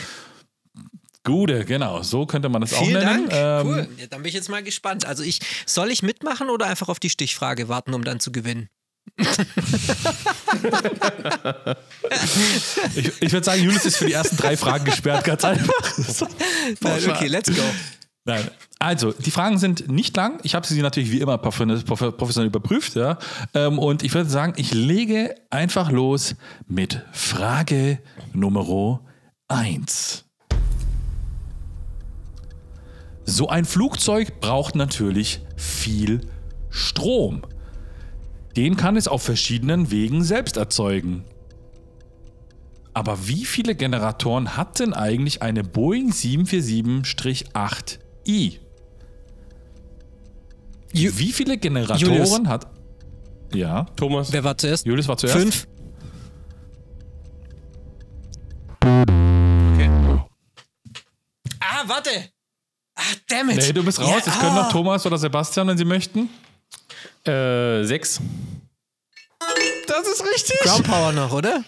[1.24, 2.02] Gute, genau.
[2.02, 3.28] So könnte man das Vielen auch nennen.
[3.28, 3.66] Dank.
[3.66, 3.88] Ähm, cool.
[3.98, 5.04] Ja, dann bin ich jetzt mal gespannt.
[5.04, 8.68] Also ich, soll ich mitmachen oder einfach auf die Stichfrage warten, um dann zu gewinnen?
[12.94, 15.98] Ich, ich würde sagen, Julius ist für die ersten drei Fragen gesperrt, ganz einfach.
[16.80, 17.62] Nein, okay, let's go.
[18.26, 18.48] Nein.
[18.78, 20.40] Also, die Fragen sind nicht lang.
[20.42, 22.94] Ich habe sie natürlich wie immer prof- prof- professionell überprüft.
[22.94, 23.18] Ja?
[23.54, 27.98] Ähm, Und ich würde sagen, ich lege einfach los mit Frage
[28.34, 29.00] Nummer
[29.48, 30.24] 1.
[33.24, 36.20] So ein Flugzeug braucht natürlich viel
[36.68, 37.42] Strom.
[38.56, 41.24] Den kann es auf verschiedenen Wegen selbst erzeugen.
[42.92, 46.12] Aber wie viele Generatoren hat denn eigentlich eine Boeing
[48.30, 48.58] 747-8i?
[50.92, 52.40] Ju- Wie viele Generatoren Julius.
[52.46, 52.66] hat.
[53.52, 54.32] Ja, Thomas.
[54.32, 54.86] Wer war zuerst?
[54.86, 55.36] Julius war zuerst.
[55.38, 55.66] Fünf.
[58.82, 59.90] Okay.
[61.60, 62.10] Ah, warte.
[62.96, 63.56] Ah, damn it.
[63.56, 64.08] Nee, du bist raus.
[64.10, 64.62] Ja, Es können ah.
[64.64, 66.28] noch Thomas oder Sebastian, wenn sie möchten.
[67.24, 68.20] Äh, sechs.
[69.86, 70.58] Das ist richtig.
[70.60, 71.64] Ground Power noch, oder?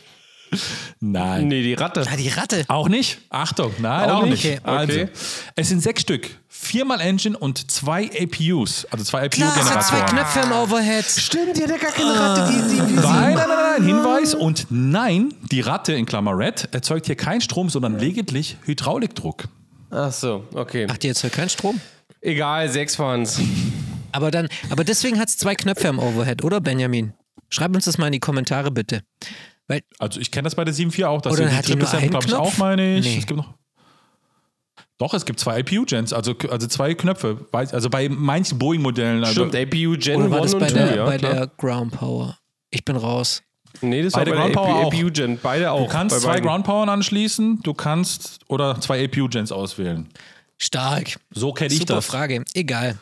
[1.01, 1.49] Nein.
[1.49, 2.05] Nee, die Ratte.
[2.09, 2.65] Ah, die Ratte.
[2.69, 3.19] Auch nicht?
[3.31, 4.45] Achtung, nein, auch, Auch nicht.
[4.45, 4.61] nicht?
[4.61, 4.69] Okay.
[4.71, 5.09] Also, Okay.
[5.57, 6.29] es sind sechs Stück.
[6.63, 10.07] Viermal Engine und zwei APUs, also zwei hat zwei APU-Generatoren.
[10.07, 11.05] Knöpfe im Overhead.
[11.05, 12.53] Stimmt, die hat ja gar keine Ratte.
[12.53, 13.49] Die, die, die, Nein, nein, nein,
[13.79, 18.57] nein, Hinweis und nein, die Ratte in Klammer Red erzeugt hier keinen Strom, sondern lediglich
[18.65, 19.45] Hydraulikdruck.
[19.91, 20.87] Ach so, okay.
[20.91, 21.81] Ach, die erzeugt keinen Strom?
[22.21, 23.41] Egal, sechs waren's.
[24.13, 27.13] Aber dann, aber deswegen hat es zwei Knöpfe im Overhead, oder Benjamin?
[27.51, 29.03] Schreib uns das mal in die Kommentare bitte.
[29.69, 31.91] Weil, Also ich kenne das bei der 7.4 auch, dass Oder die hat die nur
[31.93, 32.55] einen glaube ich, Knopf?
[32.55, 33.05] auch, meine ich.
[33.05, 33.19] Nee.
[33.19, 33.55] Es gibt noch.
[35.03, 37.45] Doch, es gibt zwei APU-Gens, also, also zwei Knöpfe.
[37.51, 39.25] Also bei manchen Boeing-Modellen.
[39.25, 41.05] Also Stimmt, APU Gen oder war 1 das und bei 2, der, ja.
[41.05, 41.35] bei klar.
[41.35, 42.39] der Ground Power?
[42.71, 43.43] Ich bin raus.
[43.81, 44.93] nee, das Beide war bei der Ground Power APU, auch.
[44.93, 45.39] APU Gen.
[45.43, 45.89] Beide auch.
[45.89, 46.47] Du kannst bei zwei beiden.
[46.47, 50.09] Ground Powern anschließen, du kannst oder zwei APU-Gens auswählen.
[50.57, 51.19] Stark.
[51.33, 52.07] So kenne ich Super das.
[52.07, 52.45] Frage.
[52.55, 52.97] Egal.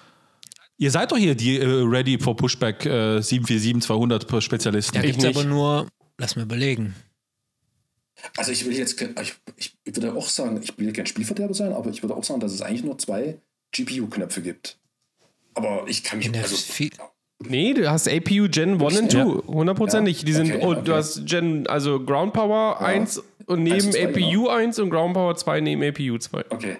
[0.78, 4.94] Ihr seid doch hier die äh, Ready for Pushback äh, 747-200 Spezialisten.
[4.94, 5.86] Da Ich gibt es aber nur,
[6.16, 6.94] lass mir überlegen.
[8.36, 9.34] Also ich will jetzt, ich,
[9.84, 12.40] ich, würde auch sagen, ich will ja kein Spielverderber sein, aber ich würde auch sagen,
[12.40, 13.38] dass es eigentlich nur zwei
[13.72, 14.78] GPU-Knöpfe gibt.
[15.54, 16.90] Aber ich kann mich In der also, viel-
[17.42, 19.18] Nee, du hast APU Gen 1 und 2.
[19.18, 19.24] Ja.
[19.46, 20.24] Hundertprozentig.
[20.26, 20.98] Die sind, Okay, und du okay.
[20.98, 24.48] hast Gen, also Ground Power 1 und neben Eins und zwei, APU genau.
[24.48, 26.44] 1 und Ground Power 2 neben APU 2.
[26.50, 26.76] okay.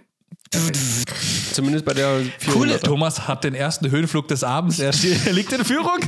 [1.52, 2.54] Zumindest bei der 400.
[2.54, 2.78] Cool.
[2.88, 4.78] Thomas hat den ersten Höhenflug des Abends.
[4.78, 4.92] Er,
[5.32, 5.98] liegt in Führung.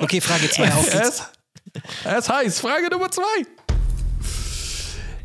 [0.00, 1.08] Okay, Frage 2 auf Er geht's.
[1.20, 1.30] ist,
[2.04, 2.60] er ist heiß.
[2.60, 3.22] Frage Nummer zwei.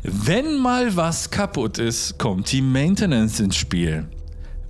[0.08, 4.06] Wenn mal was kaputt ist, kommt die Maintenance ins Spiel.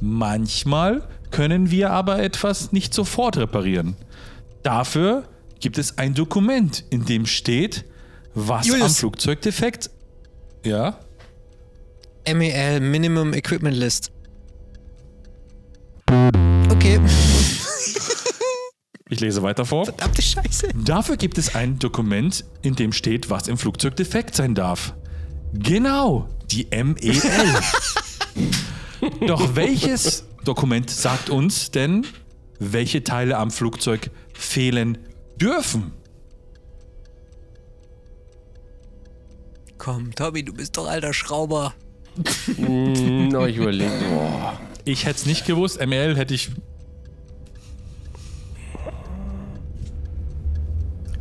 [0.01, 3.97] Manchmal können wir aber etwas nicht sofort reparieren.
[4.63, 5.25] Dafür
[5.61, 7.85] gibt es ein Dokument, in dem steht,
[8.35, 8.85] was Julius.
[8.87, 9.91] am Flugzeug defekt.
[10.65, 10.99] Ja?
[12.27, 14.11] MEL, Minimum Equipment List.
[16.71, 16.99] Okay.
[19.09, 19.85] Ich lese weiter vor.
[19.85, 20.67] Verdammte Scheiße.
[20.85, 24.95] Dafür gibt es ein Dokument, in dem steht, was im Flugzeug defekt sein darf.
[25.53, 27.21] Genau, die MEL.
[29.27, 32.07] Doch welches Dokument sagt uns denn,
[32.59, 34.99] welche Teile am Flugzeug fehlen
[35.37, 35.93] dürfen?
[39.79, 41.75] Komm, Tommy, du bist doch alter Schrauber.
[42.57, 43.93] No, ich überlege.
[44.89, 46.51] Ich hätte es nicht gewusst, MEL hätte ich.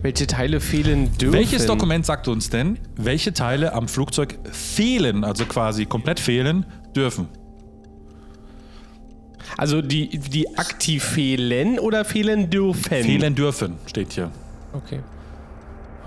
[0.06, 1.34] Welche Teile fehlen dürfen?
[1.34, 6.64] Welches Dokument sagt uns denn, welche Teile am Flugzeug fehlen, also quasi komplett fehlen,
[6.96, 7.28] dürfen?
[9.58, 12.84] Also die, die aktiv fehlen oder fehlen dürfen?
[12.84, 14.30] Fehlen dürfen, steht hier.
[14.74, 15.00] Okay.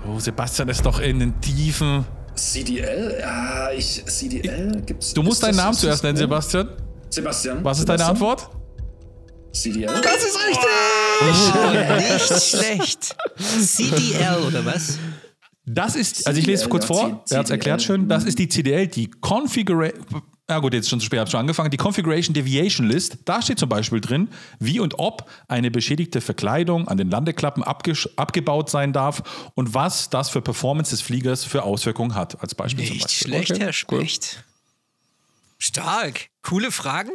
[0.07, 2.05] Oh, Sebastian ist doch in den Tiefen.
[2.35, 3.17] CDL?
[3.19, 5.13] Ja, ich, CDL gibt's.
[5.13, 6.69] Du musst deinen Namen zuerst nennen, Sebastian.
[7.09, 7.65] Sebastian.
[7.65, 8.29] Was ist deine Sebastian?
[8.29, 8.49] Antwort?
[9.51, 9.87] CDL?
[9.87, 10.98] Das ist richtig!
[11.25, 13.15] Nicht schlecht.
[13.37, 14.97] CDL oder was?
[15.65, 18.39] Das ist, also ich lese CDL, kurz vor, er hat es erklärt schön, das ist
[18.39, 20.03] die CDL, die Configuration,
[20.49, 23.59] ja gut, jetzt schon zu spät, hab schon angefangen, die Configuration Deviation List, da steht
[23.59, 29.21] zum Beispiel drin, wie und ob eine beschädigte Verkleidung an den Landeklappen abgebaut sein darf
[29.53, 33.27] und was das für Performance des Fliegers für Auswirkungen hat, als Beispiel zum Nicht Beispiel.
[33.27, 33.73] schlecht, Okay, Herr cool.
[34.07, 34.43] Specht.
[35.59, 36.29] Stark.
[36.41, 37.11] Coole Fragen.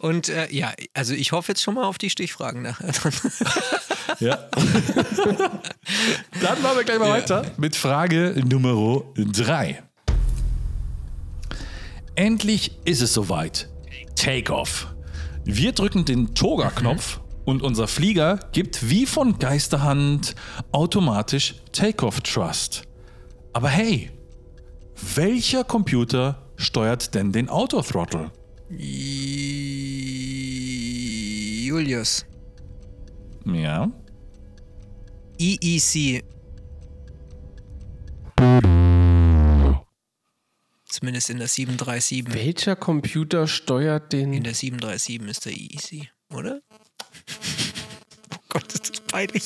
[0.00, 2.90] Und äh, ja, also ich hoffe jetzt schon mal auf die Stichfragen nachher.
[4.18, 4.36] Ja.
[6.42, 9.82] Dann machen wir gleich mal weiter mit Frage Nummer 3.
[12.16, 13.70] Endlich ist es soweit.
[14.16, 14.88] Take-off.
[15.44, 20.34] Wir drücken den Toga-Knopf und unser Flieger gibt wie von Geisterhand
[20.72, 22.82] automatisch Take-off-Trust.
[23.52, 24.10] Aber hey,
[25.14, 28.32] welcher Computer steuert denn den Autothrottle?
[31.66, 32.24] Julius.
[33.44, 33.90] Ja.
[35.38, 36.22] EEC.
[40.84, 42.32] Zumindest in der 737.
[42.34, 44.42] Welcher Computer steuert In den.
[44.44, 46.60] der 737 ist der EEC, oder?
[48.50, 49.44] Gott, ist das peinlich.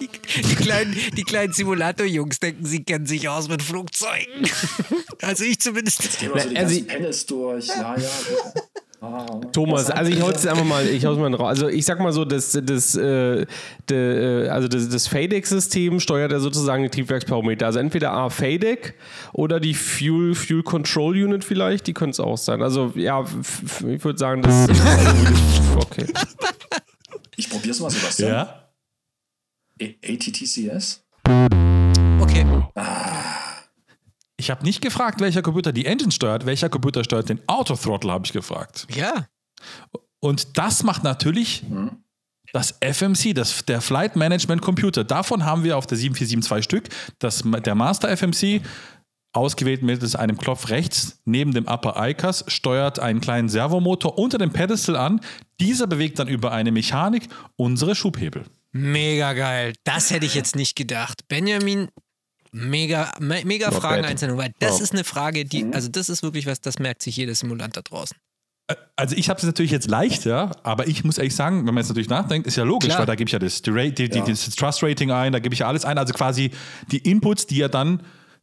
[0.00, 0.08] Die,
[0.42, 4.48] die kleinen, die kleinen Simulator-Jungs denken, sie kennen sich aus mit Flugzeugen.
[5.20, 6.20] Also ich zumindest.
[6.20, 7.66] Gehen wir so die Also- ganzen Panels durch.
[7.66, 8.08] Ja, ja.
[9.00, 11.48] Ah, Thomas, also ich hau jetzt einfach mal, ich hau's mal raus.
[11.48, 13.46] Also ich sag mal so, das, das, äh,
[13.88, 17.66] de, äh, also das, das FADEC-System steuert ja sozusagen die Triebwerksparameter.
[17.66, 18.94] Also entweder A FADEC
[19.32, 22.60] oder die Fuel, Fuel Control Unit vielleicht, die könnte es auch sein.
[22.62, 26.06] Also ja, ich würde sagen, das also, okay.
[27.38, 28.30] Ich probier's mal, Sebastian.
[28.32, 28.68] Ja.
[29.80, 31.04] ATTCS?
[32.20, 32.44] Okay.
[34.36, 38.26] Ich habe nicht gefragt, welcher Computer die Engine steuert, welcher Computer steuert den Autothrottle, habe
[38.26, 38.88] ich gefragt.
[38.92, 39.28] Ja.
[40.18, 41.64] Und das macht natürlich
[42.52, 45.04] das FMC, das, der Flight Management Computer.
[45.04, 46.88] Davon haben wir auf der 7472 Stück.
[47.20, 48.62] Das, der Master FMC
[49.32, 54.52] ausgewählt mittels einem Knopf rechts neben dem Upper ICAS, steuert einen kleinen Servomotor unter dem
[54.52, 55.20] Pedestal an.
[55.60, 58.44] Dieser bewegt dann über eine Mechanik unsere Schubhebel.
[58.72, 59.74] Mega geil.
[59.84, 61.26] Das hätte ich jetzt nicht gedacht.
[61.28, 61.88] Benjamin,
[62.52, 64.84] mega, me mega Not Fragen einzeln, weil das Ja.
[64.84, 67.82] ist eine Frage, die, also das ist wirklich was, das merkt sich jeder Simulant da
[67.82, 68.16] draußen.
[68.96, 71.78] Also ich habe es natürlich jetzt leicht, ja, aber ich muss ehrlich sagen, wenn man
[71.78, 72.98] jetzt natürlich nachdenkt, ist ja logisch, Klar.
[73.00, 74.24] weil da gebe ich ja das, die, die, Ja.
[74.26, 76.50] das Trust Rating ein, da gebe ich ja alles ein, also quasi
[76.92, 78.02] die Inputs, die ja dann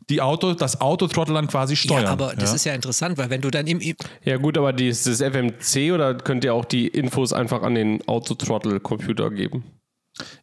[0.09, 2.03] die Auto, das Autothrottle dann quasi steuern.
[2.03, 2.55] Ja, aber das ja.
[2.55, 3.81] ist ja interessant, weil wenn du dann im,
[4.23, 7.75] Ja gut, aber die, ist das FMC oder könnt ihr auch die Infos einfach an
[7.75, 9.63] den Autothrottle-Computer geben?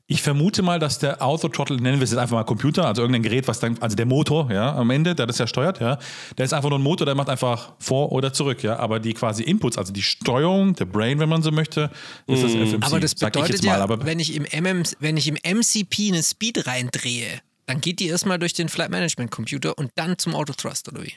[0.07, 3.23] Ich vermute mal, dass der Autothrottle, nennen wir es jetzt einfach mal Computer, also irgendein
[3.23, 5.99] Gerät, was dann, also der Motor, ja, am Ende, der das ja steuert, ja,
[6.37, 9.15] der ist einfach nur ein Motor, der macht einfach vor oder zurück, ja, aber die
[9.15, 11.91] quasi Inputs, also die Steuerung, der Brain, wenn man so möchte,
[12.27, 12.85] ist das FMC.
[12.85, 16.23] aber das bedeutet mal, ja, aber wenn ich im MM, wenn ich im MCP eine
[16.23, 20.89] Speed reindrehe, dann geht die erstmal durch den Flight Management Computer und dann zum Autothrust,
[20.89, 21.13] oder wie?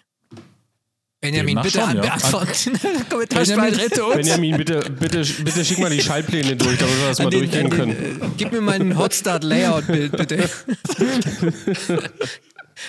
[1.22, 2.18] Benjamin, bitte schon, ja.
[4.14, 7.70] Benjamin, bitte, bitte, bitte schick mal die Schaltpläne durch, damit wir das mal den- durchgehen
[7.70, 8.22] den, können.
[8.22, 10.48] äh, Gib mir mein Hotstart-Layout-Bild, bitte.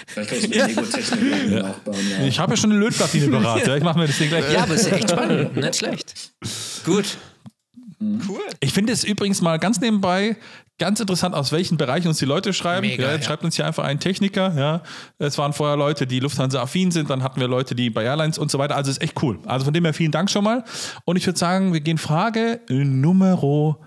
[0.07, 2.11] Vielleicht kannst du mit Lego-Technik nachbauen.
[2.11, 2.27] Ja.
[2.27, 4.53] ich habe ja schon eine Lötplatine beraten, ja, ich mache mir das Ding gleich.
[4.53, 5.57] Ja, aber ist ja echt spannend.
[5.57, 6.33] Nicht schlecht.
[6.85, 7.17] Gut.
[8.29, 8.41] Cool.
[8.61, 10.37] Ich finde es übrigens mal ganz nebenbei
[10.79, 12.87] ganz interessant, aus welchen Bereichen uns die Leute schreiben.
[12.87, 13.29] Mega, ja, jetzt ja.
[13.29, 14.55] schreibt uns hier einfach ein Techniker.
[14.57, 14.83] Ja.
[15.19, 18.51] Es waren vorher Leute, die Lufthansa-affin sind, dann hatten wir Leute, die bei Airlines und
[18.51, 18.77] so weiter.
[18.77, 19.39] Also ist echt cool.
[19.47, 20.65] Also von dem her vielen Dank schon mal.
[21.05, 23.79] Und ich würde sagen, wir gehen Frage Nummer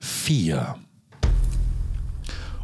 [0.00, 0.76] 4.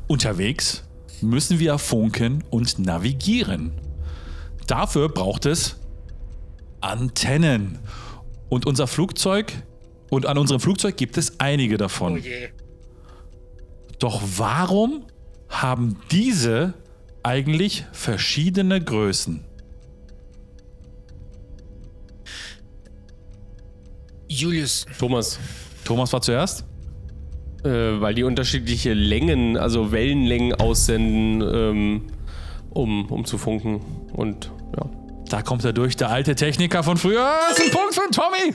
[0.06, 0.84] Unterwegs
[1.22, 3.72] müssen wir funken und navigieren.
[4.66, 5.76] Dafür braucht es
[6.80, 7.78] Antennen.
[8.48, 9.52] Und unser Flugzeug,
[10.10, 12.18] und an unserem Flugzeug gibt es einige davon.
[12.18, 12.59] Oh.
[14.00, 15.04] Doch warum
[15.48, 16.74] haben diese
[17.22, 19.44] eigentlich verschiedene Größen?
[24.28, 25.38] Julius, Thomas,
[25.84, 26.64] Thomas war zuerst.
[27.64, 27.68] äh,
[28.00, 32.02] weil die unterschiedliche Längen, also Wellenlängen aussenden, ähm,
[32.70, 33.80] um, um zu funken.
[34.12, 34.86] Und ja.
[35.28, 37.30] Da kommt er durch, der alte Techniker von früher.
[37.48, 38.54] Das ist ein Punkt von Tommy.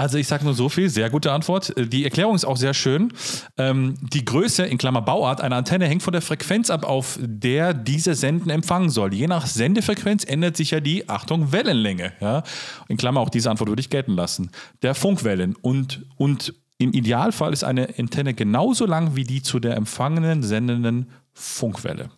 [0.00, 1.76] Also ich sage nur so viel, sehr gute Antwort.
[1.76, 3.12] Äh, Die Erklärung ist auch sehr schön.
[3.58, 7.74] Ähm, die Größe, in Klammer Bauart, einer Antenne hängt von der Frequenz ab, auf der
[7.74, 9.12] diese Senden empfangen soll.
[9.12, 12.14] Je nach Sendefrequenz ändert sich ja die, Achtung, Wellenlänge.
[12.22, 12.44] Ja?
[12.88, 14.50] In Klammer auch diese Antwort würde ich gelten lassen.
[14.80, 15.54] Der Funkwellen.
[15.54, 21.10] Und, und im Idealfall ist eine Antenne genauso lang wie die zu der empfangenen, sendenden
[21.34, 22.08] Funkwelle.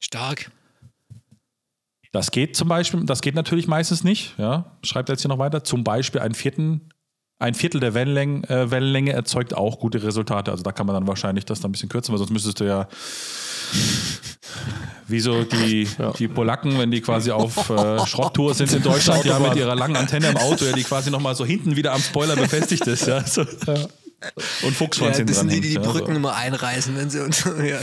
[0.00, 0.50] stark.
[2.12, 4.34] Das geht zum Beispiel, das geht natürlich meistens nicht.
[4.38, 5.64] Ja, schreibt er jetzt hier noch weiter.
[5.64, 6.90] Zum Beispiel ein vierten,
[7.38, 10.50] ein Viertel der Wellenlänge, äh, Wellenlänge erzeugt auch gute Resultate.
[10.50, 12.64] Also da kann man dann wahrscheinlich das dann ein bisschen kürzen, weil sonst müsstest du
[12.64, 12.86] ja
[15.08, 19.38] wie so die, die Polacken, wenn die quasi auf äh, Schrotttour sind in Deutschland, ja,
[19.38, 22.36] mit ihrer langen Antenne im Auto, ja, die quasi nochmal so hinten wieder am Spoiler
[22.36, 23.06] befestigt ist.
[23.06, 23.44] Ja, so.
[24.62, 27.44] Und Fuchsschwanz Ja, das sind die, die die Brücken immer einreißen, wenn sie uns.
[27.62, 27.78] Ja.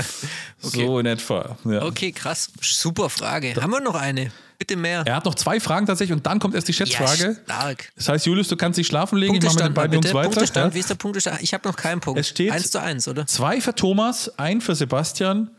[0.61, 0.86] Okay.
[0.86, 1.57] So in etwa.
[1.66, 1.84] Ja.
[1.84, 2.49] okay, krass.
[2.61, 3.56] Super Frage.
[3.56, 4.32] Haben wir noch eine?
[4.57, 5.03] Bitte mehr.
[5.06, 7.24] Er hat noch zwei Fragen tatsächlich und dann kommt erst die Schätzfrage.
[7.24, 7.91] Ja, stark.
[7.95, 9.36] Das heißt, Julius, du kannst dich schlafen legen.
[9.36, 10.30] Ich mache mit den beiden Jungs weiter.
[10.30, 10.74] Punktestand.
[10.76, 11.41] Wie ist der Punktestand?
[11.41, 12.20] Ich habe noch keinen Punkt.
[12.20, 13.26] Es steht- Eins zu eins, oder?
[13.26, 15.49] Zwei für Thomas, ein für Sebastian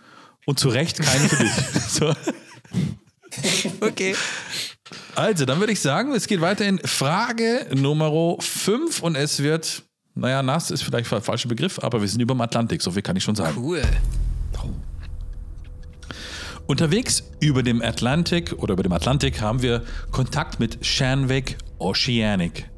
[0.45, 1.53] und zu Recht keinen für dich.
[1.89, 2.15] So.
[3.81, 4.15] Okay.
[5.15, 9.83] Also, dann würde ich sagen, es geht weiter in Frage Nummer 5 und es wird,
[10.15, 13.03] naja, nass ist vielleicht der falsche Begriff, aber wir sind über dem Atlantik, so viel
[13.03, 13.57] kann ich schon sagen.
[13.59, 13.83] Cool.
[16.67, 19.83] Unterwegs über dem Atlantik oder über dem Atlantik haben wir
[20.13, 22.71] Kontakt mit Shanwick Oceanic.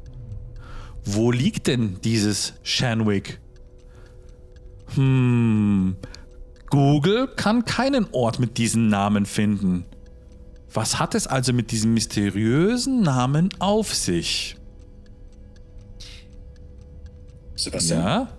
[1.05, 3.39] Wo liegt denn dieses Shanwick?
[4.95, 5.95] Hm,
[6.71, 9.85] Google kann keinen Ort mit diesem Namen finden.
[10.73, 14.55] Was hat es also mit diesem mysteriösen Namen auf sich?
[17.55, 18.01] Sebastian.
[18.01, 18.29] Ja?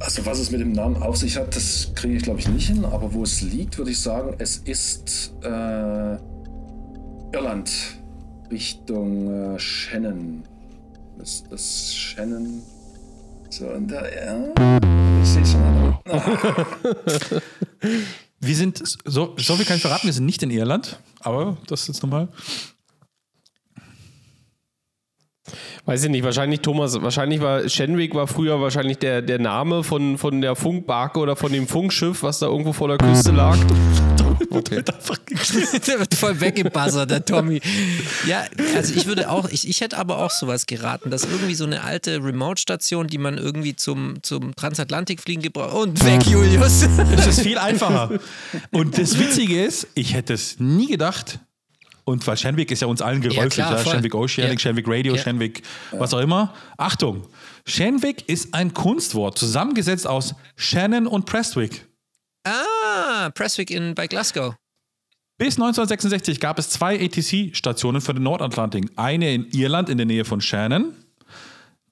[0.00, 2.66] Also was es mit dem Namen auf sich hat, das kriege ich glaube ich nicht
[2.66, 6.16] hin, aber wo es liegt, würde ich sagen, es ist äh,
[7.32, 7.70] Irland
[8.50, 10.42] Richtung äh, Shannon.
[11.18, 12.62] Das, das Shannon.
[13.48, 14.48] So, und da, ja.
[15.22, 15.96] Ich sehe schon.
[16.08, 16.66] Ah,
[18.44, 21.82] Wir sind, so, so viel kann ich verraten, wir sind nicht in Irland, aber das
[21.82, 22.26] ist jetzt nochmal.
[25.84, 30.18] Weiß ich nicht, wahrscheinlich Thomas, wahrscheinlich war Shenwick war früher wahrscheinlich der, der Name von,
[30.18, 33.56] von der Funkbarke oder von dem Funkschiff, was da irgendwo vor der Küste lag.
[34.50, 34.82] Okay.
[35.86, 37.60] der wird voll weggebuzzert, der Tommy.
[38.26, 41.64] Ja, also ich würde auch, ich, ich hätte aber auch sowas geraten, dass irgendwie so
[41.64, 45.74] eine alte Remote-Station, die man irgendwie zum, zum Transatlantikfliegen gebraucht.
[45.74, 46.86] Und weg, Julius.
[47.16, 48.18] Das ist viel einfacher.
[48.70, 51.38] Und das Witzige ist, ich hätte es nie gedacht.
[52.12, 53.94] Und weil Shenwick ist ja uns allen geläufig, klar, ja, voll.
[53.94, 54.58] Shenwick Oceanic, Ja.
[54.58, 55.22] Shenwick Radio, Ja.
[55.22, 55.62] Shenwick,
[55.92, 56.54] was auch immer.
[56.76, 57.26] Achtung,
[57.66, 61.86] Shenwick ist ein Kunstwort, zusammengesetzt aus Shannon und Prestwick.
[62.44, 64.54] Ah, Presswick in, bei Glasgow.
[65.38, 68.90] Bis 1966 gab es zwei ATC-Stationen für den Nordatlantik.
[68.96, 70.94] Eine in Irland in der Nähe von Shannon,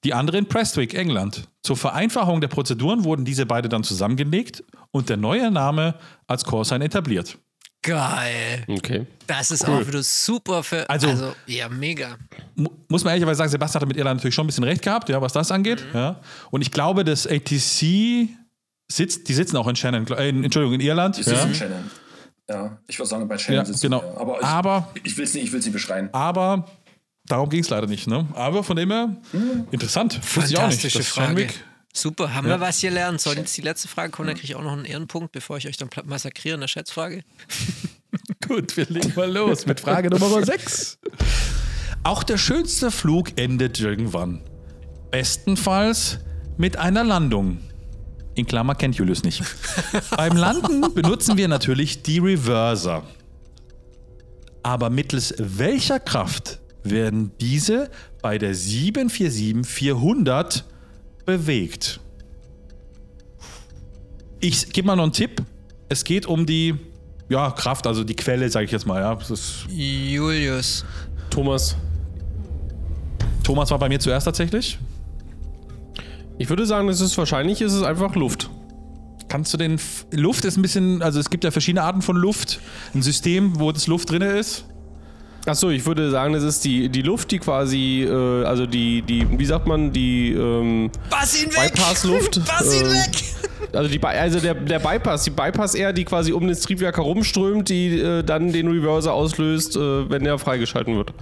[0.03, 1.47] die andere in Prestwick, England.
[1.63, 5.95] Zur Vereinfachung der Prozeduren wurden diese beide dann zusammengelegt und der neue Name
[6.27, 7.37] als Callsign etabliert.
[7.83, 8.63] Geil.
[8.67, 9.07] Okay.
[9.25, 10.87] Das ist auch wieder super für.
[10.89, 12.15] Also- Also, ja, mega.
[12.55, 15.09] Mu- muss man ehrlicherweise sagen, Sebastian hat mit Irland natürlich schon ein bisschen recht gehabt,
[15.09, 15.83] ja, was das angeht.
[15.93, 16.19] Ja.
[16.51, 18.29] Und ich glaube, das ATC
[18.87, 21.17] sitzt, die sitzen auch in Shannon, äh, Entschuldigung, in Irland.
[21.17, 21.41] Ist Ja.
[21.43, 21.91] in Shannon.
[22.49, 24.01] Ja, ich würde sagen, bei Shannon Ja, sitzen genau.
[24.03, 24.19] wir.
[24.21, 26.09] Aber ich, Aber- ich will es nicht, ich will's nicht beschreien.
[26.13, 26.67] Aber
[27.25, 28.07] darum ging es leider nicht.
[28.07, 28.27] Ne?
[28.35, 29.15] Aber von dem her,
[29.71, 30.19] interessant.
[30.21, 31.27] Auch nicht, Fantastische Frage.
[31.47, 31.63] Shenwick-
[31.93, 32.55] Super, haben Ja.
[32.55, 33.21] wir was gelernt?
[33.21, 35.67] Soll jetzt die letzte Frage kommen, dann kriege ich auch noch einen Ehrenpunkt, bevor ich
[35.67, 37.23] euch dann massakriere in der Schätzfrage.
[38.47, 40.99] Gut, wir legen mal los mit Frage Nummer 6.
[42.03, 44.41] Auch der schönste Flug endet irgendwann.
[45.11, 46.19] Bestenfalls
[46.57, 47.59] mit einer Landung.
[48.35, 49.43] In Klammer kennt Julius nicht.
[50.17, 53.03] Beim Landen benutzen wir natürlich die Reverser.
[54.63, 57.89] Aber mittels welcher Kraft werden diese
[58.21, 60.63] bei der 747-400
[61.25, 61.99] bewegt?
[64.39, 65.43] Ich gebe mal noch einen Tipp.
[65.89, 66.75] Es geht um die
[67.29, 69.01] ja, Kraft, also die Quelle, sage ich jetzt mal.
[69.01, 69.15] Ja.
[69.15, 70.83] Das ist, Julius.
[71.29, 71.77] Thomas,
[73.43, 74.79] Thomas war bei mir zuerst tatsächlich.
[76.37, 78.49] ich würde sagen, es ist wahrscheinlich ist es einfach Luft.
[79.29, 79.75] Kannst du den.
[79.75, 81.01] F Luft ist ein bisschen.
[81.01, 82.59] Also es gibt ja verschiedene Arten von Luft.
[82.93, 84.65] Ein System, wo das Luft drin ist.
[85.45, 89.27] Achso, ich würde sagen, das ist die, die Luft, die quasi, äh, also die, die,
[89.39, 91.73] wie sagt man, die, ähm, Bass ihn weg!
[91.73, 93.23] Bypass-Luft, Bass ihn ähm, weg!
[93.73, 97.69] also die, also der, der Bypass, die Bypass Air, die quasi um das Triebwerk herumströmt,
[97.69, 101.13] die äh, dann den Reverser auslöst, äh, wenn der freigeschalten wird.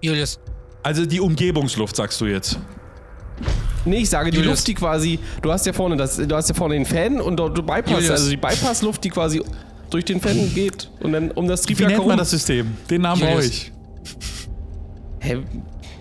[0.00, 0.38] Julius.
[0.82, 2.58] Also die Umgebungsluft, sagst du jetzt.
[3.84, 4.58] Nee, ich sage die Julius.
[4.58, 7.36] Luft, die quasi, du hast ja vorne das, du hast ja vorne den Fan und
[7.36, 8.10] dort du Bypass, Julius.
[8.10, 9.42] also die Bypass-Luft, die quasi
[9.90, 12.08] durch den Fan geht und dann um das Wie Triebwerk nennt herum.
[12.08, 12.76] man das System?
[12.90, 13.72] Den Namen brauche ich.
[15.20, 15.38] Hä?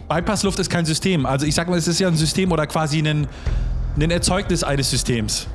[0.10, 1.26] Bypassluft ist kein System.
[1.26, 3.28] Also ich sag mal, es ist ja ein System oder quasi ein,
[4.00, 5.48] ein Erzeugnis eines Systems.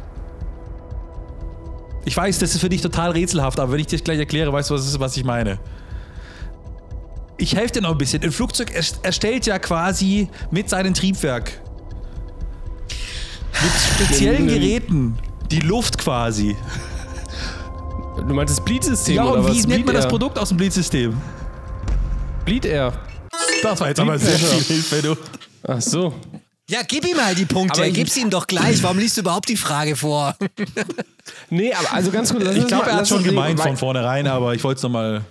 [2.05, 4.53] Ich weiß, das ist für dich total rätselhaft, aber wenn ich dir das gleich erkläre,
[4.53, 5.59] weißt du, was, ist, was ich meine.
[7.39, 8.23] Ich helfe dir noch ein bisschen.
[8.23, 11.61] Ein Flugzeug erst- erstellt ja quasi mit seinem Triebwerk,
[13.63, 15.17] mit speziellen Geräten,
[15.51, 16.57] die Luft quasi.
[18.17, 19.51] Du meinst das Bleed-System Ja, oder und was?
[19.53, 20.09] wie nennt Bleed man das.
[20.09, 21.17] Produkt aus dem Bleed-System?
[22.45, 22.93] Bleed Air.
[23.63, 25.17] Das war jetzt aber sehr viel Hilfe, du.
[25.67, 26.13] Ach so.
[26.69, 27.81] Ja, gib ihm mal die Punkte.
[27.83, 28.83] Aber Gib's ihm doch gleich.
[28.83, 30.37] Warum liest du überhaupt die Frage vor?
[31.51, 32.45] Nee, aber also ganz kurz.
[32.57, 35.23] Ich glaube, er hat schon gemeint von vornherein, aber ich wollte es nochmal.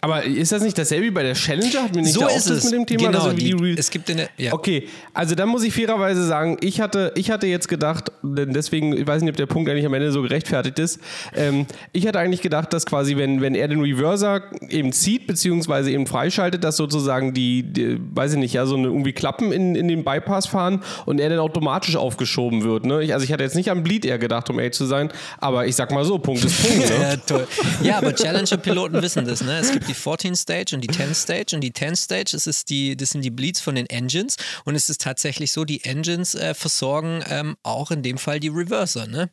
[0.00, 1.82] Aber ist das nicht dasselbe wie bei der Challenger?
[1.82, 2.64] Hatten wir nicht so da ist es.
[2.64, 3.10] mit dem Thema?
[3.10, 4.28] genau, die, die es gibt eine.
[4.36, 4.52] Ja.
[4.52, 8.96] Okay, also dann muss ich fairerweise sagen, ich hatte, ich hatte jetzt gedacht, denn deswegen,
[8.96, 11.00] ich weiß nicht, ob der Punkt eigentlich am Ende so gerechtfertigt ist,
[11.34, 15.90] ähm, ich hatte eigentlich gedacht, dass quasi, wenn, wenn er den Reverser eben zieht, beziehungsweise
[15.90, 19.74] eben freischaltet, dass sozusagen die, die weiß ich nicht, ja, so eine irgendwie Klappen in,
[19.74, 22.86] in den Bypass fahren und er dann automatisch aufgeschoben wird.
[22.86, 23.02] Ne?
[23.02, 25.66] Ich, also ich hatte jetzt nicht an Bleed Air gedacht, um ehrlich zu sein, aber
[25.66, 26.88] ich sag mal so, Punkt ist Punkt.
[26.88, 26.98] Ne?
[26.98, 27.46] Ja, toll.
[27.82, 29.58] Ja, aber Challenger-Piloten wissen das, ne?
[29.58, 32.70] Es gibt die 14 Stage und die 10 Stage und die 10 Stage, das, ist
[32.70, 36.34] die, das sind die Bleeds von den Engines und es ist tatsächlich so, die Engines
[36.34, 39.30] äh, versorgen ähm, auch in dem Fall die Reverser, ne?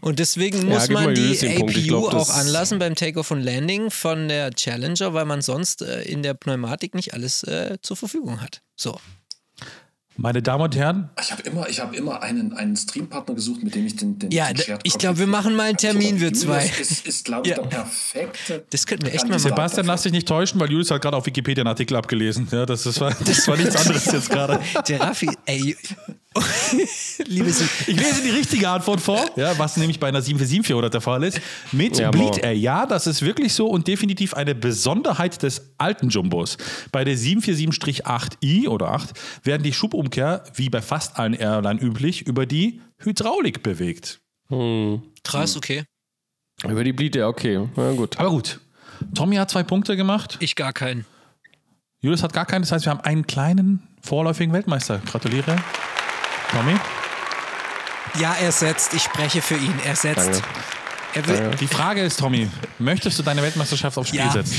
[0.00, 4.28] Und deswegen muss mal man die APU glaub, auch anlassen beim Takeoff und Landing von
[4.28, 8.62] der Challenger, weil man sonst äh, in der Pneumatik nicht alles äh, zur Verfügung hat.
[8.76, 8.98] So.
[10.18, 13.74] Meine Damen und Herren, Ich habe immer, ich hab immer einen, einen Streampartner gesucht, mit
[13.74, 15.88] dem ich den, den Ja, den ich Cockpit glaub, wir machen mal einen habe.
[15.88, 16.66] Termin, wir Julius zwei.
[16.80, 17.62] Ist, ist glaube ich, Ja.
[17.62, 18.64] der perfekte.
[18.70, 19.40] Das könnten wir echt mal machen.
[19.40, 22.48] Sebastian, lass dich nicht täuschen, weil Julius hat gerade auf Wikipedia einen Artikel abgelesen.
[22.50, 24.58] Ja, das, ist, das war nichts anderes jetzt gerade.
[24.88, 25.76] Der Raffi, ey.
[27.26, 31.22] Liebes Ich lese die richtige Antwort vor, ja, was nämlich bei einer 747-400 der Fall
[31.24, 31.40] ist.
[31.72, 32.38] Mit Ja, Bleed.
[32.38, 32.52] Air.
[32.54, 36.58] Ja, das ist wirklich so und definitiv eine Besonderheit des alten Jumbos.
[36.92, 39.10] Bei der 747-8i oder 8
[39.44, 39.72] werden die
[40.06, 44.20] Schubumkehr, wie bei fast allen Airline üblich, über die Hydraulik bewegt.
[45.24, 45.84] Krass, okay.
[46.64, 47.68] Über die Bleed Air, okay.
[47.76, 48.18] Na gut.
[48.18, 48.60] Aber gut,
[49.14, 51.04] Tommy hat zwei Punkte gemacht, Ich gar keinen.
[52.00, 52.62] Julius hat gar keinen.
[52.62, 54.98] Das heißt, wir haben einen kleinen vorläufigen Weltmeister.
[55.10, 55.56] Gratuliere.
[56.52, 56.74] Tommy.
[58.20, 58.94] Ja, er setzt.
[58.94, 59.74] Ich spreche für ihn.
[59.84, 60.42] Er setzt.
[61.14, 61.56] Danke.
[61.58, 64.30] Die Frage ist, Tommy, möchtest du deine Weltmeisterschaft aufs Spiel Ja.
[64.30, 64.54] setzen?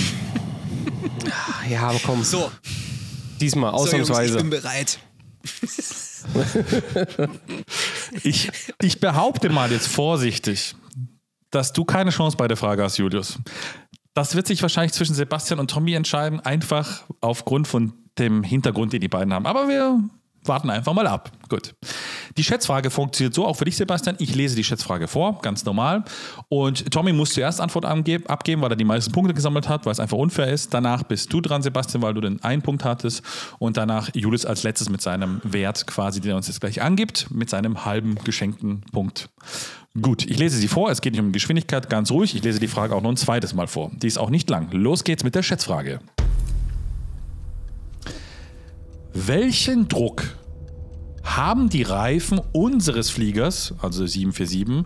[1.69, 2.23] Ja, aber komm.
[2.23, 2.51] So,
[3.39, 4.31] Diesmal, so Jungs, ausnahmsweise.
[4.37, 4.99] ich bin bereit.
[8.23, 8.49] Ich,
[8.81, 10.75] ich behaupte mal jetzt vorsichtig,
[11.51, 13.39] dass du keine Chance bei der Frage hast, Julius.
[14.13, 19.01] Das wird sich wahrscheinlich zwischen Sebastian und Tommy entscheiden, einfach aufgrund von dem Hintergrund, den
[19.01, 19.45] die beiden haben.
[19.45, 20.01] Aber wir
[20.47, 21.31] warten einfach mal ab.
[21.49, 21.75] Gut.
[22.37, 24.15] Die Schätzfrage funktioniert so, auch für dich, Sebastian.
[24.19, 26.03] Ich lese die Schätzfrage vor, ganz normal.
[26.49, 29.99] Und Tommy muss zuerst Antwort abgeben, weil er die meisten Punkte gesammelt hat, weil es
[29.99, 30.73] einfach unfair ist.
[30.73, 33.23] Danach bist du dran, Sebastian, weil du den einen Punkt hattest.
[33.59, 37.27] Und danach Julius als letztes mit seinem Wert quasi, den er uns jetzt gleich angibt,
[37.31, 39.29] mit seinem halben geschenkten Punkt.
[39.99, 40.91] Gut, ich lese sie vor.
[40.91, 42.35] Es geht nicht um Geschwindigkeit, ganz ruhig.
[42.35, 43.91] Ich lese die Frage auch noch ein zweites Mal vor.
[43.95, 44.69] Die ist auch nicht lang.
[44.71, 45.99] Los geht's mit der Schätzfrage.
[49.13, 50.23] Welchen Druck
[51.23, 54.85] haben die Reifen unseres Fliegers, also 747,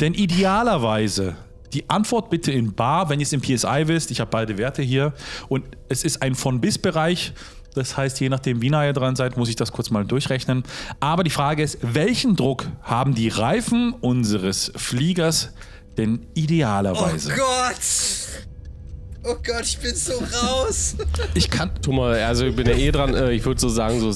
[0.00, 1.36] denn idealerweise?
[1.72, 4.10] Die Antwort bitte in Bar, wenn ihr es im PSI wisst.
[4.12, 5.12] Ich habe beide Werte hier.
[5.48, 7.32] Und es ist ein Von-Bis-Bereich.
[7.74, 10.62] Das heißt, je nachdem, wie nah ihr dran seid, muss ich das kurz mal durchrechnen.
[11.00, 15.50] Aber die Frage ist, welchen Druck haben die Reifen unseres Fliegers
[15.96, 17.34] denn idealerweise?
[17.34, 18.53] Gott!
[19.26, 20.96] Oh Gott, ich bin so raus.
[21.34, 23.98] ich kann, Tu mal, also ich bin ja eh dran, äh, ich würde so sagen,
[24.00, 24.12] so,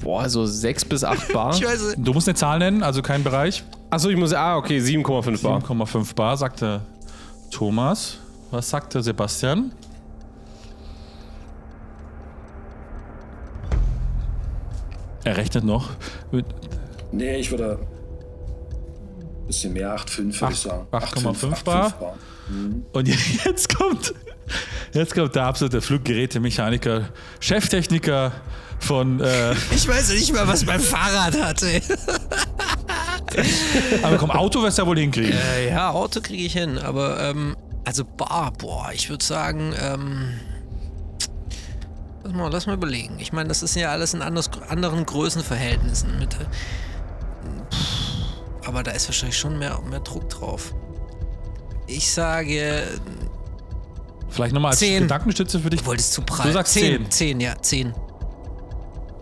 [0.00, 1.54] boah, so 6 bis 8 Bar.
[1.56, 3.64] Ich weiß, du musst eine Zahl nennen, also kein Bereich.
[3.90, 5.60] Achso, ich muss, ah, okay, 7,5 Bar.
[5.60, 6.80] 7,5 Bar, sagte
[7.50, 8.18] Thomas.
[8.52, 9.72] Was sagte Sebastian?
[15.24, 15.90] Er rechnet noch.
[17.12, 20.86] Nee, ich würde ein bisschen mehr, 8,5 würde ich sagen.
[20.92, 22.16] 8,5 Bar.
[22.92, 23.08] Und
[23.44, 24.14] jetzt kommt,
[24.92, 27.08] jetzt kommt der absolute Fluggerätemechaniker,
[27.40, 28.32] Cheftechniker
[28.80, 29.20] von.
[29.20, 31.80] Äh, ich weiß nicht mal, was mein Fahrrad hatte.
[34.02, 35.32] aber komm, Auto wirst du ja wohl hinkriegen.
[35.32, 40.40] Äh, ja, Auto kriege ich hin, aber ähm, also Bar, boah, ich würde sagen, ähm,
[42.24, 43.18] lass mal, lass mal überlegen.
[43.20, 46.34] Ich meine, das ist ja alles in anders, anderen Größenverhältnissen mit.
[46.34, 46.38] äh,
[47.72, 50.74] pff, Aber da ist wahrscheinlich schon mehr, mehr Druck drauf.
[51.90, 52.84] Ich sage,
[54.30, 55.02] Vielleicht nochmal als Zehn.
[55.02, 55.80] Gedankenstütze für dich.
[55.80, 56.46] du wolltest zu prall.
[56.46, 57.02] Du sagst zehn.
[57.02, 57.10] zehn.
[57.10, 57.92] Zehn, ja, zehn.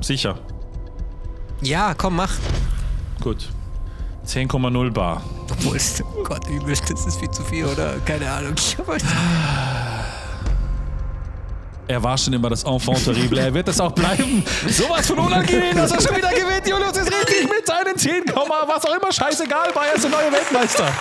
[0.02, 0.38] Sicher.
[1.62, 2.34] Ja, komm, mach.
[3.20, 3.48] Gut.
[4.26, 5.22] 10,0 Bar.
[5.50, 7.94] Obwohl, oh Gott, übel, das ist viel zu viel, oder?
[8.04, 8.54] Keine Ahnung.
[11.88, 13.38] Er war schon immer das Enfant terrible.
[13.38, 14.44] Er wird es auch bleiben.
[14.68, 16.68] Sowas von unangenehm, dass er schon wieder gewinnt.
[16.68, 19.10] Julius ist richtig mit seinen 10, was auch immer.
[19.10, 20.92] Scheißegal, Bayern ist der neue Weltmeister.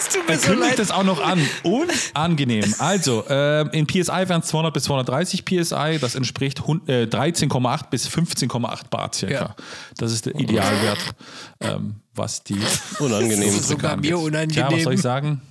[0.00, 0.78] Es tut mir so kündigt leid.
[0.78, 1.40] es auch noch an.
[1.62, 2.74] Unangenehm.
[2.78, 5.98] Also, ähm, in PSI wären es 200 bis 230 PSI.
[6.00, 9.34] Das entspricht hun- äh, 13,8 bis 15,8 Bar circa.
[9.34, 9.56] Ja.
[9.98, 10.98] Das ist der Idealwert,
[11.60, 12.58] ähm, was die
[12.98, 13.46] Unangenehm.
[13.52, 14.68] Das ist sogar mir unangenehm.
[14.68, 15.42] Tja, was soll ich sagen?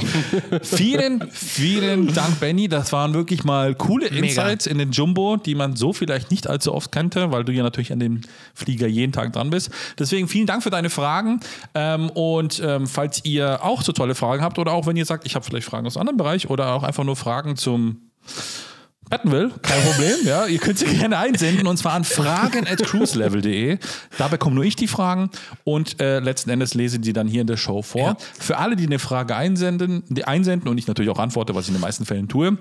[0.62, 2.68] vielen, vielen Dank, Benny.
[2.68, 6.74] Das waren wirklich mal coole Insights in den Jumbo, die man so vielleicht nicht allzu
[6.74, 8.20] oft kannte, weil du ja natürlich an dem
[8.54, 9.70] Flieger jeden Tag dran bist.
[9.98, 11.40] Deswegen vielen Dank für deine Fragen.
[11.74, 15.26] Ähm, und ähm, falls ihr auch so tolle Fragen habt oder auch wenn ihr sagt,
[15.26, 18.10] ich habe vielleicht Fragen aus einem anderen Bereich oder auch einfach nur Fragen zum
[19.10, 20.16] betten will, kein Problem.
[20.24, 23.78] Ja, ihr könnt sie gerne einsenden und zwar an fragen at cruiselevel.de.
[24.16, 25.30] Da bekomme nur ich die Fragen
[25.64, 28.00] und äh, letzten Endes lese die dann hier in der Show vor.
[28.00, 28.16] Ja.
[28.38, 31.68] Für alle, die eine Frage einsenden, die einsenden und ich natürlich auch antworte, was ich
[31.70, 32.56] in den meisten Fällen tue.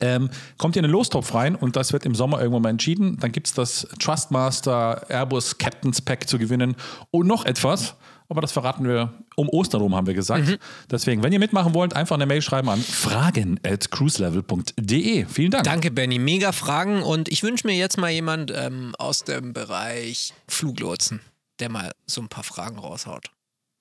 [0.00, 3.16] Ähm, kommt ihr in den Lostopf rein und das wird im Sommer irgendwann mal entschieden.
[3.20, 6.76] Dann gibt es das Trustmaster Airbus Captain's Pack zu gewinnen
[7.10, 7.94] und noch etwas.
[8.28, 10.58] Aber das verraten wir um Ostern rum, haben wir gesagt.
[10.90, 15.24] Deswegen, wenn ihr mitmachen wollt, einfach eine Mail schreiben an fragen at cruiselevel.de.
[15.24, 15.64] Vielen Dank.
[15.64, 16.18] Danke, Benny.
[16.18, 17.02] Mega Fragen.
[17.02, 21.20] Und ich wünsche mir jetzt mal jemand ähm, aus dem Bereich Fluglotsen,
[21.58, 23.30] der mal so ein paar Fragen raushaut.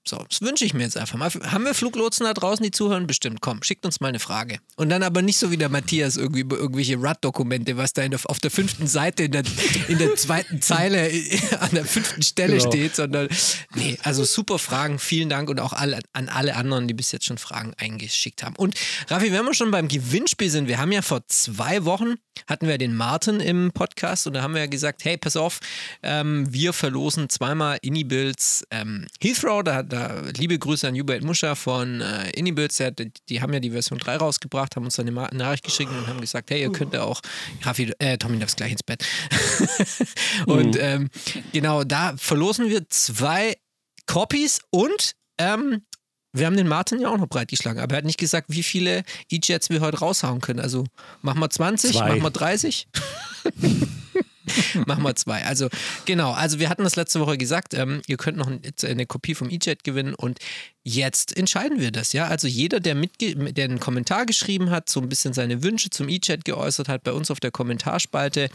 [0.07, 1.29] So, das wünsche ich mir jetzt einfach mal.
[1.29, 3.07] Haben wir Fluglotsen da draußen, die zuhören?
[3.07, 3.41] Bestimmt.
[3.41, 4.59] Komm, schickt uns mal eine Frage.
[4.75, 8.19] Und dann aber nicht so wie der Matthias irgendwie über irgendwelche RUD-Dokumente, was da der,
[8.25, 9.43] auf der fünften Seite in der,
[9.87, 11.11] in der zweiten Zeile
[11.59, 12.71] an der fünften Stelle Genau.
[12.71, 13.27] steht, sondern
[13.75, 14.99] nee, also super Fragen.
[14.99, 18.55] Vielen Dank und auch alle, an alle anderen, die bis jetzt schon Fragen eingeschickt haben.
[18.55, 18.75] Und
[19.09, 22.15] Raffi, wenn wir schon beim Gewinnspiel sind, wir haben ja vor zwei Wochen
[22.45, 25.59] hatten wir den Martin im Podcast und da haben wir ja gesagt, hey, pass auf,
[26.03, 29.96] ähm, wir verlosen zweimal Inibills ähm, Heathrow, da, da
[30.37, 34.17] liebe Grüße an Hubert Muscher von äh, der, die, die haben ja die Version 3
[34.17, 37.21] rausgebracht, haben uns dann eine Nachricht geschickt und haben gesagt, hey, ihr könnt ja auch,
[37.63, 39.05] Raffi, äh, Tommy darf gleich ins Bett.
[40.45, 41.09] und ähm,
[41.53, 43.55] genau, da verlosen wir zwei
[44.05, 45.81] Copies und ähm,
[46.33, 49.03] wir haben den Martin ja auch noch breitgeschlagen, aber er hat nicht gesagt, wie viele
[49.29, 50.59] E-Jets wir heute raushauen können.
[50.59, 50.85] Also
[51.21, 52.09] machen wir 20, Zwei.
[52.09, 52.87] machen wir 30.
[54.85, 55.43] Machen wir zwei.
[55.45, 55.69] Also
[56.05, 59.35] genau, also wir hatten das letzte Woche gesagt, ähm, ihr könnt noch ein, eine Kopie
[59.35, 60.39] vom E-Jet gewinnen und
[60.83, 62.27] jetzt entscheiden wir das, ja.
[62.27, 66.09] Also jeder, der, mitge der einen Kommentar geschrieben hat, so ein bisschen seine Wünsche zum
[66.09, 68.49] E-Chat geäußert hat, bei uns auf der Kommentarspalte,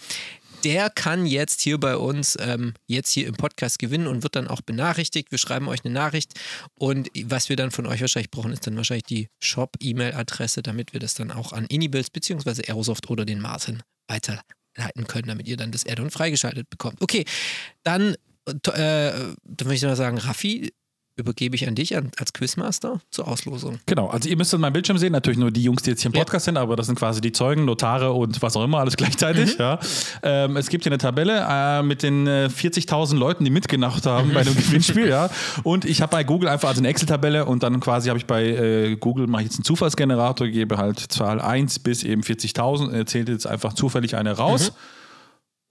[0.64, 4.48] der kann jetzt hier bei uns, ähm, jetzt hier im Podcast gewinnen und wird dann
[4.48, 5.30] auch benachrichtigt.
[5.30, 6.38] Wir schreiben euch eine Nachricht
[6.74, 11.00] und was wir dann von euch wahrscheinlich brauchen, ist dann wahrscheinlich die Shop-E-Mail-Adresse, damit wir
[11.00, 12.62] das dann auch an Inibills bzw.
[12.68, 13.82] Aerosoft oder den Martin
[14.76, 17.00] weiterleiten können, damit ihr dann das Add-on freigeschaltet bekommt.
[17.00, 17.24] Okay,
[17.82, 18.14] dann,
[18.46, 20.72] äh, dann würde ich mal sagen, Raffi,
[21.16, 23.78] übergebe ich an dich als Quizmaster zur Auslosung.
[23.86, 26.18] Genau, also ihr müsst meinen Bildschirm sehen, natürlich nur die Jungs, die jetzt hier im
[26.18, 26.52] Podcast ja.
[26.52, 29.54] sind, aber das sind quasi die Zeugen, Notare und was auch immer, alles gleichzeitig.
[29.54, 29.62] Mhm.
[29.62, 29.78] Ja.
[30.22, 34.32] Ähm, es gibt hier eine Tabelle äh, mit den äh, 40.000 Leuten, die mitgemacht haben
[34.32, 35.08] bei einem Gewinnspiel.
[35.08, 35.28] Ja.
[35.62, 38.44] Und ich habe bei Google einfach also eine Excel-Tabelle und dann quasi habe ich bei
[38.44, 43.28] äh, Google, mache ich jetzt einen Zufallsgenerator, gebe halt Zahl 1 bis eben 40.000, erzählt
[43.28, 44.70] jetzt einfach zufällig eine raus.
[44.70, 44.76] Mhm.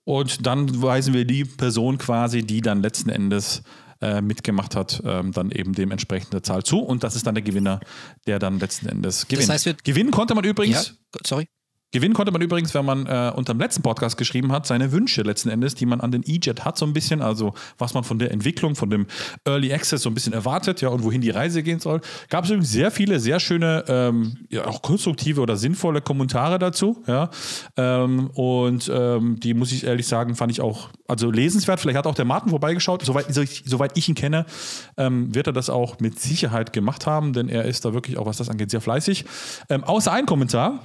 [0.03, 3.61] Und dann weisen wir die Person quasi, die dann letzten Endes
[4.02, 6.80] äh, mitgemacht hat, ähm, dann eben dementsprechende Zahl zu.
[6.80, 7.80] Und das ist dann der Gewinner,
[8.28, 9.49] der dann letzten Endes gewinnt.
[9.49, 10.95] Das heißt, Gewinnen konnte man übrigens.
[11.14, 11.48] Ja, sorry.
[11.91, 15.23] Gewinnen konnte man übrigens, wenn man äh, unter dem letzten Podcast geschrieben hat, seine Wünsche
[15.23, 18.18] letzten Endes, die man an den E-Jet hat, so ein bisschen, also was man von
[18.18, 19.07] der Entwicklung, von dem
[19.45, 21.99] Early Access so ein bisschen erwartet, ja, und wohin die Reise gehen soll.
[22.30, 27.03] Gab es übrigens sehr viele, sehr schöne, ähm, ja, auch konstruktive oder sinnvolle Kommentare dazu,
[27.07, 27.30] ja.
[27.76, 31.81] Ähm, und ähm, die muss ich ehrlich sagen, fand ich auch, also lesenswert.
[31.81, 33.03] Vielleicht hat auch der Martin vorbeigeschaut.
[33.03, 34.45] Soweit, soweit ich ihn kenne,
[34.97, 38.26] ähm, wird er das auch mit Sicherheit gemacht haben, denn er ist da wirklich auch,
[38.26, 39.26] was das angeht, sehr fleißig.
[39.69, 40.80] Ähm, außer ein Kommentar,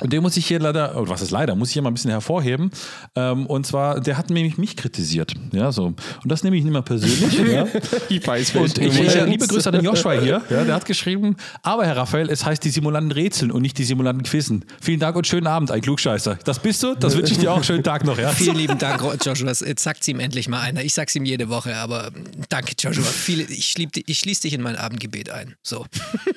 [0.00, 1.94] und den muss ich hier leider, oder was ist leider, muss ich hier mal ein
[1.94, 2.72] bisschen hervorheben.
[3.14, 5.32] Ähm, und zwar, der hat nämlich mich kritisiert.
[5.52, 5.86] Ja, so.
[5.86, 7.32] Und das nehme ich nicht mehr persönlich.
[7.52, 7.66] ja.
[8.08, 10.42] ich weiß, und ich, äh, liebe Grüße an den Joshua hier.
[10.50, 13.84] Ja, der hat geschrieben, aber Herr Raphael, es heißt die Simulanten rätseln und nicht die
[13.84, 14.64] Simulanten quizzen.
[14.80, 16.38] Vielen Dank und schönen Abend, ein Klugscheißer.
[16.44, 17.64] Das bist du, das wünsche ich dir auch.
[17.64, 18.18] Schönen Tag noch.
[18.18, 18.30] Ja.
[18.30, 19.48] Vielen lieben Dank, Joshua.
[19.48, 20.82] Jetzt sagt es ihm endlich mal einer.
[20.82, 22.10] Ich sag's ihm jede Woche, aber
[22.50, 23.04] danke, Joshua.
[23.04, 23.74] Viele, ich,
[24.06, 25.54] ich schließe dich in mein Abendgebet ein.
[25.62, 25.86] So.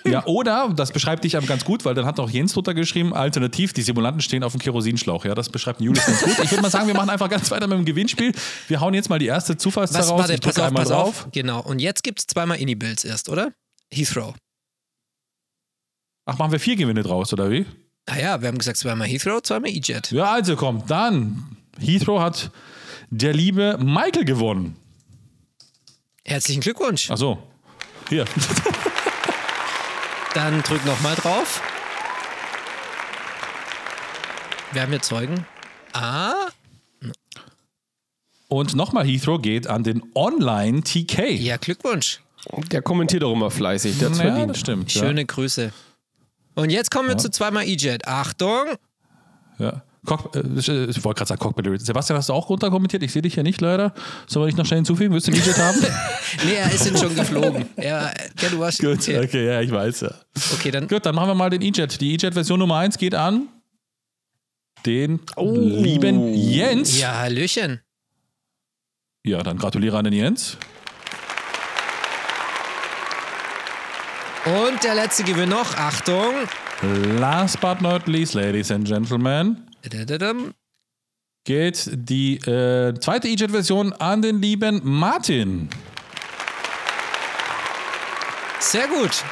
[0.05, 3.13] Ja, oder, das beschreibt dich aber ganz gut, weil dann hat auch Jens drunter geschrieben,
[3.13, 5.26] Alternative alternativ, die Simulanten stehen auf dem Kerosinschlauch.
[5.26, 6.40] Ja, das beschreibt Julius ganz gut.
[6.44, 8.34] Ich würde mal sagen, wir machen einfach ganz weiter mit dem Gewinnspiel.
[8.68, 10.19] Wir hauen jetzt mal die erste Zufallszahl raus.
[10.19, 11.26] Warte, ich pass auf, einmal pass drauf.
[11.26, 11.32] Auf.
[11.32, 11.61] Genau.
[11.61, 13.53] Und jetzt gibt es zweimal Indie-Builds erst, oder?
[13.91, 14.36] Heathrow.
[16.26, 17.65] Ach, machen wir vier Gewinne draus, oder wie?
[18.07, 20.11] Naja, wir haben gesagt, zweimal Heathrow, zweimal E-Jet.
[20.11, 21.57] Ja, also komm, dann.
[21.80, 22.52] Heathrow hat
[23.10, 24.76] der liebe Michael gewonnen.
[26.26, 27.10] Herzlichen Glückwunsch.
[27.10, 27.41] Ach so.
[28.10, 28.26] Hier.
[30.34, 31.61] Dann drück nochmal drauf.
[34.73, 35.45] Wir haben hier Zeugen.
[35.94, 36.34] Ah.
[38.49, 41.31] Und nochmal Heathrow geht an den Online-TK.
[41.31, 42.22] Ja, Glückwunsch.
[42.72, 44.52] Der kommentiert auch immer fleißig, der ja, verdient.
[44.52, 44.91] Das stimmt.
[44.91, 45.27] Schöne ja.
[45.27, 45.72] Grüße.
[46.56, 47.18] Und jetzt kommen wir ja.
[47.18, 48.07] zu zweimal E-Jet.
[48.07, 48.65] Achtung!
[49.60, 49.84] Ja.
[50.06, 51.81] Cock, äh, ich wollte gerade sagen Cockpit.
[51.81, 53.03] Sebastian, hast du auch runterkommentiert?
[53.03, 53.94] Ich sehe dich ja nicht leider.
[54.27, 55.14] Soll ich noch schnell hinzufügen?
[55.14, 55.77] Willst du den E-Jet haben?
[56.45, 57.65] nee, er ist ihn schon geflogen.
[57.76, 58.11] Ja,
[58.41, 60.11] ja, du hast Gut, okay, ja, ich weiß ja.
[60.53, 60.88] Okay, dann.
[60.88, 61.99] Gut, dann machen wir mal den E-Jet.
[61.99, 63.49] Die E-Jet-Version Nummer 1 geht an
[64.86, 65.54] den oh.
[65.56, 66.99] lieben Jens.
[66.99, 67.82] Ja, Hallöchen.
[69.26, 70.58] Ja, dann gratuliere an den Jens.
[74.45, 75.76] Und der letzte Gewinn noch.
[75.76, 76.34] Achtung.
[77.20, 79.68] Last but not least, Ladies and Gentlemen,
[81.44, 85.70] geht die äh, zweite E-Jet-Version an den lieben Martin.
[88.60, 89.24] Sehr gut.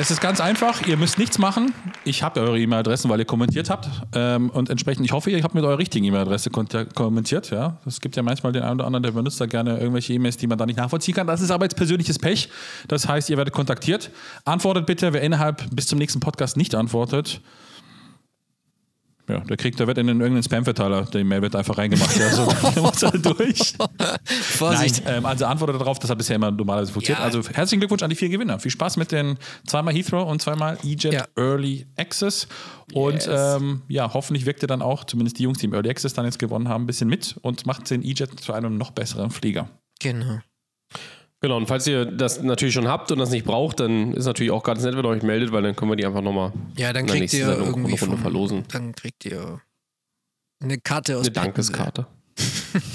[0.00, 1.74] Es ist ganz einfach, ihr müsst nichts machen.
[2.04, 3.88] Ich habe eure E-Mail-Adressen, weil ihr kommentiert habt.
[4.14, 7.50] Ähm, und entsprechend, ich hoffe, ihr habt mit eurer richtigen E-Mail-Adresse kommentiert.
[7.50, 7.78] Ja?
[7.84, 10.46] Es gibt ja manchmal den einen oder anderen, der benutzt da gerne irgendwelche E-Mails, die
[10.46, 11.26] man da nicht nachvollziehen kann.
[11.26, 12.48] Das ist aber jetzt persönliches Pech.
[12.86, 14.12] Das heißt, ihr werdet kontaktiert.
[14.44, 17.40] Antwortet bitte, wer innerhalb bis zum nächsten Podcast nicht antwortet,
[19.28, 22.16] ja, der kriegt, der wird in irgendeinen Spam-Verteiler, der Mail wird einfach reingemacht.
[22.16, 23.74] ja, so, der muss halt durch.
[24.24, 25.04] Vorsicht.
[25.04, 27.20] Nein, ähm, also antwortet darauf, das hat bisher immer normalerweise funktioniert.
[27.20, 27.24] Ja.
[27.24, 28.58] Also herzlichen Glückwunsch an die vier Gewinner.
[28.58, 31.26] Viel Spaß mit den zweimal Heathrow und zweimal EJet ja.
[31.36, 32.48] Early Access.
[32.94, 33.56] Und yes.
[33.60, 36.24] ähm, ja, hoffentlich wirkt ihr dann auch, zumindest die Jungs, die im Early Access dann
[36.24, 39.68] jetzt gewonnen haben, ein bisschen mit und macht den EJet zu einem noch besseren Flieger.
[40.00, 40.40] Genau.
[41.40, 44.50] Genau, und falls ihr das natürlich schon habt und das nicht braucht, dann ist natürlich
[44.50, 46.92] auch ganz nett, wenn ihr euch meldet, weil dann können wir die einfach nochmal ja,
[46.92, 48.64] dann kriegt ihr Sendung irgendwie eine Runde vom, verlosen.
[48.72, 49.60] Dann kriegt ihr
[50.60, 52.06] eine Karte aus Eine Dankeskarte.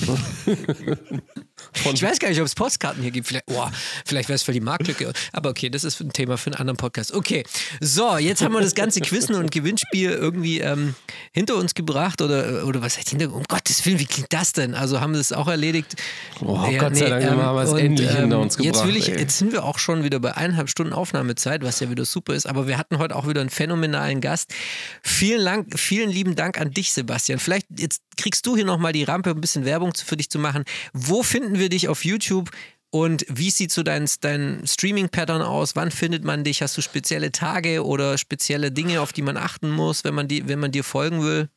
[1.94, 3.28] Ich weiß gar nicht, ob es Postkarten hier gibt.
[3.28, 3.66] Vielleicht, oh,
[4.06, 5.14] vielleicht wäre es für die Marktlücke.
[5.32, 7.14] Aber okay, das ist ein Thema für einen anderen Podcast.
[7.14, 7.44] Okay,
[7.80, 10.96] so, jetzt haben wir das ganze Quizzen und Gewinnspiel irgendwie ähm,
[11.32, 12.22] hinter uns gebracht.
[12.22, 14.76] Oder, oder was heißt hinter Um Gottes Willen, wie klingt das denn?
[14.76, 15.96] Also haben wir das auch erledigt?
[16.42, 19.20] Oh, Gott sei Dank haben wir es endlich hinter uns Jetzt, will gebracht, ich, ey.
[19.20, 22.48] jetzt sind wir auch schon wieder bei eineinhalb Stunden Aufnahmezeit, was ja wieder super ist.
[22.48, 24.54] Aber wir hatten heute auch wieder einen phänomenalen Gast.
[25.02, 27.40] Vielen, Dank, vielen lieben Dank an dich, Sebastian.
[27.40, 30.64] Vielleicht jetzt kriegst du hier nochmal die Rampe, ein bisschen Werbung für dich zu machen.
[30.94, 32.52] Wo finden wir dich auf YouTube?
[32.90, 35.76] Und wie sieht so dein, dein Streaming-Pattern aus?
[35.76, 36.62] Wann findet man dich?
[36.62, 40.48] Hast du spezielle Tage oder spezielle Dinge, auf die man achten muss, wenn man, die,
[40.48, 41.50] wenn man dir folgen will?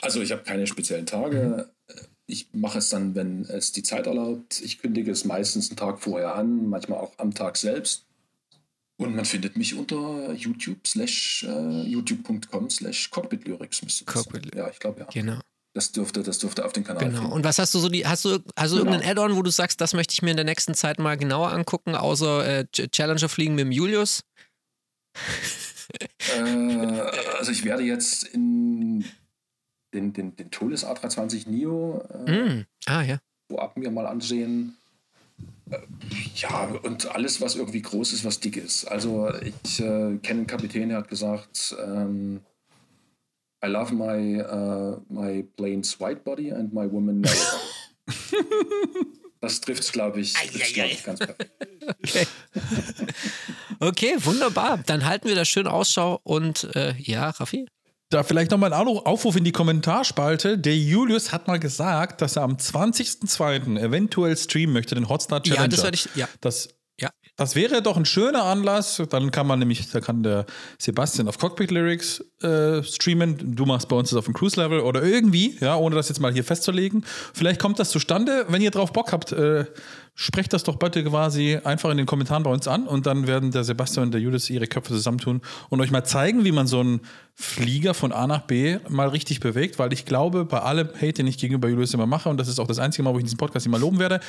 [0.00, 1.68] Also ich habe keine speziellen Tage.
[2.26, 4.60] Ich mache es dann, wenn es die Zeit erlaubt.
[4.60, 8.06] Ich kündige es meistens einen Tag vorher an, manchmal auch am Tag selbst.
[8.96, 13.82] Und man findet mich unter YouTube slash äh, youtube.com slash cockpitlyrics.
[13.82, 14.54] müsste das Cockpit-.
[14.54, 15.06] Ja, ich glaube ja.
[15.12, 15.40] Genau.
[15.74, 17.20] Das dürfte, das dürfte auf den Kanal Genau.
[17.20, 17.32] finden.
[17.32, 18.90] Und was hast du so die, hast du also Genau.
[18.90, 21.50] irgendein Add-on, wo du sagst, das möchte ich mir in der nächsten Zeit mal genauer
[21.52, 24.22] angucken, außer äh, Ch- Challenger fliegen mit dem Julius?
[26.28, 26.40] Äh,
[27.38, 29.00] also ich werde jetzt in
[29.92, 32.66] den, den, den Todes A320 Neo äh, Mm.
[32.86, 33.18] Ah, ja.
[33.50, 34.76] vorab mir mal ansehen.
[35.70, 35.78] Äh,
[36.36, 38.84] Ja, und alles, was irgendwie groß ist, was dick ist.
[38.86, 42.40] Also ich äh, kenne einen Kapitän, der hat gesagt, ähm,
[43.64, 48.46] I love my, uh, my plane's white body and my woman narrow body.
[49.40, 51.50] Das trifft es, glaube ich, trifft's, glaub ich, ganz perfekt.
[53.80, 54.78] Okay, wunderbar.
[54.86, 57.66] Dann halten wir da schön Ausschau und äh, ja, Raffi?
[58.10, 60.58] Da vielleicht nochmal ein Aufruf in die Kommentarspalte.
[60.58, 63.80] Der Julius hat mal gesagt, dass er am 20.02.
[63.80, 65.68] eventuell streamen möchte, den Hotstar Ja, Challenger.
[65.70, 66.28] das werde ich- ja.
[66.40, 66.70] Das, Ja.
[67.36, 69.02] Das wäre doch ein schöner Anlass.
[69.10, 70.44] Dann kann man nämlich, da kann der
[70.78, 73.56] Sebastian auf Cockpit Lyrics äh, streamen.
[73.56, 76.20] Du machst bei uns das auf dem Cruise Level oder irgendwie, ja, ohne das jetzt
[76.20, 77.04] mal hier festzulegen.
[77.32, 78.46] Vielleicht kommt das zustande.
[78.48, 79.64] Wenn ihr drauf Bock habt, äh,
[80.14, 83.50] sprecht das doch bitte quasi einfach in den Kommentaren bei uns an und dann werden
[83.50, 85.40] der Sebastian und der Julius ihre Köpfe zusammentun
[85.70, 87.00] und euch mal zeigen, wie man so einen
[87.34, 91.26] Flieger von A nach B mal richtig bewegt, weil ich glaube, bei allem Hate, den
[91.26, 93.26] ich gegenüber Julius immer mache, und das ist auch das einzige Mal, wo ich in
[93.26, 94.20] diesem Podcast mal loben werde,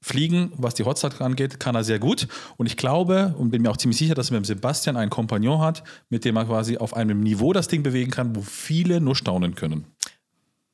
[0.00, 2.26] Fliegen, was die Hotstar angeht, kann er sehr gut.
[2.56, 5.60] Und ich glaube und bin mir auch ziemlich sicher, dass er mit Sebastian einen Kompagnon
[5.60, 9.14] hat, mit dem er quasi auf einem Niveau das Ding bewegen kann, wo viele nur
[9.14, 9.86] staunen können.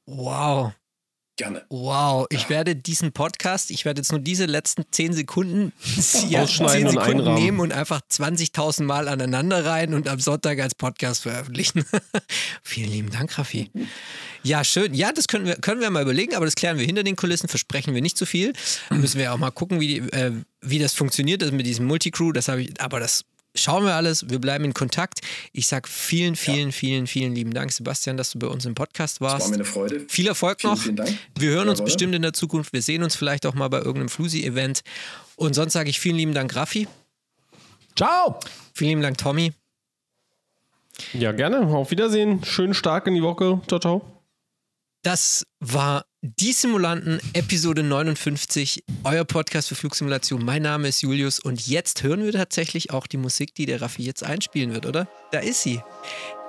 [0.06, 0.72] Wow.
[1.38, 1.64] Gerne.
[1.68, 5.72] Wow, ich werde diesen Podcast, ich werde jetzt nur diese letzten 10 Sekunden,
[6.28, 7.42] ja, Ausschneiden 10 und Sekunden einrahmen.
[7.44, 11.84] nehmen und einfach 20.000 Mal aneinander rein und am Sonntag als Podcast veröffentlichen.
[12.64, 13.70] Vielen lieben Dank, Raffi.
[14.42, 14.94] Ja, schön.
[14.94, 17.48] Ja, das können wir, können wir mal überlegen, aber das klären wir hinter den Kulissen,
[17.48, 18.52] versprechen wir nicht zu viel.
[18.90, 22.32] Müssen wir auch mal gucken, wie, die, äh, wie das funktioniert das mit diesem Multicrew.
[22.32, 23.24] Das habe ich, aber das
[23.54, 24.28] schauen wir alles.
[24.28, 25.20] Wir bleiben in Kontakt.
[25.52, 29.20] Ich sage vielen, vielen, vielen, vielen lieben Dank, Sebastian, dass du bei uns im Podcast
[29.20, 29.44] warst.
[29.44, 30.04] War mir eine Freude.
[30.08, 30.82] Viel Erfolg Vielen, noch.
[30.82, 31.18] vielen Dank.
[31.38, 31.86] Wir hören uns Jawohl.
[31.86, 32.72] bestimmt in der Zukunft.
[32.72, 34.82] Wir sehen uns vielleicht auch mal bei irgendeinem Flusi-Event.
[35.36, 36.88] Und sonst sage ich vielen lieben Dank, Raffi.
[37.96, 38.38] Ciao!
[38.74, 39.52] Vielen lieben Dank, Tommy.
[41.12, 41.60] Ja, gerne.
[41.60, 42.44] Auf Wiedersehen.
[42.44, 43.60] Schön stark in die Woche.
[43.68, 44.17] Ciao, ciao.
[45.04, 50.44] Das war die Simulanten, Episode 59, euer Podcast für Flugsimulation.
[50.44, 54.02] Mein Name ist Julius und jetzt hören wir tatsächlich auch die Musik, die der Raffi
[54.02, 55.06] jetzt einspielen wird, oder?
[55.30, 55.80] Da ist sie.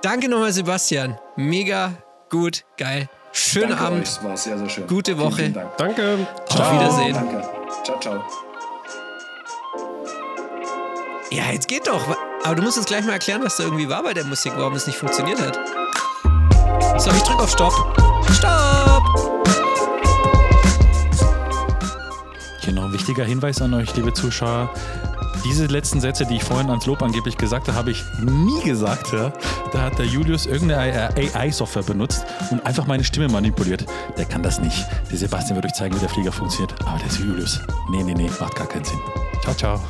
[0.02, 1.20] Danke nochmal, Sebastian.
[1.36, 2.02] Mega
[2.32, 3.08] gut, geil.
[3.34, 4.02] Schönen Danke Abend.
[4.02, 4.10] euch.
[4.10, 4.88] Es war sehr, sehr schön.
[4.88, 5.36] Gute Vielen, Woche.
[5.36, 5.78] Vielen Dank.
[5.78, 6.28] Danke.
[6.50, 7.14] Auf Wiedersehen.
[7.14, 7.50] Danke.
[7.84, 8.24] Ciao, ciao.
[11.32, 12.18] Ja, jetzt geht doch.
[12.44, 14.74] Aber du musst uns gleich mal erklären, was da irgendwie war bei der Musik, warum
[14.74, 15.60] das nicht funktioniert hat.
[17.00, 18.09] So, ich drück auf Stopp.
[18.40, 19.04] Stopp!
[22.62, 24.70] Hier noch ein wichtiger Hinweis an euch, liebe Zuschauer.
[25.44, 29.12] Diese letzten Sätze, die ich vorhin ans Lob angeblich gesagt habe, habe ich nie gesagt.
[29.12, 29.34] Ja?
[29.74, 33.86] Da hat der Julius irgendeine AI-Software benutzt und einfach meine Stimme manipuliert.
[34.18, 34.86] Der kann das nicht.
[35.12, 36.74] Der Sebastian wird euch zeigen, wie der Flieger funktioniert.
[36.86, 37.60] Aber der ist Julius.
[37.90, 39.00] Nee, nee, nee, macht gar keinen Sinn.
[39.44, 39.82] Ciao, ciao.